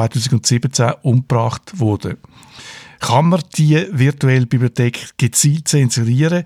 2017 0.73 1.03
umgebracht 1.03 1.79
worden. 1.79 2.17
Kann 3.01 3.29
man 3.31 3.43
die 3.57 3.87
virtuelle 3.91 4.47
Bibliothek 4.47 5.11
gezielt 5.17 5.69
zensurieren? 5.69 6.45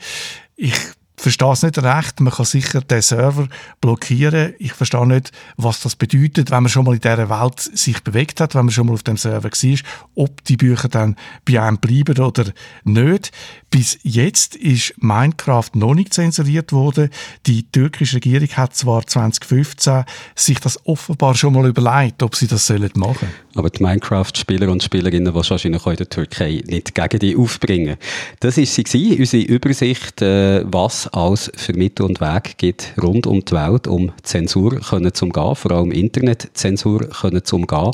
Ich 0.57 0.75
verstehe 1.17 1.53
es 1.53 1.63
nicht 1.63 1.79
recht. 1.79 2.21
Man 2.21 2.33
kann 2.33 2.45
sicher 2.45 2.81
den 2.81 3.03
Server 3.03 3.49
blockieren. 3.81 4.55
Ich 4.59 4.73
verstehe 4.73 5.07
nicht, 5.07 5.33
was 5.57 5.81
das 5.81 5.97
bedeutet, 5.97 6.51
wenn 6.51 6.65
man 6.65 6.71
schon 6.71 6.85
mal 6.85 6.95
in 6.95 7.01
dieser 7.01 7.29
Welt 7.31 7.61
sich 7.61 8.03
bewegt 8.03 8.41
hat, 8.41 8.55
wenn 8.55 8.67
man 8.67 8.73
schon 8.73 8.87
mal 8.87 8.95
auf 8.95 9.03
dem 9.03 9.17
Server 9.17 9.51
war, 9.51 9.79
ob 10.15 10.45
die 10.45 10.57
Bücher 10.57 10.89
dann 10.89 11.17
bei 11.45 11.61
einem 11.61 11.79
bleiben 11.79 12.19
oder 12.19 12.47
nicht. 12.85 13.31
Bis 13.71 13.99
jetzt 14.03 14.57
ist 14.57 14.95
Minecraft 14.99 15.71
noch 15.75 15.95
nicht 15.95 16.15
zensuriert 16.15 16.73
worden. 16.73 17.11
Die 17.47 17.71
türkische 17.71 18.17
Regierung 18.17 18.49
hat 18.51 18.75
zwar 18.77 19.07
2015 19.07 20.05
sich 20.37 20.61
das 20.61 20.85
offenbar 20.87 21.35
schon 21.35 21.55
mal 21.55 21.67
überlegt, 21.67 22.23
ob 22.23 22.37
sie 22.37 22.47
das 22.47 22.67
sollen 22.67 22.91
machen 22.95 23.29
Aber 23.55 23.71
die 23.71 23.83
Minecraft-Spieler 23.83 24.71
und 24.71 24.83
Spielerinnen, 24.83 25.27
die 25.27 25.35
wahrscheinlich 25.35 25.83
auch 25.83 25.87
in 25.89 25.97
der 25.97 26.09
Türkei 26.09 26.63
nicht 26.67 26.95
gegen 26.95 27.19
die 27.19 27.37
aufbringen. 27.37 27.97
Das 28.41 28.57
war 28.57 28.65
sie, 28.65 29.19
unsere 29.19 29.43
Übersicht, 29.43 30.23
äh, 30.23 30.65
als 31.13 31.51
für 31.57 31.73
Mittel 31.75 32.07
und 32.07 32.21
Weg 32.21 32.57
gibt 32.59 32.95
rund 33.03 33.27
um 33.27 33.45
die 33.45 33.53
Welt, 33.53 33.87
um 33.87 34.13
Zensur 34.23 34.81
können 34.81 35.13
zu 35.13 35.27
umgehen, 35.27 35.55
vor 35.55 35.71
allem 35.73 35.91
Internetzensur 35.91 37.09
können 37.09 37.45
zu 37.45 37.57
umgehen. 37.57 37.91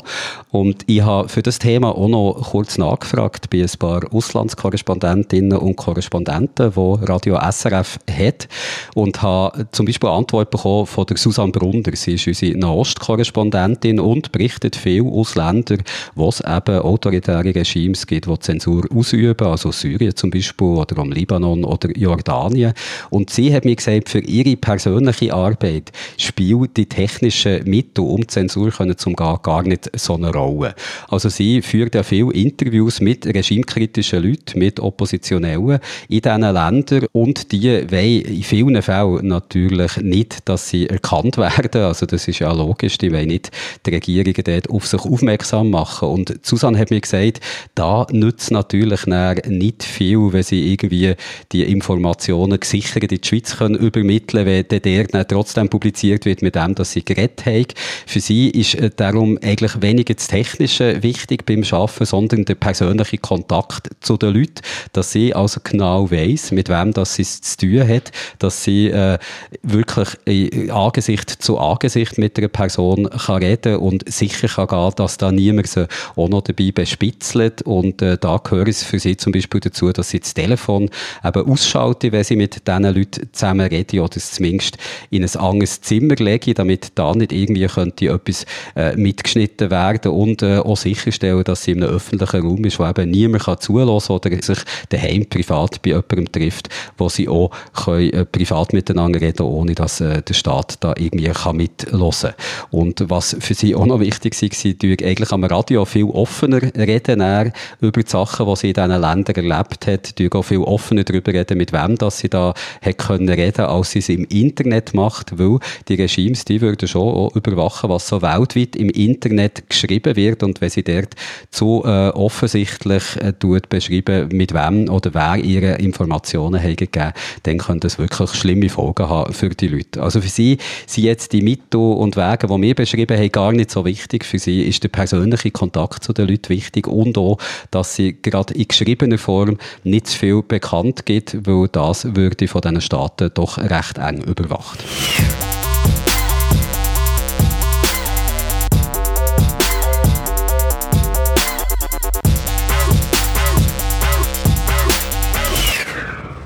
Und 0.49 0.83
ich 0.87 1.01
habe 1.01 1.29
für 1.29 1.41
das 1.41 1.59
Thema 1.59 1.95
auch 1.95 2.07
noch 2.07 2.49
kurz 2.51 2.77
nachgefragt 2.77 3.49
bei 3.49 3.61
ein 3.61 3.69
paar 3.79 4.01
Auslandskorrespondentinnen 4.13 5.57
und 5.57 5.75
Korrespondenten, 5.75 6.71
die 6.75 7.05
Radio 7.05 7.39
SRF 7.51 7.99
hat 8.09 8.47
und 8.95 9.21
habe 9.21 9.67
zum 9.71 9.85
Beispiel 9.85 10.09
eine 10.09 10.17
Antwort 10.17 10.51
bekommen 10.51 10.85
von 10.85 11.05
der 11.05 11.17
Susanne 11.17 11.51
Brunder. 11.51 11.91
Sie 11.95 12.15
ist 12.15 12.27
unsere 12.27 12.57
Nahostkorrespondentin 12.57 13.99
und 13.99 14.31
berichtet 14.31 14.75
viel 14.75 15.05
aus 15.05 15.35
Ländern, 15.35 15.83
wo 16.15 16.29
es 16.29 16.41
eben 16.41 16.79
autoritäre 16.79 17.55
Regimes 17.55 18.05
gibt, 18.07 18.27
die 18.27 18.39
Zensur 18.39 18.85
ausüben, 18.93 19.47
also 19.47 19.71
Syrien 19.71 20.15
zum 20.15 20.29
Beispiel 20.29 20.67
oder 20.67 20.97
am 20.99 21.11
Libanon 21.11 21.63
oder 21.63 21.89
Jordanien. 21.97 22.73
Und 23.09 23.29
sie 23.29 23.53
hat 23.53 23.65
mir 23.65 23.75
gesagt, 23.75 24.09
für 24.09 24.19
ihre 24.19 24.55
persönliche 24.55 25.33
Arbeit 25.33 25.91
spielt 26.17 26.77
die 26.77 26.85
technischen 26.85 27.63
Mittel, 27.69 28.03
um 28.03 28.27
Zensur 28.27 28.71
können 28.71 28.97
zum 28.97 29.15
Gehen, 29.15 29.37
gar 29.43 29.63
nicht 29.63 29.89
so 29.97 30.15
eine 30.15 30.31
Rolle. 30.31 30.75
Also 31.09 31.29
sie 31.29 31.61
führt 31.61 31.95
ja 31.95 32.03
viele 32.03 32.33
Interviews 32.33 33.01
mit 33.01 33.25
regimekritischen 33.25 34.23
Leuten, 34.23 34.59
mit 34.59 34.79
Oppositionellen 34.79 35.79
in 36.07 36.21
diesen 36.21 36.41
Ländern 36.41 37.05
und 37.11 37.51
die 37.51 37.67
wollen 37.91 38.21
in 38.21 38.43
vielen 38.43 38.81
Fällen 38.81 39.27
natürlich 39.27 39.97
nicht, 39.97 40.47
dass 40.47 40.69
sie 40.69 40.87
erkannt 40.87 41.37
werden. 41.37 41.81
Also 41.81 42.05
das 42.05 42.27
ist 42.27 42.39
ja 42.39 42.51
logisch, 42.51 42.97
die 42.97 43.11
wollen 43.11 43.27
nicht 43.27 43.51
die 43.85 43.91
Regierungen 43.91 44.43
dort 44.43 44.69
auf 44.69 44.87
sich 44.87 45.01
aufmerksam 45.01 45.69
machen. 45.69 46.09
Und 46.09 46.39
Susanne 46.45 46.77
hat 46.77 46.91
mir 46.91 47.01
gesagt, 47.01 47.39
da 47.75 48.05
nützt 48.11 48.51
natürlich 48.51 49.05
nicht 49.05 49.83
viel, 49.83 50.33
wenn 50.33 50.43
sie 50.43 50.71
irgendwie 50.73 51.15
die 51.51 51.63
Informationen 51.63 52.59
gesichert 52.59 52.90
in 52.95 53.07
die 53.07 53.19
Schweiz 53.23 53.57
können 53.57 53.75
übermitteln 53.75 54.45
können, 54.45 54.65
wenn 54.69 54.81
der 54.81 55.03
dann 55.05 55.27
trotzdem 55.27 55.69
publiziert 55.69 56.25
wird 56.25 56.41
mit 56.41 56.55
dem, 56.55 56.75
dass 56.75 56.91
sie 56.91 57.03
geredet 57.03 57.45
haben. 57.45 57.65
Für 58.05 58.19
sie 58.19 58.49
ist 58.49 58.75
äh, 58.75 58.89
darum 58.95 59.37
eigentlich 59.41 59.81
weniger 59.81 60.13
das 60.13 60.27
Technische 60.27 61.01
wichtig 61.03 61.45
beim 61.45 61.63
Arbeiten, 61.71 62.05
sondern 62.05 62.45
der 62.45 62.55
persönliche 62.55 63.17
Kontakt 63.17 63.89
zu 64.01 64.17
den 64.17 64.33
Leuten, 64.33 64.61
dass 64.93 65.11
sie 65.11 65.33
also 65.33 65.59
genau 65.63 66.09
weiß, 66.09 66.51
mit 66.51 66.69
wem 66.69 66.93
das 66.93 67.15
sie 67.15 67.23
es 67.23 67.41
zu 67.41 67.57
tun 67.57 67.87
hat, 67.87 68.11
dass 68.39 68.63
sie 68.63 68.87
äh, 68.87 69.17
wirklich 69.63 70.09
äh, 70.25 70.69
Angesicht 70.69 71.29
zu 71.29 71.57
Angesicht 71.57 72.17
mit 72.17 72.37
einer 72.37 72.47
Person 72.47 73.09
kann 73.09 73.43
reden 73.43 73.77
und 73.77 74.11
sicher 74.11 74.47
kann 74.47 74.67
gehen, 74.67 74.93
dass 74.95 75.17
da 75.17 75.31
niemand 75.31 75.67
sie 75.67 75.87
auch 76.15 76.29
noch 76.29 76.41
dabei 76.41 76.71
bespitzelt 76.71 77.61
und 77.63 78.01
äh, 78.01 78.17
da 78.17 78.37
gehört 78.37 78.67
es 78.67 78.83
für 78.83 78.99
sie 78.99 79.17
zum 79.17 79.31
Beispiel 79.31 79.59
dazu, 79.59 79.91
dass 79.91 80.09
sie 80.09 80.19
das 80.19 80.33
Telefon 80.33 80.89
eben 81.23 81.49
ausschalten, 81.49 82.11
wenn 82.11 82.23
sie 82.23 82.35
mit 82.35 82.67
diesen 82.83 82.95
Leuten 82.95 83.29
zusammen 83.31 83.67
reden 83.67 83.99
oder 83.99 84.17
es 84.17 84.31
zumindest 84.31 84.77
in 85.09 85.23
ein 85.23 85.35
anderes 85.35 85.81
Zimmer 85.81 86.15
legen, 86.15 86.53
damit 86.53 86.91
da 86.95 87.13
nicht 87.13 87.31
irgendwie 87.31 87.65
könnte 87.67 88.07
etwas 88.07 88.45
äh, 88.75 88.95
mitgeschnitten 88.95 89.71
werden 89.71 90.11
und 90.11 90.41
äh, 90.41 90.57
auch 90.57 90.77
sicherstellen, 90.77 91.43
dass 91.43 91.63
sie 91.63 91.71
in 91.71 91.83
einem 91.83 91.95
öffentlichen 91.95 92.41
Raum 92.41 92.65
ist, 92.65 92.79
wo 92.79 92.85
eben 92.85 93.11
niemand 93.11 93.43
kann 93.43 93.59
zulassen 93.59 94.13
oder 94.13 94.41
sich 94.41 94.59
daheim 94.89 95.25
privat 95.27 95.81
bei 95.81 95.91
jemandem 95.91 96.31
trifft, 96.31 96.69
wo 96.97 97.09
sie 97.09 97.27
auch 97.27 97.51
können, 97.73 98.11
äh, 98.13 98.25
privat 98.25 98.73
miteinander 98.73 99.21
reden, 99.21 99.43
ohne 99.43 99.75
dass 99.75 100.01
äh, 100.01 100.21
der 100.21 100.33
Staat 100.33 100.75
da 100.81 100.93
irgendwie 100.97 101.29
kann 101.29 101.57
mitlosen. 101.57 102.31
Und 102.69 103.09
was 103.09 103.35
für 103.39 103.53
sie 103.53 103.75
auch 103.75 103.85
noch 103.85 103.99
wichtig 103.99 104.39
war, 104.41 104.49
sie 104.51 104.97
eigentlich 105.03 105.31
am 105.31 105.43
Radio 105.43 105.85
viel 105.85 106.05
offener 106.05 106.61
reden 106.61 107.53
über 107.79 108.03
die 108.03 108.09
Sachen, 108.09 108.45
die 108.47 108.55
sie 108.55 108.67
in 108.69 108.73
diesen 108.73 109.01
Ländern 109.01 109.35
erlebt 109.35 109.87
hat, 109.87 110.35
auch 110.35 110.43
viel 110.43 110.59
offener 110.59 111.03
darüber 111.03 111.33
reden, 111.33 111.57
mit 111.57 111.73
wem 111.73 111.97
dass 111.97 112.19
sie 112.19 112.29
da 112.29 112.53
hat 112.81 112.97
können 112.97 113.29
reden, 113.29 113.65
als 113.65 113.91
sie 113.91 113.99
es 113.99 114.09
im 114.09 114.25
Internet 114.25 114.93
macht, 114.93 115.37
weil 115.37 115.59
die 115.87 115.95
Regimes, 115.95 116.45
die 116.45 116.61
würden 116.61 116.87
schon 116.87 117.13
auch 117.13 117.35
überwachen, 117.35 117.89
was 117.89 118.07
so 118.07 118.21
weltweit 118.21 118.75
im 118.75 118.89
Internet 118.89 119.69
geschrieben 119.69 120.15
wird 120.15 120.43
und 120.43 120.61
wenn 120.61 120.69
sie 120.69 120.83
dort 120.83 121.15
zu 121.49 121.83
äh, 121.85 122.09
offensichtlich 122.09 123.03
äh, 123.17 123.33
tut 123.33 123.69
beschreiben, 123.69 124.29
mit 124.31 124.53
wem 124.53 124.89
oder 124.89 125.13
wer 125.13 125.37
ihre 125.37 125.75
Informationen 125.75 126.61
haben 126.61 126.75
gegeben, 126.75 127.13
dann 127.43 127.57
könnte 127.57 127.87
das 127.87 127.99
wirklich 127.99 128.29
schlimme 128.31 128.69
Folgen 128.69 129.09
haben 129.09 129.33
für 129.33 129.49
die 129.49 129.67
Leute. 129.67 130.01
Also 130.01 130.21
für 130.21 130.29
sie 130.29 130.57
sind 130.85 131.03
jetzt 131.03 131.33
die 131.33 131.41
Mittel 131.41 131.79
und 131.79 132.15
Wege, 132.15 132.47
die 132.47 132.61
wir 132.61 132.75
beschrieben 132.75 133.17
haben, 133.17 133.31
gar 133.31 133.51
nicht 133.51 133.71
so 133.71 133.85
wichtig. 133.85 134.25
Für 134.25 134.39
sie 134.39 134.63
ist 134.63 134.83
der 134.83 134.89
persönliche 134.89 135.51
Kontakt 135.51 136.03
zu 136.03 136.13
den 136.13 136.27
Leuten 136.27 136.49
wichtig 136.49 136.87
und 136.87 137.17
auch, 137.17 137.37
dass 137.71 137.95
sie 137.95 138.17
gerade 138.21 138.53
in 138.53 138.67
geschriebener 138.67 139.17
Form 139.17 139.57
nicht 139.83 140.07
zu 140.07 140.19
viel 140.19 140.41
bekannt 140.41 141.05
gibt, 141.05 141.45
weil 141.47 141.67
das 141.69 142.15
würde 142.15 142.47
von 142.47 142.60
diesen 142.61 142.81
Staaten 142.81 143.31
doch 143.33 143.57
recht 143.57 143.97
eng 143.97 144.21
überwacht. 144.21 144.83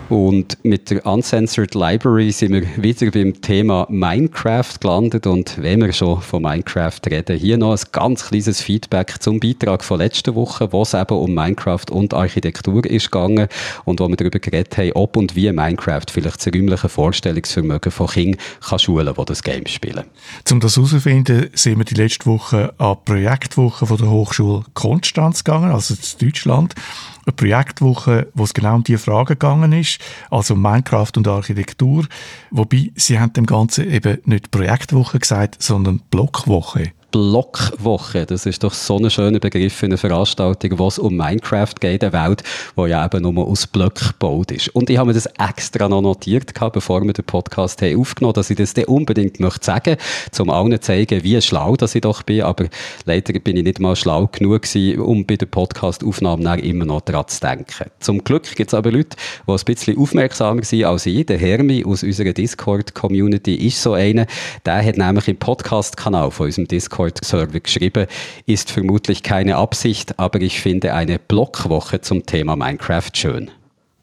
Und 0.08 0.64
mit 0.64 0.92
der 0.92 1.04
Uncensored 1.04 1.74
Library 1.74 2.32
sind 2.32 2.54
wir 2.54 2.64
wieder 2.78 3.10
beim 3.10 3.42
Thema 3.42 3.88
Minecraft 3.90 4.80
gelandet. 4.80 5.26
Und 5.26 5.58
wenn 5.60 5.82
wir 5.82 5.92
schon 5.94 6.22
von 6.22 6.44
Minecraft 6.44 7.00
reden, 7.10 7.38
hier 7.38 7.58
noch 7.58 7.72
ein 7.72 7.84
ganz 7.92 8.28
kleines 8.28 8.62
Feedback 8.62 9.16
zum 9.20 9.40
Beitrag 9.40 9.84
von 9.84 9.98
letzter 9.98 10.36
Woche, 10.36 10.72
wo 10.72 10.84
es 10.84 10.94
eben 10.94 11.18
um 11.18 11.34
Minecraft 11.34 11.86
und 11.90 12.14
Architektur 12.14 12.86
ist 12.86 13.12
gegangen 13.12 13.48
und 13.86 14.00
wo 14.00 14.08
wir 14.08 14.16
darüber 14.16 14.38
geredet 14.38 14.78
haben, 14.78 14.92
ob 14.94 15.18
und 15.18 15.36
wie 15.36 15.52
Minecraft 15.52 16.06
vielleicht 16.12 16.46
das 16.46 16.54
räumliche 16.54 16.88
Vorstellungsvermögen 16.88 17.92
von 17.92 18.08
Kindern 18.08 18.40
kann 18.62 18.80
schulen, 18.80 19.14
die 19.18 19.26
das 19.26 19.42
Game 19.42 19.66
spielen. 19.66 20.04
Um 20.52 20.60
das 20.60 20.76
herauszufinden, 20.76 21.50
sind 21.54 21.80
wir 21.80 21.86
die 21.86 21.96
letzte 21.96 22.28
Woche 22.28 22.74
an 22.78 22.98
die 23.00 23.12
Projektwoche 23.12 23.88
von 23.88 23.98
der 23.98 24.10
Hochschule 24.12 24.66
Konstanz 24.76 25.44
gegangen, 25.44 25.72
also 25.72 25.96
in 25.96 26.28
Deutschland 26.28 26.76
eine 27.26 27.34
Projektwoche, 27.34 28.28
wo 28.34 28.44
es 28.44 28.54
genau 28.54 28.76
um 28.76 28.84
diese 28.84 29.00
Frage 29.00 29.36
gegangen 29.36 29.72
ist, 29.72 30.00
also 30.30 30.56
Minecraft 30.56 31.12
und 31.18 31.28
Architektur. 31.28 32.06
Wobei, 32.52 32.92
sie 32.96 33.20
haben 33.20 33.34
dem 33.34 33.46
Ganzen 33.46 33.90
eben 33.90 34.20
nicht 34.26 34.52
Projektwoche 34.52 35.20
gesagt, 35.20 35.62
sondern 35.62 36.02
Blockwoche. 36.10 36.92
Blockwoche. 37.16 38.26
Das 38.26 38.46
ist 38.46 38.62
doch 38.62 38.74
so 38.74 38.98
ein 38.98 39.10
schöner 39.10 39.40
Begriff 39.40 39.74
für 39.74 39.86
eine 39.86 39.96
Veranstaltung, 39.96 40.78
wo 40.78 40.90
es 40.90 41.00
um 41.00 41.16
Minecraft 41.16 41.74
geht, 41.80 42.04
eine 42.04 42.12
Welt, 42.12 42.44
die 42.76 42.90
ja 42.90 43.06
eben 43.06 43.22
nur 43.22 43.48
aus 43.48 43.68
Blöcken 43.68 44.10
gebaut 44.10 44.52
ist. 44.52 44.68
Und 44.76 44.90
ich 44.90 44.98
habe 44.98 45.08
mir 45.08 45.14
das 45.14 45.30
extra 45.40 45.88
noch 45.88 46.02
notiert, 46.02 46.52
bevor 46.74 47.06
wir 47.06 47.14
den 47.14 47.24
Podcast 47.24 47.82
haben 47.82 47.98
aufgenommen 48.02 48.34
dass 48.34 48.50
ich 48.50 48.58
das 48.58 48.74
dann 48.74 48.84
unbedingt 48.86 49.40
möchte 49.40 49.64
sagen, 49.64 49.96
um 50.40 50.50
allen 50.50 50.74
zu 50.74 50.82
zeigen, 50.82 51.24
wie 51.24 51.42
schlau 51.42 51.78
dass 51.78 51.96
ich 51.96 52.02
doch 52.02 52.22
bin. 52.22 52.42
Aber 52.42 52.66
leider 53.06 53.40
bin 53.40 53.56
ich 53.56 53.64
nicht 53.64 53.80
mal 53.80 53.96
schlau 53.96 54.28
genug 54.28 54.64
gewesen, 54.64 55.00
um 55.00 55.26
bei 55.26 55.38
der 55.38 55.46
Podcast-Aufnahme 55.46 56.60
immer 56.60 56.84
noch 56.84 57.00
daran 57.00 57.30
zu 57.30 57.40
denken. 57.40 57.92
Zum 58.02 58.26
Glück 58.26 58.54
gibt 58.58 58.72
es 58.72 58.74
aber 58.74 58.92
Leute, 58.92 59.16
die 59.48 59.52
ein 59.54 59.60
bisschen 59.64 59.98
aufmerksamer 59.98 60.66
sind 60.66 60.84
als 60.84 61.06
ich. 61.06 61.26
Der 61.28 61.38
Hermi 61.38 61.86
aus 61.86 62.04
unserer 62.04 62.34
Discord-Community 62.34 63.56
ist 63.56 63.82
so 63.82 63.94
einer. 63.94 64.26
Der 64.66 64.86
hat 64.86 64.98
nämlich 64.98 65.30
im 65.30 65.38
Podcast-Kanal 65.38 66.30
von 66.32 66.48
unserem 66.48 66.68
Discord-Server 67.12 67.60
geschrieben, 67.60 68.08
ist 68.46 68.72
vermutlich 68.72 69.24
keine 69.24 69.58
Absicht, 69.58 70.20
aber 70.20 70.42
ich 70.42 70.62
finde 70.62 70.94
eine 70.94 71.20
Blockwoche 71.20 72.02
zum 72.02 72.26
Thema 72.26 72.56
Minecraft 72.56 73.12
schön. 73.14 73.52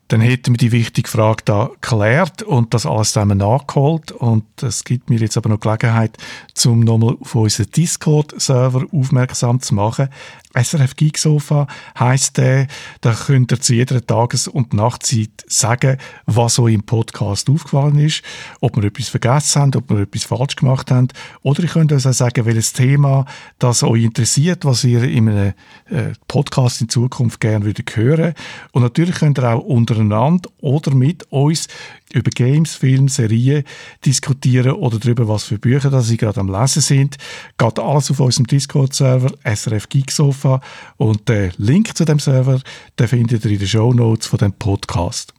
Dann 0.09 0.20
hätten 0.20 0.53
wir 0.53 0.59
die 0.59 0.72
wichtige 0.72 1.09
Frage 1.09 1.42
da 1.46 1.70
geklärt 1.72 2.42
und 2.42 2.74
das 2.74 2.84
alles 2.84 3.12
zusammen 3.12 3.38
nachgeholt. 3.38 4.12
Und 4.12 4.44
es 4.62 4.84
gibt 4.84 5.09
mir 5.09 5.18
jetzt 5.18 5.38
aber 5.38 5.48
noch 5.48 5.61
Gelegenheit, 5.61 6.18
um 6.66 6.80
nochmal 6.80 7.16
auf 7.18 7.34
unseren 7.34 7.70
Discord-Server 7.70 8.84
aufmerksam 8.92 9.61
zu 9.62 9.74
machen. 9.74 10.11
SRF 10.55 10.96
Geek 10.96 11.18
Sofa 11.18 11.66
heisst 11.98 12.38
der, 12.38 12.66
da 13.00 13.14
könnt 13.14 13.53
ihr 13.53 13.61
zu 13.61 13.74
jeder 13.74 14.05
Tages- 14.05 14.48
und 14.48 14.74
Nachtzeit 14.74 15.30
sagen, 15.46 15.98
was 16.26 16.59
euch 16.59 16.74
im 16.74 16.82
Podcast 16.82 17.48
aufgefallen 17.48 17.98
ist, 17.98 18.22
ob 18.61 18.76
wir 18.76 18.84
etwas 18.84 19.09
vergessen 19.09 19.62
haben, 19.62 19.76
ob 19.76 19.90
wir 19.90 20.00
etwas 20.00 20.24
falsch 20.24 20.57
gemacht 20.57 20.90
haben. 20.90 21.09
Oder 21.42 21.62
ihr 21.62 21.68
könnt 21.68 21.92
uns 21.92 22.07
auch 22.07 22.12
sagen, 22.12 22.44
welches 22.44 22.72
Thema 22.72 23.24
das 23.59 23.82
euch 23.82 24.05
interessiert, 24.05 24.64
was 24.64 24.84
ihr 24.84 25.03
in 25.05 25.28
einem 25.28 25.53
äh, 25.90 26.12
Podcast 26.28 26.80
in 26.80 26.88
Zukunft 26.88 27.40
gerne 27.40 27.64
würdet 27.64 27.96
hören. 27.96 28.34
Und 28.72 28.82
natürlich 28.82 29.16
könnt 29.16 29.38
ihr 29.38 29.48
auch 29.48 29.61
untereinander 29.61 30.50
oder 30.61 30.94
mit 30.94 31.24
uns 31.30 31.68
über 32.13 32.31
Games, 32.31 32.75
Filme, 32.75 33.09
Serien 33.09 33.65
diskutieren 34.05 34.73
oder 34.73 34.99
darüber, 34.99 35.29
was 35.29 35.45
für 35.45 35.59
Bücher 35.59 35.91
das 35.91 36.09
sie 36.09 36.17
gerade 36.17 36.41
am 36.41 36.51
Lesen 36.51 36.83
sind. 36.83 37.17
Geht 37.59 37.79
alles 37.79 38.11
auf 38.11 38.21
unserem 38.21 38.47
Discord-Server 38.47 39.33
SRF 39.45 39.89
Geek 39.89 40.11
Sofa 40.11 40.61
und 40.97 41.29
den 41.29 41.53
Link 41.59 41.97
zu 41.97 42.05
dem 42.05 42.19
Server, 42.19 42.61
den 42.99 43.09
findet 43.09 43.45
ihr 43.45 43.51
in 43.51 43.59
den 43.59 43.69
Show 43.69 43.93
Notes 43.93 44.27
von 44.27 44.39
dem 44.39 44.53
Podcast. 44.53 45.33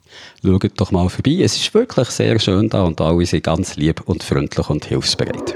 Schaut 0.44 0.80
doch 0.80 0.92
mal 0.92 1.10
vorbei. 1.10 1.40
Es 1.42 1.56
ist 1.56 1.74
wirklich 1.74 2.10
sehr 2.10 2.40
schön 2.40 2.70
da 2.70 2.84
und 2.84 3.02
alle 3.02 3.26
sind 3.26 3.44
ganz 3.44 3.76
lieb 3.76 4.02
und 4.06 4.24
freundlich 4.24 4.70
und 4.70 4.86
hilfsbereit. 4.86 5.56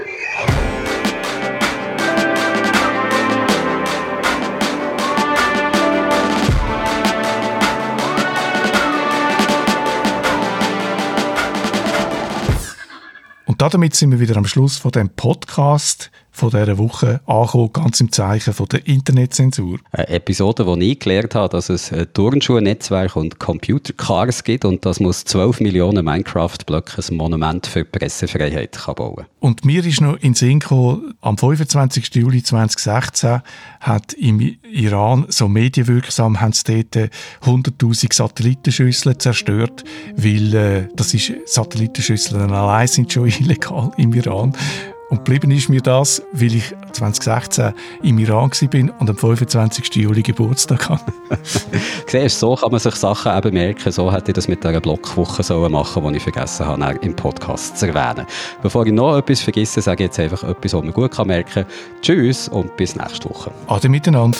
Damit 13.70 13.94
sind 13.94 14.10
wir 14.10 14.20
wieder 14.20 14.36
am 14.36 14.46
Schluss 14.46 14.76
von 14.76 14.90
dem 14.90 15.10
Podcast 15.10 16.10
von 16.38 16.50
dieser 16.50 16.78
Woche 16.78 17.20
angekommen, 17.26 17.72
ganz 17.72 18.00
im 18.00 18.12
Zeichen 18.12 18.54
von 18.54 18.66
der 18.68 18.86
Internetzensur. 18.86 19.78
Eine 19.90 20.08
Episode, 20.08 20.66
wo 20.66 20.76
ich 20.76 20.98
gelernt 20.98 21.34
habe, 21.34 21.48
dass 21.48 21.68
es 21.68 21.92
ein 21.92 22.06
Turnschuhnetzwerk 22.14 23.16
und 23.16 23.38
Computercars 23.38 24.44
gibt 24.44 24.64
und 24.64 24.86
dass 24.86 25.00
man 25.00 25.12
12 25.12 25.60
Millionen 25.60 26.04
Minecraft-Blöcke 26.04 27.02
ein 27.02 27.16
Monument 27.16 27.66
für 27.66 27.84
die 27.84 27.98
Pressefreiheit 27.98 28.72
kann 28.72 28.94
bauen 28.94 29.26
Und 29.40 29.64
mir 29.64 29.84
ist 29.84 30.00
noch 30.00 30.16
in 30.18 30.34
Sinn 30.34 30.60
gekommen, 30.60 31.14
am 31.20 31.36
25. 31.36 32.14
Juli 32.14 32.42
2016 32.42 33.42
hat 33.80 34.12
im 34.12 34.40
Iran 34.70 35.26
so 35.28 35.48
medienwirksam 35.48 36.40
haben 36.40 36.52
sie 36.52 36.84
dort 36.84 37.10
100'000 37.44 38.14
Satellitenschüsseln 38.14 39.18
zerstört, 39.18 39.84
weil 40.16 40.54
äh, 40.54 40.88
das 40.94 41.14
ist 41.14 41.32
Satellitenschüsseln 41.46 42.50
allein 42.52 42.86
sind 42.86 43.12
schon 43.12 43.26
illegal 43.40 43.90
im 43.96 44.12
Iran. 44.14 44.54
Und 45.10 45.24
geblieben 45.24 45.50
ist 45.50 45.70
mir 45.70 45.80
das, 45.80 46.22
weil 46.32 46.54
ich 46.54 46.74
2016 46.92 47.72
im 48.02 48.18
Iran 48.18 48.50
war 48.50 49.00
und 49.00 49.10
am 49.10 49.16
25. 49.16 49.94
Juli 49.96 50.22
Geburtstag 50.22 50.88
hatte. 50.90 51.12
Siehst 52.06 52.38
so 52.38 52.54
kann 52.54 52.70
man 52.70 52.80
sich 52.80 52.94
Sachen 52.94 53.36
eben 53.36 53.54
merken. 53.54 53.90
So 53.90 54.12
hätte 54.12 54.32
ich 54.32 54.34
das 54.34 54.48
mit 54.48 54.62
dieser 54.62 54.80
Blockwoche 54.80 55.42
sollen 55.42 55.72
machen 55.72 56.06
die 56.12 56.16
ich 56.18 56.22
vergessen 56.22 56.66
habe, 56.66 56.98
im 57.00 57.16
Podcast 57.16 57.78
zu 57.78 57.86
erwähnen. 57.86 58.26
Bevor 58.62 58.84
ich 58.84 58.92
noch 58.92 59.16
etwas 59.16 59.40
vergesse, 59.40 59.80
sage 59.80 60.04
ich 60.04 60.08
jetzt 60.08 60.20
einfach 60.20 60.44
etwas, 60.44 60.74
was 60.74 60.84
man 60.84 60.92
gut 60.92 61.26
merken 61.26 61.64
kann. 61.64 61.66
Tschüss 62.02 62.48
und 62.48 62.76
bis 62.76 62.94
nächste 62.94 63.30
Woche. 63.30 63.50
Ade 63.66 63.88
miteinander. 63.88 64.38